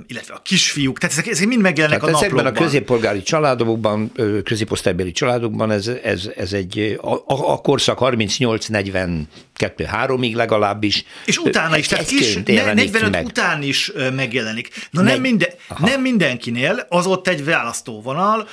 illetve 0.07 0.33
a 0.33 0.41
kisfiúk, 0.41 0.99
tehát 0.99 1.17
ezek, 1.17 1.27
ezek 1.27 1.47
mind 1.47 1.61
megjelennek 1.61 1.99
tehát 1.99 2.15
a 2.15 2.19
naplókban. 2.19 2.45
Ezekben 2.45 2.63
a 2.63 2.65
középpolgári 2.65 3.21
családokban, 3.21 4.11
középosztálybeli 4.43 5.11
családokban 5.11 5.71
ez, 5.71 5.87
ez, 5.87 6.29
ez 6.35 6.53
egy, 6.53 6.99
a, 7.01 7.13
a 7.25 7.61
korszak 7.61 7.97
38-42 8.01 9.25
3-ig 9.57 10.35
legalábbis. 10.35 11.05
És 11.25 11.37
utána 11.37 11.77
is, 11.77 11.87
tehát 11.87 12.05
kis, 12.05 12.33
45 12.45 13.09
meg. 13.11 13.25
után 13.25 13.61
is 13.61 13.91
megjelenik. 14.15 14.87
Na 14.91 15.01
nem, 15.01 15.21
minden, 15.21 15.49
nem 15.77 16.01
mindenkinél, 16.01 16.85
az 16.89 17.05
ott 17.05 17.27
egy 17.27 17.45
választóvonal, 17.45 18.47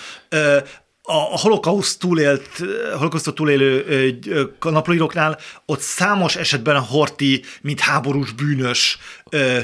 a 1.11 1.39
holokauszt 1.39 1.99
túlélt, 1.99 2.63
holokausztot 2.97 3.35
túlélő 3.35 4.19
naplóíróknál 4.61 5.39
ott 5.67 5.81
számos 5.81 6.37
esetben 6.37 6.77
a 6.77 6.81
Horti, 6.81 7.45
mint 7.61 7.81
háborús 7.81 8.33
bűnös 8.33 8.99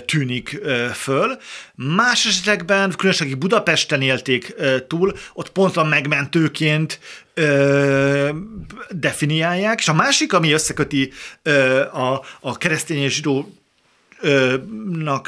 tűnik 0.07 0.61
föl. 0.93 1.39
Más 1.75 2.27
esetekben, 2.27 2.93
különösen 2.97 3.27
akik 3.27 3.39
Budapesten 3.39 4.03
élték 4.03 4.55
túl, 4.87 5.13
ott 5.35 5.51
pont 5.51 5.77
a 5.77 5.85
megmentőként 5.85 6.99
definiálják, 8.91 9.79
és 9.79 9.89
a 9.89 9.95
másik, 9.95 10.33
ami 10.33 10.53
összeköti 10.53 11.13
a, 11.93 12.21
a 12.41 12.57
keresztény 12.57 13.03
és 13.03 13.15
zsidónak 13.15 13.59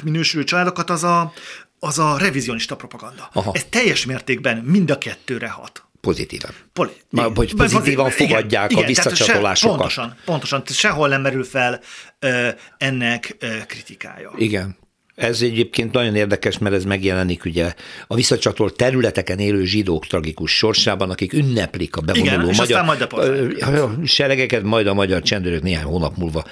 minősülő 0.04 0.44
családokat, 0.44 0.90
az 0.90 1.04
a, 1.04 1.32
az 1.78 1.98
a 1.98 2.16
revizionista 2.18 2.76
propaganda. 2.76 3.28
Aha. 3.32 3.50
Ez 3.54 3.66
teljes 3.70 4.06
mértékben 4.06 4.56
mind 4.56 4.90
a 4.90 4.98
kettőre 4.98 5.48
hat 5.48 5.85
pozitívan. 6.00 6.50
Poli- 6.72 7.02
Már, 7.10 7.30
hogy 7.34 7.54
pozitívan 7.54 8.10
fogadják 8.10 8.70
igen, 8.70 8.84
a 8.84 8.86
visszacsatolásokat. 8.86 9.90
Se, 9.90 9.98
pontosan, 10.04 10.16
pontosan, 10.24 10.62
sehol 10.66 11.08
nem 11.08 11.20
merül 11.20 11.44
fel 11.44 11.80
ö, 12.18 12.48
ennek 12.78 13.36
ö, 13.38 13.46
kritikája. 13.66 14.32
Igen. 14.36 14.76
Ez 15.16 15.42
egyébként 15.42 15.92
nagyon 15.92 16.16
érdekes, 16.16 16.58
mert 16.58 16.74
ez 16.74 16.84
megjelenik 16.84 17.44
ugye 17.44 17.74
a 18.06 18.14
visszacsatolt 18.14 18.76
területeken 18.76 19.38
élő 19.38 19.64
zsidók 19.64 20.06
tragikus 20.06 20.56
sorsában, 20.56 21.10
akik 21.10 21.32
ünneplik 21.32 21.96
a 21.96 22.00
bevonuló 22.00 22.50
Igen, 22.50 22.54
magyar 22.56 22.84
majd 22.84 24.08
seregeket, 24.08 24.62
majd 24.62 24.86
a 24.86 24.94
magyar 24.94 25.22
csendőrök 25.22 25.62
néhány 25.62 25.84
hónap 25.84 26.16
múlva 26.16 26.44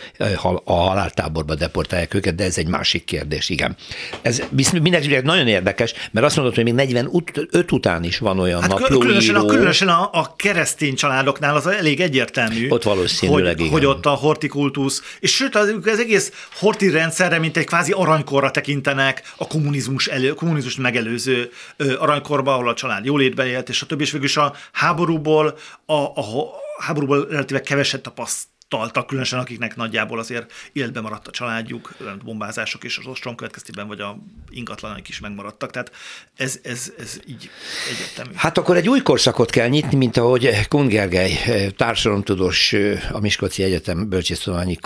a 0.64 0.72
haláltáborba 0.72 1.54
deportálják 1.54 2.14
őket, 2.14 2.34
de 2.34 2.44
ez 2.44 2.58
egy 2.58 2.66
másik 2.66 3.04
kérdés, 3.04 3.48
igen. 3.48 3.76
Ez 4.22 4.42
mindenki 4.82 5.20
nagyon 5.22 5.46
érdekes, 5.46 5.94
mert 6.10 6.26
azt 6.26 6.36
mondod, 6.36 6.54
hogy 6.54 6.64
még 6.64 6.74
45 6.74 7.72
után 7.72 8.04
is 8.04 8.18
van 8.18 8.38
olyan 8.38 8.60
hát 8.60 8.70
naplóíró. 8.70 8.98
Különösen, 8.98 9.34
a, 9.34 9.44
különösen 9.44 9.88
a, 9.88 10.08
a 10.12 10.34
keresztény 10.36 10.94
családoknál 10.94 11.56
az 11.56 11.66
elég 11.66 12.00
egyértelmű. 12.00 12.68
Ott 12.68 12.82
valószínűleg, 12.82 13.56
hogy, 13.56 13.60
igen. 13.60 13.72
hogy 13.72 13.84
ott 13.86 14.06
a 14.06 14.10
hortikultusz, 14.10 15.02
és 15.20 15.34
sőt, 15.34 15.54
az, 15.54 15.74
az 15.84 15.98
egész 15.98 16.32
horti 16.54 16.90
rendszerre, 16.90 17.38
mint 17.38 17.56
egy 17.56 17.66
kvázi 17.66 17.92
aranykorra 17.92 18.52
tekintenek 18.54 19.22
a 19.36 19.46
kommunizmus, 19.46 20.06
elő, 20.06 20.34
kommunizmus 20.34 20.76
megelőző 20.76 21.50
aranykorba, 21.98 22.52
ahol 22.52 22.68
a 22.68 22.74
család 22.74 23.04
jólétben 23.04 23.46
élt, 23.46 23.68
és 23.68 23.82
a 23.82 23.86
többi, 23.86 24.02
és 24.02 24.10
végül 24.10 24.26
is 24.26 24.36
a 24.36 24.54
háborúból, 24.72 25.58
a, 25.86 25.92
a, 25.92 26.18
a 26.18 26.82
háborúból 26.82 27.26
relatíve 27.30 27.60
keveset 27.60 28.02
tapaszt 28.02 28.46
taltak, 28.76 29.06
különösen 29.06 29.38
akiknek 29.38 29.76
nagyjából 29.76 30.18
azért 30.18 30.52
életben 30.72 31.02
maradt 31.02 31.28
a 31.28 31.30
családjuk, 31.30 31.94
bombázások 32.24 32.84
és 32.84 32.98
az 32.98 33.06
ostrom 33.06 33.34
következtében, 33.34 33.86
vagy 33.86 34.00
a 34.00 34.18
ingatlanak 34.50 35.08
is 35.08 35.20
megmaradtak. 35.20 35.70
Tehát 35.70 35.90
ez, 36.36 36.58
ez, 36.62 36.92
ez 36.98 37.20
így 37.26 37.50
egyértelmű. 37.92 38.32
Hát 38.34 38.58
akkor 38.58 38.76
egy 38.76 38.88
új 38.88 39.00
korszakot 39.00 39.50
kell 39.50 39.68
nyitni, 39.68 39.96
mint 39.96 40.16
ahogy 40.16 40.50
Kun 40.68 40.88
Gergely, 40.88 41.38
társadalomtudós, 41.76 42.74
a 43.12 43.20
Miskolci 43.20 43.62
Egyetem 43.62 44.08
Bölcsésztudományi 44.08 44.78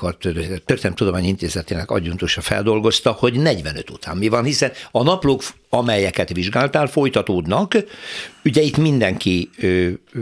Történelmi 0.65 1.27
Intézetének 1.27 1.91
adjuntusa 1.91 2.41
feldolgozta, 2.41 3.11
hogy 3.11 3.35
45 3.35 3.91
után 3.91 4.17
mi 4.17 4.29
van, 4.29 4.45
hiszen 4.45 4.73
a 4.91 5.03
naplók 5.03 5.43
amelyeket 5.71 6.33
vizsgáltál, 6.33 6.87
folytatódnak. 6.87 7.75
Ugye 8.45 8.63
itt 8.63 8.77
mindenki 8.77 9.51
ö, 9.59 9.67
ö, 9.67 10.21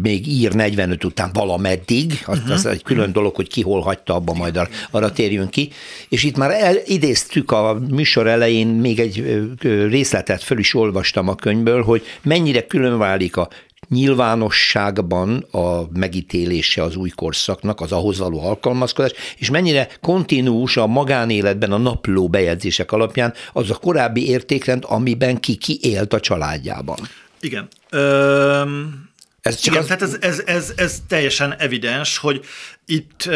még 0.00 0.26
ír 0.26 0.54
45 0.54 1.04
után 1.04 1.30
valameddig, 1.32 2.22
az, 2.26 2.38
uh-huh. 2.38 2.52
az 2.52 2.66
egy 2.66 2.82
külön 2.82 3.05
dolog, 3.12 3.34
hogy 3.34 3.48
ki 3.48 3.62
hol 3.62 3.80
hagyta 3.80 4.14
abba, 4.14 4.32
majd 4.32 4.60
arra, 4.90 5.12
térjünk 5.12 5.50
ki. 5.50 5.70
És 6.08 6.22
itt 6.22 6.36
már 6.36 6.50
el, 6.50 6.76
idéztük 6.86 7.50
a 7.50 7.78
műsor 7.90 8.26
elején, 8.26 8.66
még 8.66 8.98
egy 8.98 9.46
részletet 9.88 10.42
föl 10.42 10.58
is 10.58 10.74
olvastam 10.74 11.28
a 11.28 11.34
könyvből, 11.34 11.82
hogy 11.82 12.02
mennyire 12.22 12.66
külön 12.66 13.00
a 13.32 13.48
nyilvánosságban 13.88 15.46
a 15.50 15.98
megítélése 15.98 16.82
az 16.82 16.96
új 16.96 17.08
korszaknak, 17.08 17.80
az 17.80 17.92
ahhoz 17.92 18.18
való 18.18 18.44
alkalmazkodás, 18.44 19.12
és 19.36 19.50
mennyire 19.50 19.88
kontinúus 20.00 20.76
a 20.76 20.86
magánéletben 20.86 21.72
a 21.72 21.76
napló 21.76 22.28
bejegyzések 22.28 22.92
alapján 22.92 23.34
az 23.52 23.70
a 23.70 23.74
korábbi 23.74 24.28
értékrend, 24.28 24.84
amiben 24.86 25.40
ki 25.40 25.54
ki 25.54 25.78
élt 25.82 26.12
a 26.12 26.20
családjában. 26.20 26.98
Igen. 27.40 27.68
Öm... 27.90 29.04
Ez 29.46 29.56
csak 29.56 29.74
Igen, 29.74 29.82
az... 29.82 29.86
tehát 29.86 30.02
ez, 30.02 30.16
ez, 30.20 30.42
ez, 30.46 30.72
ez 30.76 31.02
teljesen 31.08 31.54
evidens, 31.58 32.18
hogy 32.18 32.44
itt 32.86 33.28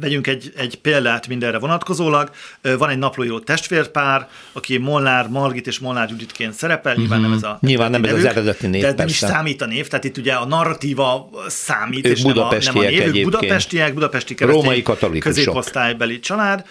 vegyünk 0.00 0.26
egy, 0.26 0.52
egy 0.56 0.78
példát 0.80 1.28
mindenre 1.28 1.58
vonatkozólag. 1.58 2.30
Van 2.62 2.90
egy 2.90 2.98
naplóíró 2.98 3.38
testvérpár, 3.38 4.28
aki 4.52 4.76
Molnár 4.76 5.28
Margit 5.28 5.66
és 5.66 5.78
Molnár 5.78 6.08
Juditként 6.10 6.52
szerepel, 6.52 6.94
nyilván 6.94 7.20
nem 7.20 7.32
ez 7.32 7.42
a 7.42 7.58
Nyilván 7.60 7.90
nem 7.90 8.04
ez 8.04 8.12
az 8.12 8.24
eredeti 8.24 8.66
név, 8.66 8.82
De 8.82 8.92
nem 8.96 9.06
is 9.06 9.16
számít 9.16 9.62
a 9.62 9.66
név, 9.66 9.88
tehát 9.88 10.04
itt 10.04 10.16
ugye 10.16 10.32
a 10.32 10.46
narratíva 10.46 11.30
számít, 11.46 12.06
ők 12.06 12.16
és 12.16 12.22
nem 12.22 12.38
a, 12.38 12.54
nem 12.64 12.78
a 12.78 12.80
név. 12.80 13.16
Ők 13.16 13.22
budapestiek, 13.22 13.94
budapesti 13.94 14.34
keresztény 14.34 14.62
Római 14.62 14.82
katolikusok. 14.82 15.34
középosztálybeli 15.34 16.20
család, 16.20 16.64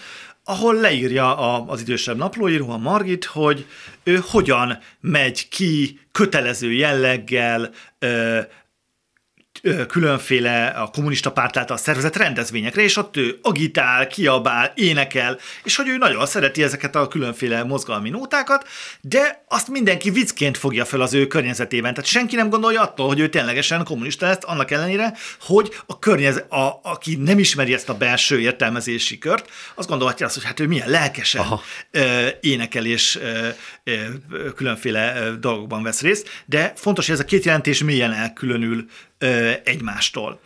ahol 0.48 0.74
leírja 0.74 1.36
a, 1.36 1.64
az 1.68 1.80
idősebb 1.80 2.16
naplóíró, 2.16 2.70
a 2.70 2.76
Margit, 2.76 3.24
hogy 3.24 3.66
ő 4.04 4.22
hogyan 4.30 4.78
megy 5.00 5.48
ki 5.48 6.00
kötelező 6.12 6.72
jelleggel 6.72 7.70
különféle 9.88 10.66
a 10.66 10.86
kommunista 10.86 11.32
párt 11.32 11.56
által 11.56 11.76
szervezett 11.76 12.16
rendezvényekre, 12.16 12.82
és 12.82 12.96
ott 12.96 13.16
ő 13.16 13.38
agitál, 13.42 14.06
kiabál, 14.06 14.72
énekel, 14.74 15.38
és 15.64 15.76
hogy 15.76 15.88
ő 15.88 15.96
nagyon 15.96 16.26
szereti 16.26 16.62
ezeket 16.62 16.96
a 16.96 17.08
különféle 17.08 17.64
mozgalmi 17.64 18.10
nótákat, 18.10 18.68
de 19.00 19.44
azt 19.48 19.68
mindenki 19.68 20.10
viccként 20.10 20.58
fogja 20.58 20.84
fel 20.84 21.00
az 21.00 21.14
ő 21.14 21.26
környezetében. 21.26 21.94
Tehát 21.94 22.10
senki 22.10 22.36
nem 22.36 22.48
gondolja 22.48 22.82
attól, 22.82 23.06
hogy 23.06 23.20
ő 23.20 23.28
ténylegesen 23.28 23.84
kommunista 23.84 24.26
lesz, 24.26 24.38
annak 24.40 24.70
ellenére, 24.70 25.12
hogy 25.40 25.74
a 25.86 25.98
környezet, 25.98 26.52
a, 26.52 26.80
aki 26.82 27.16
nem 27.16 27.38
ismeri 27.38 27.72
ezt 27.72 27.88
a 27.88 27.96
belső 27.96 28.40
értelmezési 28.40 29.18
kört, 29.18 29.50
azt 29.74 29.88
gondolhatja 29.88 30.26
azt, 30.26 30.34
hogy 30.34 30.44
hát 30.44 30.60
ő 30.60 30.66
milyen 30.66 30.90
lelkesen 30.90 31.40
Aha. 31.40 31.62
énekel 32.40 32.86
és 32.86 33.18
különféle 34.54 35.30
dolgokban 35.40 35.82
vesz 35.82 36.00
részt, 36.00 36.44
de 36.46 36.72
fontos, 36.76 37.06
hogy 37.06 37.14
ez 37.14 37.20
a 37.20 37.24
két 37.24 37.44
jelentés 37.44 37.82
mélyen 37.82 38.12
elkülönül 38.12 38.86
egymástól. 39.64 40.40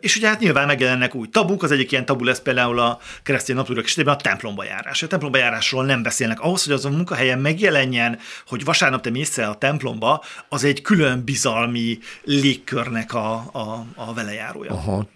És 0.00 0.16
ugye 0.16 0.28
hát 0.28 0.40
nyilván 0.40 0.66
megjelennek 0.66 1.14
új 1.14 1.28
tabuk, 1.28 1.62
az 1.62 1.70
egyik 1.70 1.92
ilyen 1.92 2.04
tabu 2.04 2.24
lesz 2.24 2.40
például 2.40 2.78
a 2.78 2.98
keresztény 3.22 3.56
naplórak 3.56 3.84
esetében 3.84 4.14
a 4.14 4.16
templomba 4.16 4.64
járás. 4.64 5.02
A 5.02 5.06
templomba 5.06 5.38
járásról 5.38 5.84
nem 5.84 6.02
beszélnek. 6.02 6.40
Ahhoz, 6.40 6.64
hogy 6.64 6.72
az 6.72 6.84
a 6.84 6.90
munkahelyen 6.90 7.38
megjelenjen, 7.38 8.18
hogy 8.46 8.64
vasárnap 8.64 9.02
te 9.02 9.10
mész 9.10 9.38
el 9.38 9.50
a 9.50 9.54
templomba, 9.54 10.24
az 10.48 10.64
egy 10.64 10.82
külön 10.82 11.24
bizalmi 11.24 11.98
légkörnek 12.24 13.14
a, 13.14 13.32
a, 13.34 13.86
a 13.94 14.14
velejárója. 14.14 14.70
Aha, 14.70 15.06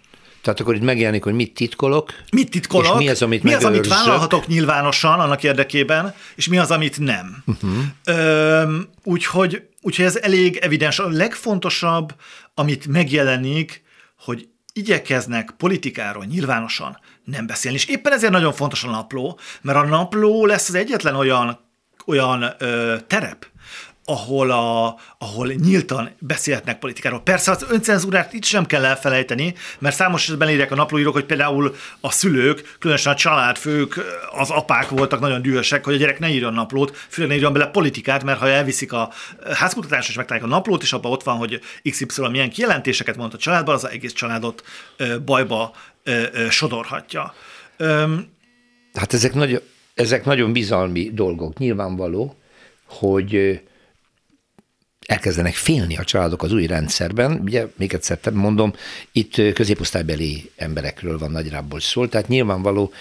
Tehát 0.41 0.59
akkor 0.59 0.75
itt 0.75 0.81
megjelenik, 0.81 1.23
hogy 1.23 1.33
mit 1.33 1.53
titkolok. 1.53 2.13
Mit 2.31 2.49
titkolok? 2.49 2.93
És 2.93 3.05
mi 3.05 3.09
az, 3.09 3.21
amit 3.21 3.43
mi 3.43 3.53
az, 3.53 3.65
amit 3.65 3.87
vállalhatok 3.87 4.47
nyilvánosan 4.47 5.19
annak 5.19 5.43
érdekében, 5.43 6.13
és 6.35 6.47
mi 6.47 6.57
az, 6.57 6.71
amit 6.71 6.99
nem. 6.99 7.43
Uh-huh. 7.45 7.71
Ö, 8.05 8.75
úgyhogy, 9.03 9.67
úgyhogy 9.81 10.05
ez 10.05 10.15
elég 10.15 10.55
evidens. 10.55 10.99
A 10.99 11.07
legfontosabb, 11.07 12.13
amit 12.53 12.87
megjelenik, 12.87 13.83
hogy 14.17 14.49
igyekeznek 14.73 15.51
politikáról 15.57 16.25
nyilvánosan 16.25 16.99
nem 17.23 17.47
beszélni. 17.47 17.77
És 17.77 17.85
éppen 17.85 18.13
ezért 18.13 18.31
nagyon 18.31 18.53
fontos 18.53 18.83
a 18.83 18.89
napló, 18.89 19.39
mert 19.61 19.77
a 19.77 19.85
napló 19.85 20.45
lesz 20.45 20.69
az 20.69 20.75
egyetlen 20.75 21.15
olyan, 21.15 21.59
olyan 22.05 22.53
ö, 22.57 22.95
terep, 23.07 23.47
ahol, 24.11 24.51
a, 24.51 24.95
ahol 25.17 25.47
nyíltan 25.47 26.09
beszélhetnek 26.19 26.79
politikáról. 26.79 27.21
Persze 27.21 27.51
az 27.51 27.65
öncenzúrát 27.69 28.33
itt 28.33 28.43
sem 28.43 28.65
kell 28.65 28.85
elfelejteni, 28.85 29.53
mert 29.79 29.95
számos 29.95 30.23
esetben 30.23 30.49
írják 30.49 30.71
a 30.71 30.75
naplóírók, 30.75 31.13
hogy 31.13 31.25
például 31.25 31.75
a 31.99 32.11
szülők, 32.11 32.75
különösen 32.79 33.13
a 33.13 33.15
családfők, 33.15 33.99
az 34.31 34.49
apák 34.49 34.89
voltak 34.89 35.19
nagyon 35.19 35.41
dühösek, 35.41 35.83
hogy 35.85 35.93
a 35.93 35.97
gyerek 35.97 36.19
ne 36.19 36.29
írjon 36.29 36.53
naplót, 36.53 36.97
főleg 37.09 37.29
ne 37.29 37.35
írjon 37.35 37.53
bele 37.53 37.67
politikát, 37.67 38.23
mert 38.23 38.39
ha 38.39 38.47
elviszik 38.47 38.93
a 38.93 39.09
házkutatásra 39.53 40.09
és 40.09 40.15
megtalálják 40.15 40.51
a 40.51 40.53
naplót, 40.55 40.81
és 40.81 40.93
abban 40.93 41.11
ott 41.11 41.23
van, 41.23 41.37
hogy 41.37 41.59
XY 41.89 42.27
milyen 42.31 42.49
kijelentéseket 42.49 43.15
mondott 43.15 43.39
a 43.39 43.41
családban, 43.41 43.75
az 43.75 43.87
egész 43.87 44.13
családot 44.13 44.63
bajba 45.25 45.73
sodorhatja. 46.49 47.33
Hát 48.93 49.13
ezek, 49.13 49.33
nagy, 49.33 49.61
ezek 49.93 50.25
nagyon 50.25 50.51
bizalmi 50.51 51.11
dolgok. 51.13 51.57
Nyilvánvaló, 51.57 52.35
hogy 52.85 53.61
elkezdenek 55.07 55.53
félni 55.53 55.97
a 55.97 56.03
családok 56.03 56.43
az 56.43 56.53
új 56.53 56.65
rendszerben. 56.65 57.39
Ugye, 57.43 57.67
még 57.77 57.93
egyszer 57.93 58.19
mondom, 58.33 58.73
itt 59.11 59.53
középosztálybeli 59.53 60.51
emberekről 60.55 61.17
van 61.17 61.31
nagyjából 61.31 61.79
szól, 61.79 62.09
tehát 62.09 62.27
nyilvánvaló, 62.27 62.91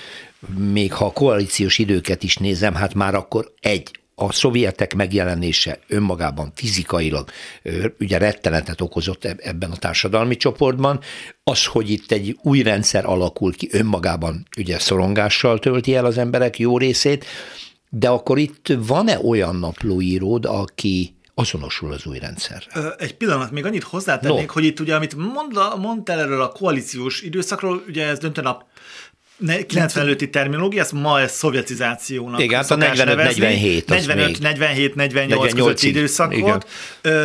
még 0.57 0.92
ha 0.92 1.05
a 1.05 1.12
koalíciós 1.12 1.78
időket 1.78 2.22
is 2.22 2.36
nézem, 2.36 2.74
hát 2.74 2.94
már 2.94 3.14
akkor 3.14 3.53
egy, 3.61 3.90
a 4.14 4.32
szovjetek 4.32 4.94
megjelenése 4.94 5.78
önmagában 5.88 6.53
fizikailag 6.55 7.30
ugye 8.01 8.18
rettenetet 8.18 8.80
okozott 8.80 9.24
eb- 9.24 9.40
ebben 9.40 9.70
a 9.70 9.76
társadalmi 9.76 10.36
csoportban. 10.36 11.01
Az, 11.44 11.64
hogy 11.64 11.90
itt 11.90 12.12
egy 12.12 12.38
új 12.42 12.62
rendszer 12.62 13.07
alakul 13.07 13.55
ki, 13.55 13.68
önmagában 13.72 14.46
ugye 14.57 14.78
szorongással 14.78 15.59
tölti 15.59 15.94
el 15.94 16.05
az 16.05 16.18
emberek 16.18 16.59
jó 16.59 16.78
részét, 16.78 17.24
de 17.88 18.09
akkor 18.09 18.38
itt 18.38 18.72
van-e 18.78 19.18
olyan 19.18 19.57
naplóíród, 19.57 20.44
aki 20.44 21.14
azonosul 21.41 21.93
az 21.93 22.07
új 22.07 22.18
rendszer? 22.18 22.62
Egy 22.99 23.16
pillanat, 23.16 23.51
még 23.51 23.64
annyit 23.64 23.82
hozzátennék, 23.82 24.47
No. 24.47 24.53
hogy 24.53 24.64
itt 24.64 24.80
ugye, 24.80 24.95
amit 24.95 25.14
mond, 25.16 25.53
mondtál 25.78 26.18
erről 26.20 26.43
a 26.43 26.49
koalíciós 26.49 27.20
időszakról, 27.22 27.84
ugye 27.88 28.07
ez 28.07 28.18
döntően 28.18 28.47
a 28.47 28.66
ne- 29.36 29.66
90 29.66 30.03
előtti 30.05 30.30
terminológia, 30.30 30.80
ezt 30.80 30.93
ma 30.93 31.20
ez 31.20 31.32
szovjetizációnak 31.32 32.41
Igen, 32.41 32.55
hát 32.55 32.64
a 32.70 32.74
szokás 32.74 32.99
45-47 32.99 33.05
nevezni. 33.05 33.45
az 33.86 34.07
45, 34.07 34.26
még. 34.26 34.38
47, 34.41 34.95
48 34.95 35.53
48-ig. 35.53 35.57
közötti 35.57 35.88
időszak 35.88 36.32
Igen. 36.32 36.43
volt, 36.45 36.66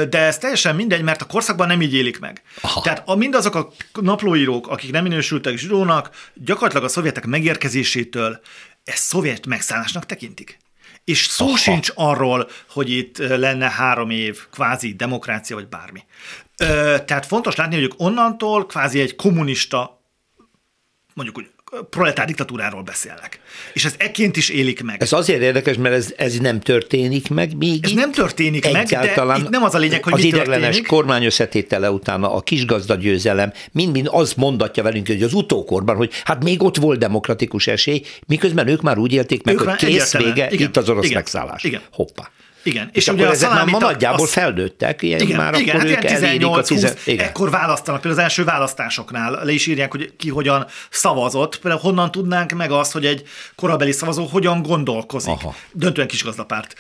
de 0.10 0.20
ez 0.20 0.38
teljesen 0.38 0.76
mindegy, 0.76 1.02
mert 1.02 1.22
a 1.22 1.26
korszakban 1.26 1.68
nem 1.68 1.82
így 1.82 1.94
élik 1.94 2.20
meg. 2.20 2.42
Aha. 2.62 2.82
Tehát 2.82 3.02
a, 3.06 3.16
mindazok 3.16 3.56
a 3.56 3.72
naplóírók, 4.02 4.68
akik 4.68 4.92
nem 4.92 5.04
minősültek 5.04 5.58
zsidónak, 5.58 6.10
gyakorlatilag 6.34 6.84
a 6.84 6.88
szovjetek 6.90 7.26
megérkezésétől 7.26 8.40
ezt 8.84 9.04
szovjet 9.04 9.46
megszállásnak 9.46 10.06
tekintik. 10.06 10.58
És 11.06 11.26
szó 11.26 11.46
Aha. 11.46 11.58
Sincs 11.58 11.92
arról, 11.96 12.50
hogy 12.70 12.90
itt 12.90 13.18
lenne 13.18 13.70
három 13.70 14.10
év 14.10 14.48
kvázi 14.52 14.94
demokrácia, 14.94 15.56
vagy 15.56 15.68
bármi. 15.68 16.04
Ö, 16.58 16.98
tehát 17.06 17.26
fontos 17.26 17.56
látni, 17.56 17.76
hogy 17.76 17.84
ők 17.84 17.94
onnantól 17.98 18.66
kvázi 18.66 19.00
egy 19.00 19.16
kommunista, 19.16 20.02
mondjuk 21.14 21.38
úgy, 21.38 21.52
proletár 21.90 22.26
diktatúráról 22.26 22.82
beszélnek. 22.82 23.40
És 23.74 23.86
ez 23.86 23.96
ekként 23.98 24.38
is 24.38 24.50
élik 24.50 24.84
meg. 24.84 25.02
Ez 25.02 25.14
azért 25.14 25.42
érdekes, 25.42 25.76
mert 25.78 25.96
ez, 25.96 26.14
ez 26.18 26.38
nem 26.38 26.60
történik 26.60 27.30
meg 27.30 27.58
még 27.58 27.84
Ez 27.84 27.90
itt. 27.92 27.98
nem 27.98 28.12
történik 28.12 28.72
meg, 28.72 28.86
de 28.86 29.36
itt 29.38 29.50
nem 29.50 29.64
az 29.64 29.76
a 29.76 29.78
lényeg, 29.78 30.04
hogy 30.04 30.14
az 30.14 30.22
mi 30.22 30.30
történik. 30.30 30.88
kormány 30.88 31.26
összetétele 31.26 31.92
utána 31.92 32.34
a 32.34 32.42
kisgazda 32.42 32.96
győzelem, 32.96 33.52
mind-mind 33.72 34.08
az 34.12 34.34
mondatja 34.34 34.84
velünk, 34.84 35.08
hogy 35.08 35.24
az 35.24 35.34
utókorban, 35.34 35.96
hogy 35.96 36.12
hát 36.24 36.44
még 36.44 36.64
ott 36.64 36.78
volt 36.78 37.00
demokratikus 37.00 37.68
esély, 37.68 38.02
miközben 38.28 38.68
ők 38.68 38.82
már 38.82 38.98
úgy 38.98 39.14
élték 39.14 39.44
meg, 39.44 39.54
Ők 39.56 39.62
hogy 39.62 39.76
kész 39.76 40.14
vége, 40.18 40.48
Igen. 40.52 40.68
itt 40.68 40.78
az 40.78 40.90
orosz 40.90 41.04
Igen. 41.06 41.18
megszállás. 41.18 41.64
Igen. 41.64 41.82
Hoppá. 41.92 42.30
Igen. 42.66 42.90
És, 42.92 42.98
és 43.02 43.08
akkor 43.08 43.26
ezek 43.26 43.50
már 43.50 43.66
ma 43.66 43.78
nagyjából 43.80 44.26
az- 44.26 44.32
felnőttek, 44.32 45.02
ilyen 45.02 45.20
Igen, 45.20 45.38
már 45.38 45.54
igen, 45.60 45.76
akkor 45.76 45.90
hát 45.90 45.98
ők 45.98 46.04
ilyen 46.10 46.24
elérik 46.24 46.48
a 46.48 46.62
18-20, 46.62 46.68
tizen... 46.68 46.94
Igen. 47.06 47.26
ekkor 47.26 47.50
választanak, 47.50 48.02
például 48.02 48.22
az 48.24 48.30
első 48.30 48.44
választásoknál 48.44 49.44
le 49.44 49.52
is 49.52 49.68
írják, 49.68 49.92
hogy 49.92 50.16
ki 50.18 50.30
hogyan 50.30 50.66
szavazott, 50.90 51.60
például 51.60 51.82
honnan 51.82 52.12
tudnánk 52.12 52.52
meg 52.52 52.72
azt, 52.72 52.92
hogy 52.92 53.06
egy 53.06 53.24
korabeli 53.56 53.92
szavazó 53.92 54.26
hogyan 54.26 54.62
gondolkozik. 54.62 55.30
Aha. 55.32 55.56
Döntően 55.72 56.08
kisgazdapárt 56.08 56.76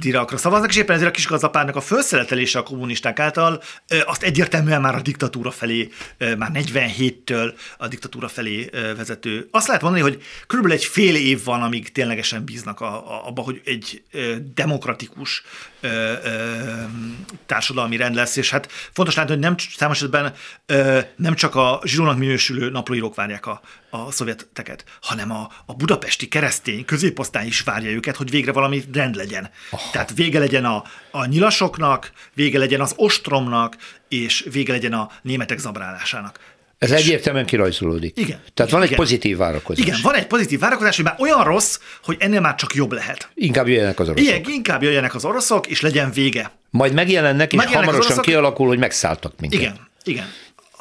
tirakra 0.00 0.36
szavaznak, 0.36 0.70
és 0.70 0.76
éppen 0.76 0.94
ezért 0.94 1.10
a 1.10 1.14
kisgazdapártnak 1.14 1.76
a 1.76 1.80
felszeletelése 1.80 2.58
a 2.58 2.62
kommunisták 2.62 3.18
által 3.20 3.62
ö, 3.88 3.98
azt 4.06 4.22
egyértelműen 4.22 4.80
már 4.80 4.94
a 4.94 5.00
diktatúra 5.00 5.50
felé, 5.50 5.88
ö, 6.18 6.34
már 6.34 6.50
47-től 6.54 7.52
a 7.78 7.88
diktatúra 7.88 8.28
felé 8.28 8.68
ö, 8.72 8.94
vezető. 8.96 9.48
Azt 9.50 9.66
lehet 9.66 9.82
mondani, 9.82 10.02
hogy 10.02 10.22
körülbelül 10.46 10.78
egy 10.78 10.84
fél 10.84 11.16
év 11.16 11.44
van, 11.44 11.62
amíg 11.62 11.92
ténylegesen 11.92 12.44
bíznak 12.44 12.80
a, 12.80 12.86
a, 12.86 13.26
abba, 13.26 13.42
hogy 13.42 13.60
egy 13.64 14.02
demokratikus 14.54 15.42
ö, 15.80 15.88
ö, 15.88 16.52
társadalmi 17.46 17.96
rend 17.96 18.14
lesz, 18.14 18.36
és 18.36 18.50
hát 18.50 18.72
fontos 18.92 19.14
látni, 19.14 19.32
hogy 19.32 19.42
nem 19.42 19.54
számos 19.76 19.96
esetben 19.96 20.32
ö, 20.66 21.00
nem 21.16 21.34
csak 21.34 21.54
a 21.54 21.80
zsidónak 21.84 22.18
minősülő 22.18 22.70
naplóírók 22.70 23.14
várják 23.14 23.46
a, 23.46 23.60
a 23.90 24.10
szovjeteket, 24.10 24.84
hanem 25.02 25.30
a, 25.30 25.50
a 25.66 25.74
budapesti 25.74 26.28
keresztény 26.28 26.84
középosztály 26.84 27.46
is 27.46 27.60
várja 27.60 27.90
őket, 27.90 28.16
hogy 28.16 28.30
végre 28.30 28.52
valami 28.52 28.84
rend 28.92 29.14
legyen. 29.14 29.50
Aha. 29.70 29.90
Tehát 29.92 30.14
vége 30.14 30.38
legyen 30.38 30.64
a, 30.64 30.84
a 31.10 31.24
nyilasoknak, 31.24 32.12
vége 32.34 32.58
legyen 32.58 32.80
az 32.80 32.92
ostromnak, 32.96 33.76
és 34.08 34.46
vége 34.50 34.72
legyen 34.72 34.92
a 34.92 35.10
németek 35.22 35.58
zabrálásának. 35.58 36.38
Ez 36.82 36.90
egyértelműen 36.90 37.46
kirajzolódik. 37.46 38.18
Igen. 38.18 38.40
Tehát 38.54 38.72
van 38.72 38.80
egy 38.80 38.86
Igen. 38.86 38.98
pozitív 38.98 39.36
várakozás. 39.36 39.86
Igen, 39.86 39.98
van 40.02 40.14
egy 40.14 40.26
pozitív 40.26 40.58
várakozás, 40.60 40.96
hogy 40.96 41.04
már 41.04 41.16
olyan 41.18 41.44
rossz, 41.44 41.78
hogy 42.04 42.16
ennél 42.18 42.40
már 42.40 42.54
csak 42.54 42.74
jobb 42.74 42.92
lehet. 42.92 43.28
Inkább 43.34 43.68
jöjjenek 43.68 44.00
az 44.00 44.08
oroszok. 44.08 44.26
Igen, 44.28 44.42
inkább 44.46 44.82
jöjjenek 44.82 45.14
az 45.14 45.24
oroszok, 45.24 45.66
és 45.66 45.80
legyen 45.80 46.10
vége. 46.12 46.50
Majd 46.70 46.92
megjelennek, 46.92 47.50
és 47.52 47.56
Megjelennek 47.56 47.84
hamarosan 47.84 48.12
oroszok- 48.12 48.24
kialakul, 48.32 48.66
hogy 48.66 48.78
megszálltak 48.78 49.40
minket. 49.40 49.60
Igen, 49.60 49.88
igen. 50.04 50.26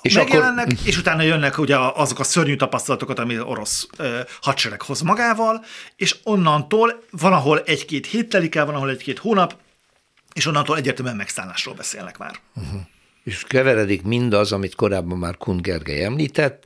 És 0.02 0.12
És 0.12 0.16
akkor- 0.18 0.30
Megjelennek, 0.30 0.68
és 0.84 0.98
utána 0.98 1.22
jönnek 1.22 1.58
ugye 1.58 1.78
azok 1.78 2.20
a 2.20 2.24
szörnyű 2.24 2.56
tapasztalatokat, 2.56 3.20
amit 3.20 3.38
az 3.38 3.44
orosz 3.46 3.88
ö, 3.98 4.20
hadsereg 4.42 4.82
hoz 4.82 5.02
magával, 5.02 5.66
és 5.96 6.16
onnantól 6.24 7.04
van, 7.12 7.34
ahol 7.34 7.62
egy-két 7.66 8.06
hét 8.08 8.30
telik 8.30 8.56
el, 8.56 8.66
van, 8.66 8.76
ahol 8.76 8.90
egy-két 8.90 9.20
hónap, 9.20 9.56
és 10.34 10.46
onnantól 10.46 10.78
egyértelműen 10.78 11.16
megszállásról 11.16 11.74
beszélnek 11.76 12.18
már. 12.18 12.36
És 13.24 13.44
keveredik 13.48 14.02
mindaz, 14.02 14.52
amit 14.52 14.76
korábban 14.76 15.18
már 15.18 15.38
Kun 15.38 15.62
Gergely 15.62 16.04
említett, 16.04 16.66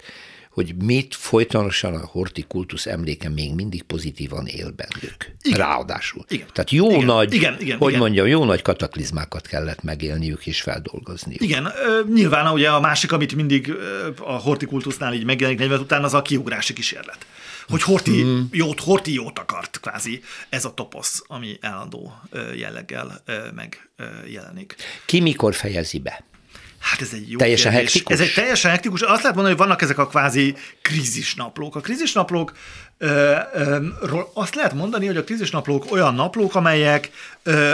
hogy 0.49 0.75
mit 0.83 1.15
folytonosan 1.15 1.93
a 1.95 2.05
hortikultusz 2.05 2.85
emléke 2.85 3.29
még 3.29 3.53
mindig 3.53 3.83
pozitívan 3.83 4.45
él 4.45 4.71
bennük. 4.71 5.15
Igen. 5.41 5.57
Ráadásul. 5.59 6.25
Igen. 6.27 6.47
Tehát 6.53 6.71
jó 6.71 6.89
Igen. 6.89 7.05
nagy, 7.05 7.33
Igen, 7.33 7.57
igen, 7.59 7.77
hogy 7.77 7.87
igen. 7.89 7.99
mondjam, 8.01 8.27
jó 8.27 8.43
nagy 8.45 8.61
kataklizmákat 8.61 9.47
kellett 9.47 9.83
megélniük 9.83 10.45
és 10.47 10.61
feldolgozniuk. 10.61 11.41
Igen, 11.41 11.71
nyilván 12.13 12.53
ugye 12.53 12.69
a 12.69 12.79
másik, 12.79 13.11
amit 13.11 13.35
mindig 13.35 13.73
a 14.19 14.31
hortikultusznál 14.31 15.13
így 15.13 15.25
megjelenik 15.25 15.59
40 15.59 15.79
után, 15.79 16.03
az 16.03 16.13
a 16.13 16.21
kiugrási 16.21 16.73
kísérlet. 16.73 17.17
Hogy 17.67 17.81
Horti 17.81 18.21
Hmm. 18.21 18.47
jót, 18.51 18.79
Horti 18.79 19.13
jót 19.13 19.39
akart, 19.39 19.79
kvázi. 19.79 20.21
Ez 20.49 20.65
a 20.65 20.73
toposz, 20.73 21.23
ami 21.27 21.57
állandó 21.61 22.13
jelleggel 22.55 23.23
megjelenik. 23.55 24.75
Ki 25.05 25.19
mikor 25.19 25.53
fejezi 25.53 25.99
be? 25.99 26.23
Hát 26.79 27.01
ez 27.01 27.09
egy 27.13 27.31
jó 27.31 27.37
Teljesen 27.37 27.71
kérdés. 27.71 27.93
hektikus? 27.93 28.13
Ez 28.19 28.27
egy 28.27 28.33
teljesen 28.33 28.71
hektikus. 28.71 29.01
Azt 29.01 29.21
lehet 29.21 29.35
mondani, 29.35 29.47
hogy 29.47 29.57
vannak 29.57 29.81
ezek 29.81 29.97
a 29.97 30.07
kvázi 30.07 30.55
krízisnaplók. 30.81 31.75
A 31.75 31.79
krízisnaplók, 31.79 32.53
ö, 32.97 33.35
ö, 33.53 33.87
ról 34.01 34.31
azt 34.33 34.55
lehet 34.55 34.73
mondani, 34.73 35.05
hogy 35.05 35.17
a 35.17 35.23
krízisnaplók 35.23 35.91
olyan 35.91 36.15
naplók, 36.15 36.55
amelyek 36.55 37.09
ö, 37.43 37.71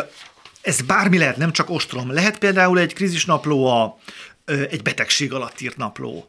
ez 0.61 0.81
bármi 0.81 1.17
lehet, 1.17 1.37
nem 1.37 1.51
csak 1.51 1.69
ostrom. 1.69 2.11
Lehet 2.13 2.37
például 2.37 2.79
egy 2.79 2.93
krízisnapló 2.93 3.65
a 3.65 3.97
egy 4.45 4.81
betegség 4.81 5.33
alatt 5.33 5.61
írt 5.61 5.77
napló, 5.77 6.25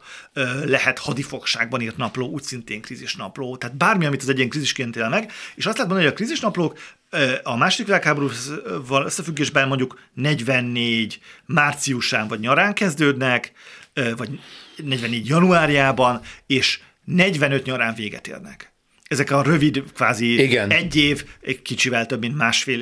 lehet 0.65 0.99
hadifogságban 0.99 1.81
írt 1.81 1.97
napló, 1.97 2.27
úgy 2.27 2.43
szintén 2.43 2.81
krízisnapló, 2.81 3.57
tehát 3.57 3.75
bármi, 3.75 4.05
amit 4.05 4.21
az 4.21 4.29
egyén 4.29 4.49
krízisként 4.49 4.95
él 4.95 5.09
meg, 5.09 5.31
és 5.55 5.65
azt 5.65 5.77
lehet 5.77 5.91
mondani, 5.91 6.03
hogy 6.03 6.11
a 6.11 6.15
krízisnaplók 6.15 6.77
a 7.43 7.55
második 7.55 7.85
világháborúval 7.85 9.05
összefüggésben 9.05 9.67
mondjuk 9.67 9.99
44 10.13 11.19
márciusán 11.45 12.27
vagy 12.27 12.39
nyarán 12.39 12.73
kezdődnek, 12.73 13.51
vagy 14.17 14.39
44 14.75 15.27
januárjában, 15.27 16.21
és 16.47 16.79
45 17.03 17.65
nyarán 17.65 17.93
véget 17.93 18.27
érnek. 18.27 18.72
Ezek 19.13 19.31
a 19.31 19.41
rövid, 19.41 19.83
kvázi 19.93 20.41
Igen. 20.41 20.69
egy 20.71 20.95
év, 20.95 21.25
egy 21.41 21.61
kicsivel 21.61 22.05
több, 22.05 22.19
mint 22.19 22.37
másfél 22.37 22.81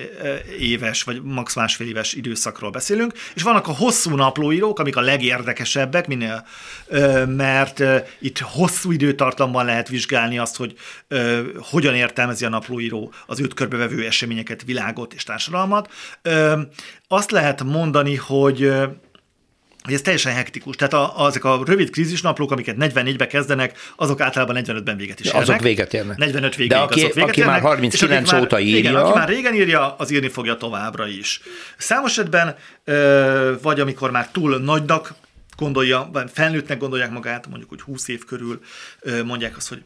éves, 0.60 1.04
vagy 1.04 1.22
max 1.24 1.56
másfél 1.56 1.88
éves 1.88 2.14
időszakról 2.14 2.70
beszélünk, 2.70 3.14
és 3.34 3.42
vannak 3.42 3.68
a 3.68 3.72
hosszú 3.72 4.16
naplóírók, 4.16 4.80
amik 4.80 4.96
a 4.96 5.02
legérdekesebbek, 5.02 6.08
minél, 6.08 6.46
mert 7.28 7.84
itt 8.20 8.40
hosszú 8.40 8.92
időtartamban 8.92 9.66
lehet 9.66 9.88
vizsgálni 9.88 10.38
azt, 10.38 10.56
hogy 10.56 10.76
hogyan 11.58 11.96
értelmezi 11.96 12.46
a 12.46 12.50
naplóíró 12.50 13.14
az 13.26 13.40
őt 13.40 13.54
körbevevő 13.54 14.06
eseményeket, 14.06 14.64
világot 14.64 15.14
és 15.14 15.24
társadalmat. 15.24 15.92
Azt 17.08 17.32
lehet 17.32 17.64
mondani, 17.64 18.16
hogy 18.16 18.72
hogy 19.84 19.94
ez 19.94 20.02
teljesen 20.02 20.34
hektikus. 20.34 20.76
Tehát 20.76 20.94
a, 20.94 21.26
azok 21.26 21.44
a 21.44 21.62
rövid 21.66 21.90
krízisnaplók, 21.90 22.52
amiket 22.52 22.76
44-be 22.80 23.28
kezdenek, 23.28 23.78
azok 23.96 24.22
általában 24.22 24.56
45-ben 24.60 24.98
véget 24.98 25.20
is 25.20 25.26
érnek. 25.26 25.42
Azok 25.42 25.60
véget 25.60 25.94
érnek. 25.94 26.18
45 26.18 26.56
végig 26.56 26.72
De 26.72 26.78
aki, 26.78 27.00
azok 27.00 27.14
véget 27.14 27.30
aki 27.30 27.40
érnek, 27.40 27.54
már 27.54 27.64
39 27.64 28.26
és 28.26 28.32
aki 28.32 28.42
óta 28.42 28.56
már, 28.56 28.66
írja... 28.66 28.80
Igen, 28.80 28.96
aki 28.96 29.18
már 29.18 29.28
régen 29.28 29.54
írja, 29.54 29.96
az 29.96 30.12
írni 30.12 30.28
fogja 30.28 30.56
továbbra 30.56 31.08
is. 31.08 31.42
Számos 31.78 32.12
esetben, 32.12 32.56
vagy 33.62 33.80
amikor 33.80 34.12
már 34.12 34.28
túl 34.32 34.58
nagynak 34.58 35.14
gondolja, 35.58 36.10
vagy 36.14 36.30
felnőttnek 36.34 36.78
gondolják 36.78 37.12
magát, 37.12 37.48
mondjuk, 37.48 37.70
hogy 37.70 37.82
20 37.82 38.08
év 38.08 38.26
körül 38.26 38.60
mondják 39.26 39.58
azt, 39.58 39.70
hogy 39.70 39.84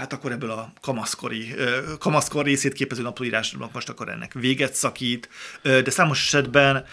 hát 0.00 0.12
akkor 0.12 0.32
ebből 0.32 0.50
a 0.50 0.72
kamaszkori, 0.80 1.54
kamaszkor 1.98 2.44
részét 2.44 2.72
képező 2.72 3.02
naplóírásnak 3.02 3.72
most 3.72 3.88
akkor 3.88 4.08
ennek 4.08 4.32
véget 4.32 4.74
szakít, 4.74 5.28
de 5.62 5.90
számos 5.90 6.26
esetben 6.26 6.84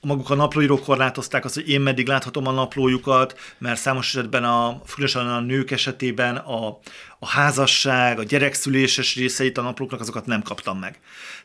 maguk 0.00 0.30
a 0.30 0.34
naplóírók 0.34 0.84
korlátozták 0.84 1.44
azt, 1.44 1.54
hogy 1.54 1.68
én 1.68 1.80
meddig 1.80 2.06
láthatom 2.06 2.46
a 2.46 2.50
naplójukat, 2.50 3.38
mert 3.58 3.80
számos 3.80 4.06
esetben, 4.14 4.44
a, 4.44 4.82
különösen 4.94 5.26
a 5.26 5.40
nők 5.40 5.70
esetében 5.70 6.36
a, 6.36 6.78
a 7.18 7.28
házasság, 7.28 8.18
a 8.18 8.22
gyerekszüléses 8.22 9.16
részeit 9.16 9.58
a 9.58 9.62
naplóknak 9.62 10.00
azokat 10.00 10.26
nem 10.26 10.42
kaptam 10.42 10.78
meg. 10.78 11.00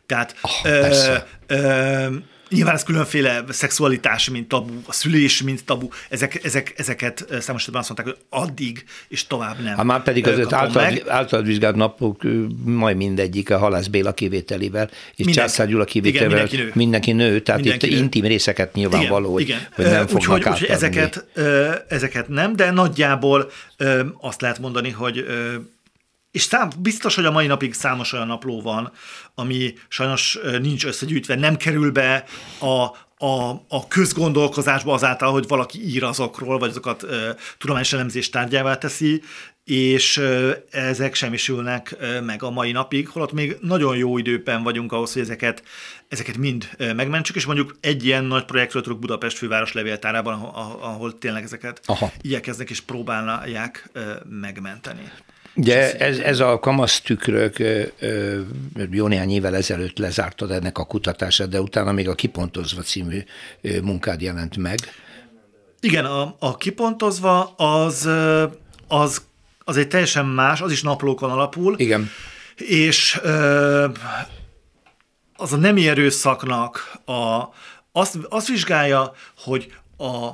Tehát 0.05 0.35
oh, 0.41 0.51
ö, 0.63 1.15
ö, 1.47 2.07
Nyilván 2.49 2.75
ez 2.75 2.83
különféle 2.83 3.43
szexualitás, 3.49 4.29
mint 4.29 4.47
tabu, 4.47 4.73
a 4.85 4.93
szülés, 4.93 5.41
mint 5.41 5.65
tabu, 5.65 5.87
ezek, 6.09 6.43
ezek, 6.43 6.73
ezeket 6.77 7.25
számos 7.39 7.61
esetben 7.61 7.81
azt 7.81 7.89
mondták, 7.89 8.05
hogy 8.05 8.17
addig 8.29 8.85
és 9.07 9.27
tovább 9.27 9.63
nem. 9.63 9.75
Ha 9.75 9.83
már 9.83 10.03
pedig 10.03 10.27
az 10.27 10.53
által, 10.53 10.93
által 11.07 11.41
vizsgált 11.41 11.75
napok 11.75 12.21
majd 12.63 12.97
mindegyik 12.97 13.49
a 13.49 13.57
Halász 13.57 13.87
Béla 13.87 14.13
kivételével, 14.13 14.89
és 15.15 15.33
Császár 15.33 15.67
Gyula 15.67 15.83
kivételével 15.83 16.29
mindenki 16.29 16.57
nő. 16.57 16.71
mindenki 16.73 17.11
nő, 17.11 17.41
tehát 17.41 17.61
mindenki 17.61 17.85
itt 17.85 17.91
nő. 17.91 17.97
intim 17.97 18.23
részeket 18.23 18.73
nyilvánvaló, 18.73 19.39
igen, 19.39 19.57
hogy, 19.57 19.85
igen. 19.85 19.95
hogy 19.97 19.97
nem 19.97 20.07
fognak 20.07 20.53
úgy, 20.53 20.63
úgy, 20.63 20.69
ezeket, 20.69 21.25
ezeket 21.87 22.27
nem, 22.27 22.55
de 22.55 22.71
nagyjából 22.71 23.51
azt 24.21 24.41
lehet 24.41 24.59
mondani, 24.59 24.89
hogy 24.89 25.25
és 26.37 26.43
szám, 26.43 26.69
biztos, 26.79 27.15
hogy 27.15 27.25
a 27.25 27.31
mai 27.31 27.47
napig 27.47 27.73
számos 27.73 28.13
olyan 28.13 28.27
napló 28.27 28.61
van, 28.61 28.91
ami 29.35 29.73
sajnos 29.87 30.39
nincs 30.61 30.85
összegyűjtve, 30.85 31.35
nem 31.35 31.55
kerül 31.55 31.91
be 31.91 32.23
a, 32.59 32.65
a, 33.25 33.49
a 33.67 33.87
közgondolkozásba 33.87 34.93
azáltal, 34.93 35.31
hogy 35.31 35.47
valaki 35.47 35.87
ír 35.87 36.03
azokról, 36.03 36.57
vagy 36.57 36.69
azokat 36.69 37.03
e, 37.03 37.35
tudományos 37.57 37.93
elemzés 37.93 38.29
tárgyává 38.29 38.77
teszi, 38.77 39.21
és 39.63 40.17
e, 40.17 40.63
ezek 40.71 41.13
semmisülnek 41.13 41.95
e, 41.99 42.21
meg 42.21 42.43
a 42.43 42.49
mai 42.49 42.71
napig, 42.71 43.07
holott 43.07 43.31
még 43.31 43.57
nagyon 43.61 43.97
jó 43.97 44.17
időben 44.17 44.63
vagyunk 44.63 44.91
ahhoz, 44.91 45.13
hogy 45.13 45.21
ezeket, 45.21 45.63
ezeket 46.07 46.37
mind 46.37 46.69
e, 46.77 46.93
megmentsük, 46.93 47.35
és 47.35 47.45
mondjuk 47.45 47.75
egy 47.81 48.05
ilyen 48.05 48.23
nagy 48.23 48.45
projektről 48.45 48.81
tudok 48.81 48.99
Budapest 48.99 49.37
főváros 49.37 49.73
levéltárában, 49.73 50.33
ahol, 50.33 50.79
ahol 50.81 51.17
tényleg 51.17 51.43
ezeket 51.43 51.81
Aha. 51.85 52.11
igyekeznek 52.21 52.69
és 52.69 52.81
próbálják 52.81 53.89
e, 53.93 53.99
megmenteni. 54.29 55.11
Ugye 55.57 55.97
ez, 55.97 56.17
ez 56.17 56.39
a 56.39 56.59
kamasz 56.59 57.01
tükrök 57.01 57.57
jó 58.91 59.07
néhány 59.07 59.31
évvel 59.31 59.55
ezelőtt 59.55 59.97
lezártad 59.97 60.51
ennek 60.51 60.77
a 60.77 60.85
kutatását, 60.85 61.49
de 61.49 61.61
utána 61.61 61.91
még 61.91 62.09
a 62.09 62.15
Kipontozva 62.15 62.81
című 62.81 63.23
munkád 63.81 64.21
jelent 64.21 64.57
meg. 64.57 64.79
Igen, 65.79 66.05
a, 66.05 66.35
a 66.39 66.57
Kipontozva 66.57 67.53
az, 67.55 68.09
az, 68.87 69.21
az 69.63 69.77
egy 69.77 69.87
teljesen 69.87 70.25
más, 70.25 70.61
az 70.61 70.71
is 70.71 70.81
naplókon 70.81 71.31
alapul. 71.31 71.75
Igen. 71.77 72.09
És 72.55 73.21
az 75.35 75.53
a 75.53 75.57
nemi 75.57 75.87
erőszaknak 75.87 76.97
a, 77.05 77.43
azt, 77.91 78.17
azt 78.29 78.47
vizsgálja, 78.47 79.13
hogy 79.37 79.73
a 79.97 80.29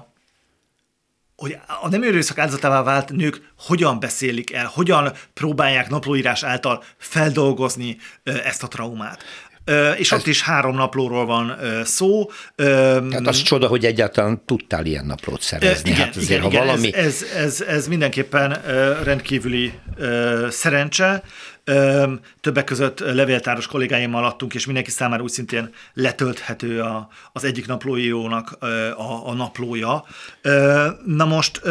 hogy 1.36 1.58
a 1.82 1.90
nem 1.90 2.04
erőszak 2.04 2.38
áldozatává 2.38 2.84
vált 2.84 3.12
nők 3.12 3.54
hogyan 3.58 4.00
beszélik 4.00 4.54
el, 4.54 4.72
hogyan 4.74 5.12
próbálják 5.34 5.90
naplóírás 5.90 6.44
által 6.44 6.84
feldolgozni 6.98 7.98
ezt 8.24 8.64
a 8.64 8.68
traumát. 8.68 9.24
És 9.98 10.12
Ez... 10.12 10.20
ott 10.20 10.28
is 10.28 10.42
három 10.42 10.76
naplóról 10.76 11.26
van 11.26 11.58
szó. 11.84 12.30
Hát 13.12 13.28
az 13.28 13.42
csoda, 13.42 13.68
hogy 13.68 13.86
egyáltalán 13.86 14.42
tudtál 14.46 14.86
ilyen 14.86 15.06
naplót 15.06 15.42
szerezni. 15.42 15.90
Igen, 15.90 16.02
hát 16.02 16.16
azért, 16.16 16.30
igen, 16.30 16.42
ha 16.42 16.48
igen 16.48 16.66
valami... 16.66 16.94
ez, 16.94 17.06
ez, 17.06 17.26
ez, 17.38 17.62
ez 17.62 17.88
mindenképpen 17.88 18.62
rendkívüli 19.04 19.74
szerencse. 20.50 21.24
Többek 22.42 22.64
között 22.64 23.00
levéltáros 23.00 23.68
kollégáimmal 23.68 24.26
adtunk, 24.26 24.54
és 24.54 24.66
mindenki 24.66 24.92
számára 24.92 25.24
úgy 25.24 25.32
szintén 25.32 25.74
letölthető 25.94 26.82
a, 26.82 27.08
az 27.34 27.44
egyik 27.44 27.68
naplóírónak 27.68 28.58
a, 28.98 29.28
a 29.28 29.34
naplója. 29.34 30.06
Na 31.06 31.26
most 31.26 31.62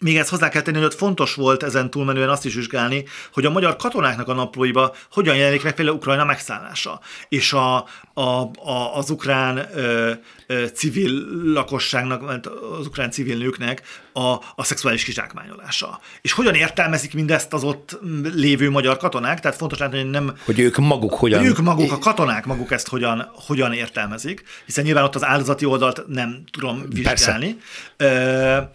még 0.00 0.16
ezt 0.16 0.28
hozzá 0.28 0.48
kell 0.48 0.62
tenni, 0.62 0.76
hogy 0.76 0.86
ott 0.86 0.94
fontos 0.94 1.34
volt 1.34 1.62
ezen 1.62 1.90
túlmenően 1.90 2.28
azt 2.28 2.44
is 2.44 2.54
vizsgálni, 2.54 3.04
hogy 3.32 3.44
a 3.44 3.50
magyar 3.50 3.76
katonáknak 3.76 4.28
a 4.28 4.34
naplóiba 4.34 4.94
hogyan 5.12 5.36
jelenik 5.36 5.62
meg 5.62 5.74
például 5.74 5.96
Ukrajna 5.96 6.24
megszállása, 6.24 7.00
és 7.28 7.52
a, 7.52 7.76
a, 8.14 8.22
a, 8.64 8.96
az 8.96 9.10
ukrán 9.10 9.68
ö, 9.74 10.12
ö, 10.46 10.66
civil 10.66 11.12
lakosságnak, 11.44 12.46
az 12.78 12.86
ukrán 12.86 13.10
civil 13.10 13.36
nőknek 13.36 13.82
a, 14.12 14.20
a 14.54 14.64
szexuális 14.64 15.04
kizsákmányolása. 15.04 16.00
És 16.20 16.32
hogyan 16.32 16.54
értelmezik 16.54 17.14
mindezt 17.14 17.52
az 17.52 17.64
ott 17.64 17.98
lévő 18.34 18.70
magyar 18.70 18.96
katonák, 18.96 19.40
tehát 19.40 19.56
fontos 19.56 19.78
látni, 19.78 20.00
hogy 20.00 20.10
nem... 20.10 20.36
Hogy 20.44 20.58
ők 20.58 20.76
maguk 20.76 21.14
hogyan... 21.14 21.38
Hogy 21.38 21.48
ők 21.48 21.58
maguk, 21.58 21.92
a 21.92 21.98
katonák 21.98 22.46
maguk 22.46 22.72
ezt 22.72 22.88
hogyan, 22.88 23.30
hogyan 23.46 23.72
értelmezik, 23.72 24.42
hiszen 24.66 24.84
nyilván 24.84 25.04
ott 25.04 25.14
az 25.14 25.24
áldozati 25.24 25.64
oldalt 25.64 26.04
nem 26.06 26.44
tudom 26.50 26.84
vizsgálni. 26.88 27.58
Persze. 27.96 28.72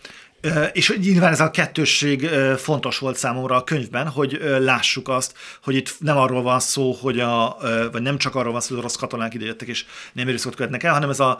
És 0.73 0.95
nyilván 0.99 1.31
ez 1.31 1.39
a 1.39 1.51
kettősség 1.51 2.29
fontos 2.57 2.97
volt 2.97 3.17
számomra 3.17 3.55
a 3.55 3.63
könyvben, 3.63 4.07
hogy 4.07 4.39
lássuk 4.59 5.09
azt, 5.09 5.37
hogy 5.63 5.75
itt 5.75 5.95
nem 5.99 6.17
arról 6.17 6.41
van 6.41 6.59
szó, 6.59 6.91
hogy 6.91 7.19
a, 7.19 7.57
vagy 7.91 8.01
nem 8.01 8.17
csak 8.17 8.35
arról 8.35 8.51
van 8.51 8.61
szó, 8.61 8.69
hogy 8.69 8.79
a 8.79 8.81
rossz 8.81 8.95
katonák 8.95 9.33
idejöttek 9.33 9.67
és 9.67 9.85
nem 10.13 10.27
erőszakot 10.27 10.55
követnek 10.55 10.83
el, 10.83 10.93
hanem 10.93 11.09
ez 11.09 11.19
a, 11.19 11.39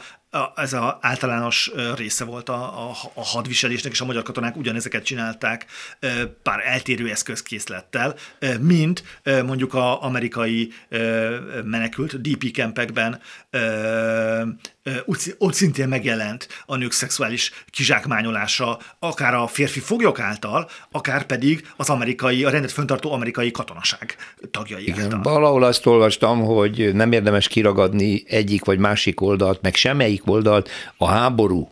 ez 0.56 0.74
a 0.74 0.98
általános 1.02 1.72
része 1.96 2.24
volt 2.24 2.50
a, 2.50 2.90
a, 2.90 2.92
a 3.14 3.24
hadviselésnek, 3.24 3.92
és 3.92 4.02
a 4.02 4.06
magyar 4.06 4.24
katonák 4.24 4.58
ugyanezeket 4.58 5.04
csinálták 5.04 5.66
pár 6.44 6.60
eltérő 6.66 7.10
eszközkészlettel, 7.10 8.16
mint 8.60 9.04
mondjuk 9.46 9.74
az 9.74 9.98
amerikai 10.00 10.74
menekült 11.64 12.22
DP 12.22 12.52
kempekben 12.52 13.22
ott 15.38 15.54
szintén 15.54 15.88
megjelent 15.88 16.48
a 16.66 16.76
nők 16.76 16.92
szexuális 16.92 17.52
kizsákmányolása, 17.70 18.80
akár 19.00 19.34
a 19.34 19.48
férfi 19.48 19.80
foglyok 19.80 20.20
által, 20.20 20.70
akár 20.92 21.26
pedig 21.26 21.68
az 21.76 21.90
amerikai, 21.90 22.44
a 22.44 22.50
rendet 22.50 22.72
föntartó 22.72 23.12
amerikai 23.12 23.52
katonaság 23.52 24.16
tagjai 24.52 24.88
Igen, 24.88 25.04
által. 25.04 25.22
valahol 25.22 25.64
azt 25.64 25.86
olvastam, 25.86 26.44
hogy 26.44 26.94
nem 26.94 27.12
érdemes 27.12 27.48
kiragadni 27.48 28.24
egyik 28.28 28.66
vagy 28.66 28.78
másik 28.78 29.22
oldalt, 29.22 29.62
meg 29.62 29.76
semmelyik 29.76 30.22
oldalt, 30.28 30.69
a 30.97 31.07
háború, 31.07 31.71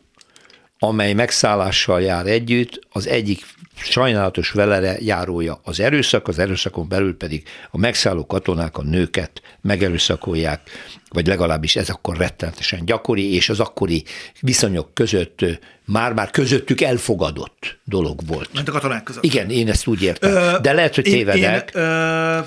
amely 0.80 1.14
megszállással 1.14 2.02
jár 2.02 2.28
együtt, 2.28 2.80
az 2.90 3.08
egyik 3.08 3.46
sajnálatos 3.76 4.52
velere 4.52 4.98
járója 5.00 5.60
az 5.64 5.80
erőszak, 5.80 6.28
az 6.28 6.40
erőszakon 6.40 6.88
belül 6.88 7.18
pedig 7.18 7.44
a 7.72 7.78
megszálló 7.78 8.26
katonák 8.26 8.78
a 8.78 8.84
nőket 8.84 9.42
megerőszakolják, 9.62 10.62
vagy 11.10 11.28
legalábbis 11.28 11.76
ez 11.76 11.90
akkor 11.90 12.18
rettenetesen 12.18 12.86
gyakori, 12.86 13.34
és 13.34 13.50
az 13.50 13.60
akkori 13.60 14.04
viszonyok 14.40 14.94
között 14.94 15.46
már-már 15.86 16.30
közöttük 16.32 16.82
elfogadott 16.82 17.80
dolog 17.84 18.20
volt. 18.28 18.50
Ment 18.54 18.70
a 18.70 18.72
katonák 18.72 19.04
között. 19.04 19.24
Igen, 19.24 19.50
én 19.50 19.70
ezt 19.70 19.88
úgy 19.88 20.02
értem. 20.02 20.32
Ö, 20.32 20.58
De 20.62 20.74
lehet, 20.74 20.96
hogy 20.96 21.04
tévedek. 21.04 21.72
Én, 21.76 21.82
ö, 21.82 22.38
én, 22.38 22.44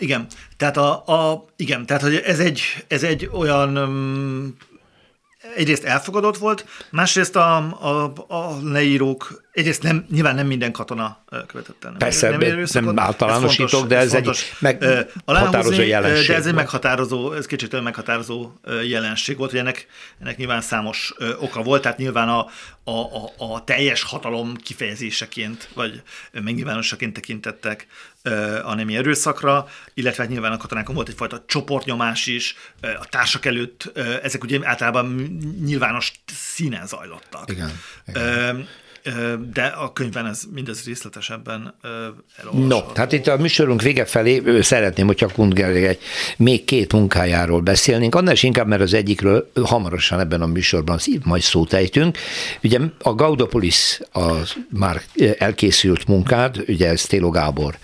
igen, 0.00 0.26
tehát 0.56 0.76
a, 0.76 1.06
a, 1.06 1.44
igen, 1.56 1.86
tehát 1.86 2.02
hogy 2.02 2.14
ez 2.16 2.38
egy, 2.38 2.60
ez 2.88 3.02
egy 3.02 3.30
olyan 3.32 3.76
um, 3.76 4.56
egyrészt 5.56 5.84
elfogadott 5.84 6.36
volt, 6.36 6.66
másrészt 6.90 7.36
a, 7.36 7.56
a, 7.56 8.12
a 8.28 8.58
leírók 8.62 9.42
egyrészt 9.52 9.82
nem, 9.82 10.06
nyilván 10.10 10.34
nem 10.34 10.46
minden 10.46 10.72
katona 10.72 11.24
követett 11.46 11.84
el. 11.84 11.90
Nem, 11.90 11.98
Persze, 11.98 12.30
nem, 12.30 12.84
nem 12.84 12.98
általánosítok, 12.98 13.82
ez 13.82 13.88
de 13.88 13.96
ez, 13.96 14.14
ez 14.14 14.14
egy 14.14 14.56
meghatározó 15.24 15.82
jelenség. 15.82 16.26
De 16.26 16.34
ez 16.34 16.46
egy 16.46 16.54
meghatározó, 16.54 17.32
ez 17.32 17.46
kicsit 17.46 17.82
meghatározó 17.82 18.52
jelenség 18.84 19.36
volt, 19.36 19.50
hogy 19.50 19.58
ennek, 19.58 19.86
ennek 20.20 20.36
nyilván 20.36 20.60
számos 20.60 21.14
oka 21.38 21.62
volt, 21.62 21.82
tehát 21.82 21.98
nyilván 21.98 22.28
a, 22.28 22.46
a, 22.84 22.90
a, 22.90 23.32
a 23.38 23.64
teljes 23.64 24.02
hatalom 24.02 24.54
kifejezéseként, 24.54 25.68
vagy 25.74 26.02
megnyilvánosaként 26.32 27.12
tekintettek 27.12 27.86
a 28.62 28.74
nemi 28.74 28.96
erőszakra, 28.96 29.68
illetve 29.94 30.22
hát 30.22 30.32
nyilván 30.32 30.52
a 30.52 30.56
katonákon 30.56 30.94
volt 30.94 31.08
egyfajta 31.08 31.44
csoportnyomás 31.46 32.26
is, 32.26 32.54
a 32.82 33.06
társak 33.08 33.44
előtt, 33.44 33.98
ezek 34.22 34.42
ugye 34.42 34.58
általában 34.62 35.38
nyilvános 35.64 36.12
színen 36.26 36.86
zajlottak. 36.86 37.50
Igen, 37.50 37.80
igen 38.06 38.68
de 39.52 39.62
a 39.62 39.92
könyvben 39.92 40.26
ez 40.26 40.42
mindez 40.54 40.84
részletesebben 40.84 41.74
elolvasható. 42.36 42.66
No, 42.66 42.94
hát 42.94 43.12
itt 43.12 43.26
a 43.26 43.36
műsorunk 43.36 43.82
vége 43.82 44.04
felé 44.04 44.60
szeretném, 44.60 45.06
hogyha 45.06 45.28
Kundger 45.28 45.70
egy 45.70 45.98
még 46.36 46.64
két 46.64 46.92
munkájáról 46.92 47.60
beszélnénk, 47.60 48.14
annál 48.14 48.34
is 48.34 48.42
inkább, 48.42 48.66
mert 48.66 48.82
az 48.82 48.94
egyikről 48.94 49.50
hamarosan 49.64 50.20
ebben 50.20 50.42
a 50.42 50.46
műsorban 50.46 50.98
majd 51.24 51.42
szót 51.42 51.72
ejtünk. 51.72 52.18
Ugye 52.62 52.78
a 52.98 53.14
Gaudopolis 53.14 54.00
az 54.12 54.52
már 54.68 55.02
elkészült 55.38 56.06
munkád, 56.08 56.64
ugye 56.68 56.88
ez 56.88 57.02
Télo 57.02 57.30
Gábor 57.30 57.78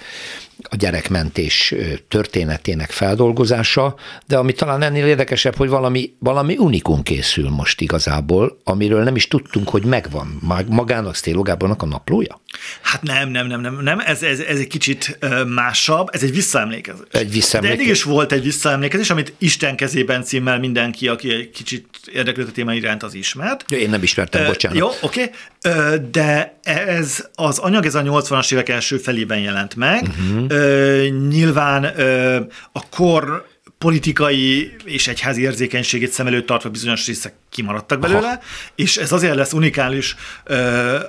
a 0.71 0.77
gyerekmentés 0.77 1.75
történetének 2.09 2.91
feldolgozása, 2.91 3.95
de 4.27 4.37
ami 4.37 4.53
talán 4.53 4.83
ennél 4.83 5.07
érdekesebb, 5.07 5.57
hogy 5.57 5.69
valami, 5.69 6.15
valami 6.19 6.57
unikum 6.59 7.03
készül 7.03 7.51
most 7.51 7.81
igazából, 7.81 8.59
amiről 8.65 9.03
nem 9.03 9.17
is 9.17 9.29
tudtunk, 9.29 9.69
hogy 9.69 9.85
megvan 9.85 10.41
magának 10.69 11.15
Sztélo 11.15 11.43
Gábornak 11.43 11.83
a 11.83 11.87
naplója. 11.87 12.41
Hát 12.81 13.03
nem, 13.03 13.31
nem, 13.31 13.47
nem, 13.47 13.61
nem, 13.61 13.79
nem. 13.83 13.99
Ez, 13.99 14.23
ez, 14.23 14.39
ez 14.39 14.59
egy 14.59 14.67
kicsit 14.67 15.19
másabb, 15.47 16.09
ez 16.13 16.23
egy 16.23 16.33
visszaemlékezés. 16.33 17.07
Egy 17.11 17.33
visszaemlékezés. 17.33 17.61
De 17.61 17.83
eddig 17.83 17.97
is 17.97 18.03
volt 18.03 18.33
egy 18.33 18.43
visszaemlékezés, 18.43 19.11
amit 19.11 19.33
Isten 19.39 19.77
kezében 19.77 20.23
címmel 20.23 20.59
mindenki, 20.59 21.09
aki 21.09 21.31
egy 21.35 21.51
kicsit 21.51 21.87
érdeklődött 22.13 22.53
a 22.53 22.55
téma 22.55 22.75
iránt, 22.75 23.03
az 23.03 23.15
ismert. 23.15 23.65
Ja, 23.69 23.79
én 23.79 23.91
nem 23.91 24.03
ismertem, 24.03 24.41
uh, 24.41 24.47
bocsánat. 24.47 24.79
Jó, 24.79 24.89
oké. 25.01 25.31
Okay. 25.61 25.99
De 26.11 26.59
ez 26.63 27.29
az 27.35 27.59
anyag, 27.59 27.87
ez 27.87 27.95
a 27.95 28.03
80-as 28.03 28.53
évek 28.53 28.69
első 28.69 28.97
felében 28.97 29.39
jelent 29.39 29.75
meg. 29.75 30.03
Uh-huh. 30.03 30.43
Uh, 30.43 31.29
nyilván 31.29 31.85
uh, 31.85 32.47
a 32.73 32.89
kor 32.89 33.47
politikai 33.79 34.77
és 34.85 35.09
egyházi 35.09 35.43
érzékenységét 35.43 36.11
szem 36.11 36.27
előtt 36.27 36.47
tartva 36.47 36.71
bizonyos 36.71 37.07
részek 37.07 37.35
kimaradtak 37.51 37.99
belőle, 37.99 38.27
Aha. 38.27 38.41
és 38.75 38.97
ez 38.97 39.13
azért 39.13 39.35
lesz 39.35 39.53
unikális 39.53 40.17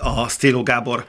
a 0.01 0.30
Stélo 0.30 0.63
Gábor 0.63 1.05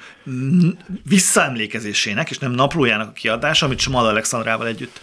visszaemlékezésének, 1.08 2.30
és 2.30 2.38
nem 2.38 2.52
naplójának 2.52 3.08
a 3.08 3.12
kiadása, 3.12 3.66
amit 3.66 3.78
Samal 3.78 4.06
Alexandrával 4.06 4.66
együtt 4.66 5.00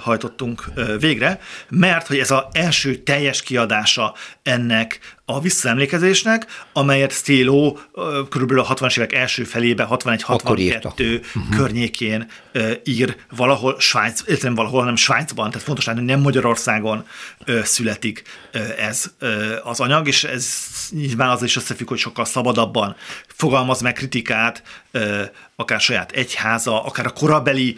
hajtottunk 0.00 0.64
végre, 0.98 1.40
mert 1.68 2.06
hogy 2.06 2.18
ez 2.18 2.30
az 2.30 2.42
első 2.52 2.96
teljes 2.96 3.42
kiadása 3.42 4.14
ennek 4.42 4.98
a 5.24 5.40
visszaemlékezésnek, 5.40 6.46
amelyet 6.72 7.12
Stélo 7.12 7.72
kb. 8.28 8.52
a 8.52 8.74
60-as 8.74 8.96
évek 8.96 9.12
első 9.12 9.44
felébe, 9.44 9.86
61-62 9.90 11.20
uh-huh. 11.34 11.56
környékén 11.56 12.30
ír 12.84 13.16
valahol 13.36 13.80
Svájc, 13.80 14.22
illetve 14.26 14.50
valahol 14.50 14.84
nem 14.84 14.96
Svájcban, 14.96 15.50
tehát 15.50 15.66
fontos 15.66 15.84
hogy 15.84 16.02
nem 16.02 16.20
Magyarországon 16.20 17.06
születik 17.62 18.22
ez 18.78 19.10
az 19.62 19.80
anyag, 19.80 20.06
és 20.06 20.24
ez 20.24 20.56
nyilván 20.90 21.28
az 21.28 21.42
is 21.42 21.56
összefügg, 21.56 21.88
hogy 21.88 21.98
sokkal 21.98 22.24
szabadabban 22.24 22.96
fogalmaz 23.26 23.80
meg 23.80 23.92
kritikát, 23.92 24.62
akár 25.56 25.80
saját 25.80 26.12
egyháza, 26.12 26.84
akár 26.84 27.06
a 27.06 27.10
korabeli 27.10 27.76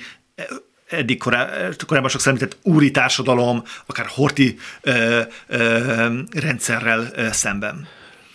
eddig 0.96 1.18
korá, 1.18 1.48
korábban 1.86 2.10
sokszor 2.10 2.32
említett 2.32 2.56
úri 2.62 2.90
társadalom, 2.90 3.62
akár 3.86 4.06
horti 4.08 4.58
ö, 4.80 5.20
ö, 5.46 6.18
rendszerrel 6.32 7.08
ö, 7.14 7.26
szemben. 7.32 7.88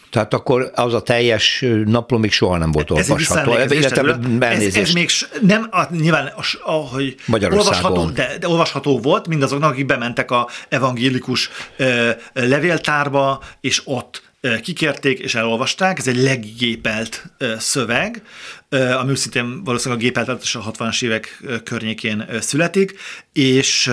Tehát 0.09 0.33
akkor 0.33 0.71
az 0.75 0.93
a 0.93 1.01
teljes 1.01 1.65
napló 1.85 2.17
még 2.17 2.31
soha 2.31 2.57
nem 2.57 2.71
volt 2.71 2.91
olvasható. 2.91 3.53
Ez, 3.53 3.71
ez, 3.71 4.75
ez 4.75 4.91
még 4.91 5.09
nem, 5.41 5.67
a, 5.71 5.93
nyilván, 5.95 6.33
ahogy 6.63 7.15
olvasható, 7.51 8.05
de, 8.05 8.37
de 8.39 8.47
olvasható 8.47 8.99
volt 8.99 9.27
mindazoknak, 9.27 9.71
akik 9.71 9.85
bementek 9.85 10.31
a 10.31 10.47
evangélikus 10.69 11.49
ö, 11.77 12.09
levéltárba, 12.33 13.43
és 13.61 13.81
ott 13.85 14.28
kikérték 14.61 15.19
és 15.19 15.35
elolvasták, 15.35 15.99
ez 15.99 16.07
egy 16.07 16.17
leggépelt 16.17 17.23
szöveg, 17.57 18.23
ami 18.69 19.15
szintén 19.15 19.63
valószínűleg 19.63 20.03
a 20.03 20.05
gépeltetés 20.05 20.55
a 20.55 20.71
60-as 20.71 21.03
évek 21.03 21.43
környékén 21.63 22.25
születik, 22.39 22.99
és, 23.33 23.91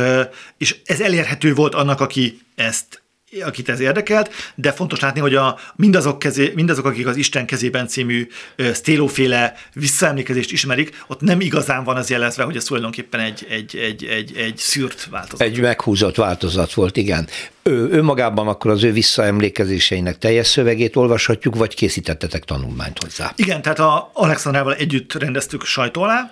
és 0.58 0.76
ez 0.84 1.00
elérhető 1.00 1.54
volt 1.54 1.74
annak, 1.74 2.00
aki 2.00 2.38
ezt 2.54 3.04
akit 3.44 3.68
ez 3.68 3.80
érdekelt, 3.80 4.30
de 4.54 4.72
fontos 4.72 5.00
látni, 5.00 5.20
hogy 5.20 5.34
a, 5.34 5.58
mindazok, 5.76 6.18
kezé, 6.18 6.52
mindazok, 6.54 6.84
akik 6.84 7.06
az 7.06 7.16
Isten 7.16 7.46
kezében 7.46 7.86
című 7.88 8.28
Stélóféle 8.74 9.54
visszaemlékezést 9.72 10.52
ismerik, 10.52 11.04
ott 11.06 11.20
nem 11.20 11.40
igazán 11.40 11.84
van 11.84 11.96
az 11.96 12.10
jelezve, 12.10 12.42
hogy 12.42 12.56
ez 12.56 12.64
tulajdonképpen 12.64 13.20
egy, 13.20 13.46
egy, 13.48 13.76
egy, 13.76 14.04
egy, 14.04 14.36
egy 14.36 14.56
szűrt 14.56 15.08
változat. 15.10 15.46
Egy 15.46 15.60
meghúzott 15.60 16.16
változat 16.16 16.74
volt, 16.74 16.96
igen. 16.96 17.28
Ő, 17.66 17.88
ő 17.90 18.02
magában 18.02 18.48
akkor 18.48 18.70
az 18.70 18.84
ő 18.84 18.92
visszaemlékezéseinek 18.92 20.18
teljes 20.18 20.46
szövegét 20.46 20.96
olvashatjuk, 20.96 21.56
vagy 21.56 21.74
készítettetek 21.74 22.44
tanulmányt 22.44 23.02
hozzá? 23.02 23.32
Igen, 23.36 23.62
tehát 23.62 23.78
a 23.78 24.10
Alexandrával 24.12 24.74
együtt 24.74 25.14
rendeztük 25.14 25.64
sajtó 25.64 26.02
alá, 26.02 26.30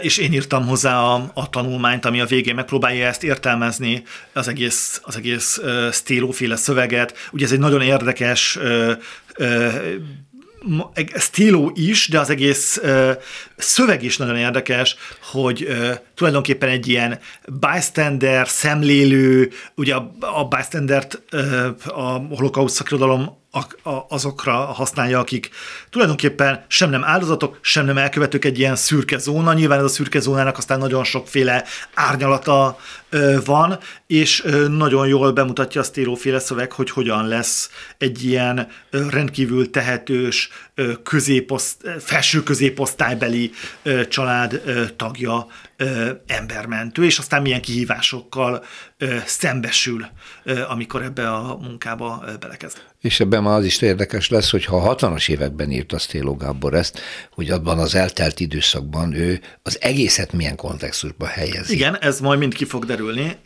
és 0.00 0.18
én 0.18 0.32
írtam 0.32 0.66
hozzá 0.66 0.98
a, 0.98 1.30
a 1.34 1.50
tanulmányt, 1.50 2.04
ami 2.04 2.20
a 2.20 2.26
végén 2.26 2.54
megpróbálja 2.54 3.06
ezt 3.06 3.24
értelmezni, 3.24 4.02
az 4.32 4.48
egész, 4.48 5.00
az 5.04 5.16
egész 5.16 5.60
stélóféle 5.92 6.56
szöveget. 6.56 7.28
Ugye 7.32 7.44
ez 7.44 7.52
egy 7.52 7.58
nagyon 7.58 7.82
érdekes 7.82 8.58
stíló 11.16 11.72
is, 11.74 12.08
de 12.08 12.20
az 12.20 12.30
egész 12.30 12.76
uh, 12.82 13.10
szöveg 13.56 14.02
is 14.02 14.16
nagyon 14.16 14.36
érdekes, 14.36 14.96
hogy 15.22 15.62
uh, 15.62 15.94
tulajdonképpen 16.14 16.68
egy 16.68 16.88
ilyen 16.88 17.18
bystander, 17.46 18.48
szemlélő, 18.48 19.50
ugye 19.74 19.94
a, 19.94 20.12
a 20.20 20.44
bystander-t 20.44 21.22
uh, 21.32 21.66
a 21.86 22.26
holokauszt 22.34 22.74
szakirodalom 22.74 23.44
azokra 24.08 24.54
használja, 24.54 25.18
akik 25.18 25.50
tulajdonképpen 25.90 26.64
sem 26.68 26.90
nem 26.90 27.04
áldozatok, 27.04 27.58
sem 27.60 27.84
nem 27.84 27.98
elkövetők 27.98 28.44
egy 28.44 28.58
ilyen 28.58 28.76
szürke 28.76 29.18
zóna. 29.18 29.52
Nyilván 29.52 29.78
ez 29.78 29.84
a 29.84 29.88
szürke 29.88 30.20
zónának 30.20 30.58
aztán 30.58 30.78
nagyon 30.78 31.04
sokféle 31.04 31.64
árnyalata 31.94 32.78
van, 33.44 33.78
és 34.06 34.44
nagyon 34.68 35.06
jól 35.06 35.32
bemutatja 35.32 35.80
a 35.80 35.84
stéróféle 35.84 36.38
szöveg, 36.38 36.72
hogy 36.72 36.90
hogyan 36.90 37.28
lesz 37.28 37.70
egy 37.98 38.24
ilyen 38.24 38.68
rendkívül 38.90 39.70
tehetős, 39.70 40.50
középoszt, 41.02 41.76
felső 41.98 42.42
középosztálybeli 42.42 43.50
család 44.08 44.62
tagja 44.96 45.46
embermentő, 46.26 47.04
és 47.04 47.18
aztán 47.18 47.42
milyen 47.42 47.60
kihívásokkal 47.60 48.64
szembesül, 49.26 50.06
amikor 50.68 51.02
ebbe 51.02 51.30
a 51.30 51.56
munkába 51.56 52.24
belekezd. 52.40 52.78
És 53.00 53.20
ebben 53.20 53.42
már 53.42 53.58
az 53.58 53.64
is 53.64 53.80
érdekes 53.80 54.28
lesz, 54.28 54.50
hogy 54.50 54.64
ha 54.64 54.76
a 54.76 54.94
60-as 54.96 55.28
években 55.28 55.70
írt 55.70 55.92
a 55.92 55.98
Sztéló 55.98 56.36
Gábor 56.36 56.74
ezt, 56.74 57.00
hogy 57.30 57.50
abban 57.50 57.78
az 57.78 57.94
eltelt 57.94 58.40
időszakban 58.40 59.14
ő 59.14 59.40
az 59.62 59.78
egészet 59.80 60.32
milyen 60.32 60.56
kontextusba 60.56 61.26
helyezi. 61.26 61.74
Igen, 61.74 61.98
ez 62.00 62.20
majd 62.20 62.38
mind 62.38 62.54
ki 62.54 62.64
fog 62.64 62.84
derülni, 62.84 63.36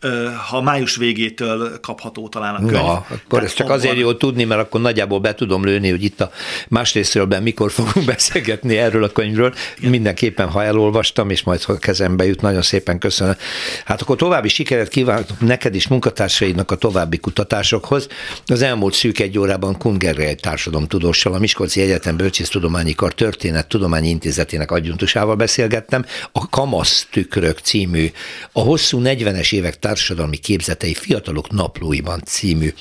ha 0.49 0.61
május 0.61 0.97
végétől 0.97 1.81
kapható 1.81 2.28
talán 2.28 2.55
a 2.55 2.59
könyv. 2.59 2.72
Na, 2.72 3.07
akkor 3.09 3.43
ez 3.43 3.53
csak 3.53 3.70
azért 3.70 3.97
jó 3.97 4.14
tudni, 4.14 4.45
mert 4.45 4.61
akkor 4.61 4.81
nagyjából 4.81 5.20
be 5.20 5.35
tudom 5.35 5.64
lőni, 5.64 5.91
hogy 5.91 6.05
itt 6.05 6.20
a 6.20 6.31
másrésztről 6.68 7.26
mikor 7.41 7.70
fogunk 7.70 8.07
beszélgetni 8.14 8.76
erről 8.76 9.05
a 9.05 9.09
könyvről. 9.09 9.55
Igen. 9.78 9.91
Mindenképpen, 9.91 10.49
ha 10.49 10.62
elolvastam, 10.62 11.31
és 11.31 11.43
majd 11.43 11.62
ha 11.62 11.76
kezembe 11.76 12.20
jut, 12.25 12.41
nagyon 12.41 12.62
szépen 12.62 12.99
köszönöm. 12.99 13.37
Hát 13.85 14.01
akkor 14.01 14.16
további 14.16 14.49
sikeret 14.49 14.89
kívánok 14.89 15.41
neked 15.41 15.75
is 15.75 15.89
munkatársaidnak 15.89 16.71
a 16.71 16.77
további 16.77 17.18
kutatásokhoz. 17.18 18.07
Az 18.47 18.62
elmúlt 18.62 18.95
szűk 18.95 19.18
egy 19.18 19.39
órában 19.39 19.79
Kungerrel 19.79 20.35
társadalomtudóssal, 20.35 21.35
a 21.35 21.39
Miskolci 21.39 21.81
Egyetem 21.81 22.16
Bölcsésztudományi 22.16 22.95
Kar 22.95 23.14
Történet 23.14 23.66
Tudományi 23.66 24.09
Intézetének 24.09 24.71
adjuntusával 24.71 25.37
beszélgettem. 25.37 26.05
A 26.33 26.49
Kamasz 26.49 27.07
tükrök 27.11 27.59
című, 27.59 28.11
a 28.53 28.61
hosszú 28.61 29.01
40-es 29.05 29.55
évek 29.55 29.79
társadalmi 29.79 30.37
képzetei 30.37 30.95
fiatalok 30.95 31.51
naplóiban 31.51 32.23
című 32.25 32.73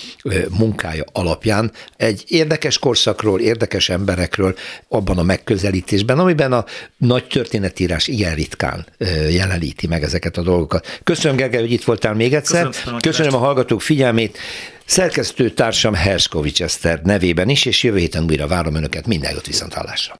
munkája 0.50 1.04
alapján 1.12 1.72
egy 1.98 2.24
érdekes 2.28 2.80
korszakról, 2.80 3.40
érdekes 3.40 3.90
emberekről 3.90 4.56
abban 4.88 5.18
a 5.18 5.24
megközelítésben, 5.24 6.20
amiben 6.20 6.54
a 6.54 6.66
nagy 6.98 7.28
történetírás 7.28 8.08
ilyen 8.08 8.36
ritkán 8.36 8.86
jeleníti 9.30 9.88
meg 9.88 10.04
ezeket 10.04 10.38
a 10.38 10.42
dolgokat. 10.42 11.00
Köszönöm, 11.04 11.38
Gergely, 11.38 11.62
hogy 11.62 11.72
itt 11.72 11.84
voltál 11.84 12.14
még 12.14 12.34
egyszer. 12.34 12.66
Köszönöm, 12.66 13.00
Köszönöm 13.00 13.34
a 13.34 13.38
hallgatók 13.38 13.82
figyelmét. 13.82 14.38
Szerkesztő 14.86 15.50
társam 15.50 15.94
Herskovics 15.94 16.62
Eszter 16.62 17.02
nevében 17.04 17.50
is, 17.50 17.66
és 17.66 17.84
jövő 17.84 17.98
héten 17.98 18.24
újra 18.30 18.48
várom 18.48 18.76
önöket 18.76 19.08
mindenütt 19.08 19.46
viszont 19.46 19.74
hallásra. 19.74 20.16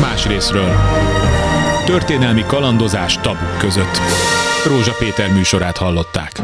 Más 0.00 0.26
részről. 0.26 0.74
Történelmi 1.84 2.44
kalandozás 2.46 3.18
tabuk 3.20 3.58
között. 3.58 3.98
Rózsa 4.66 4.94
Péter 4.98 5.32
műsorát 5.32 5.76
hallották. 5.76 6.40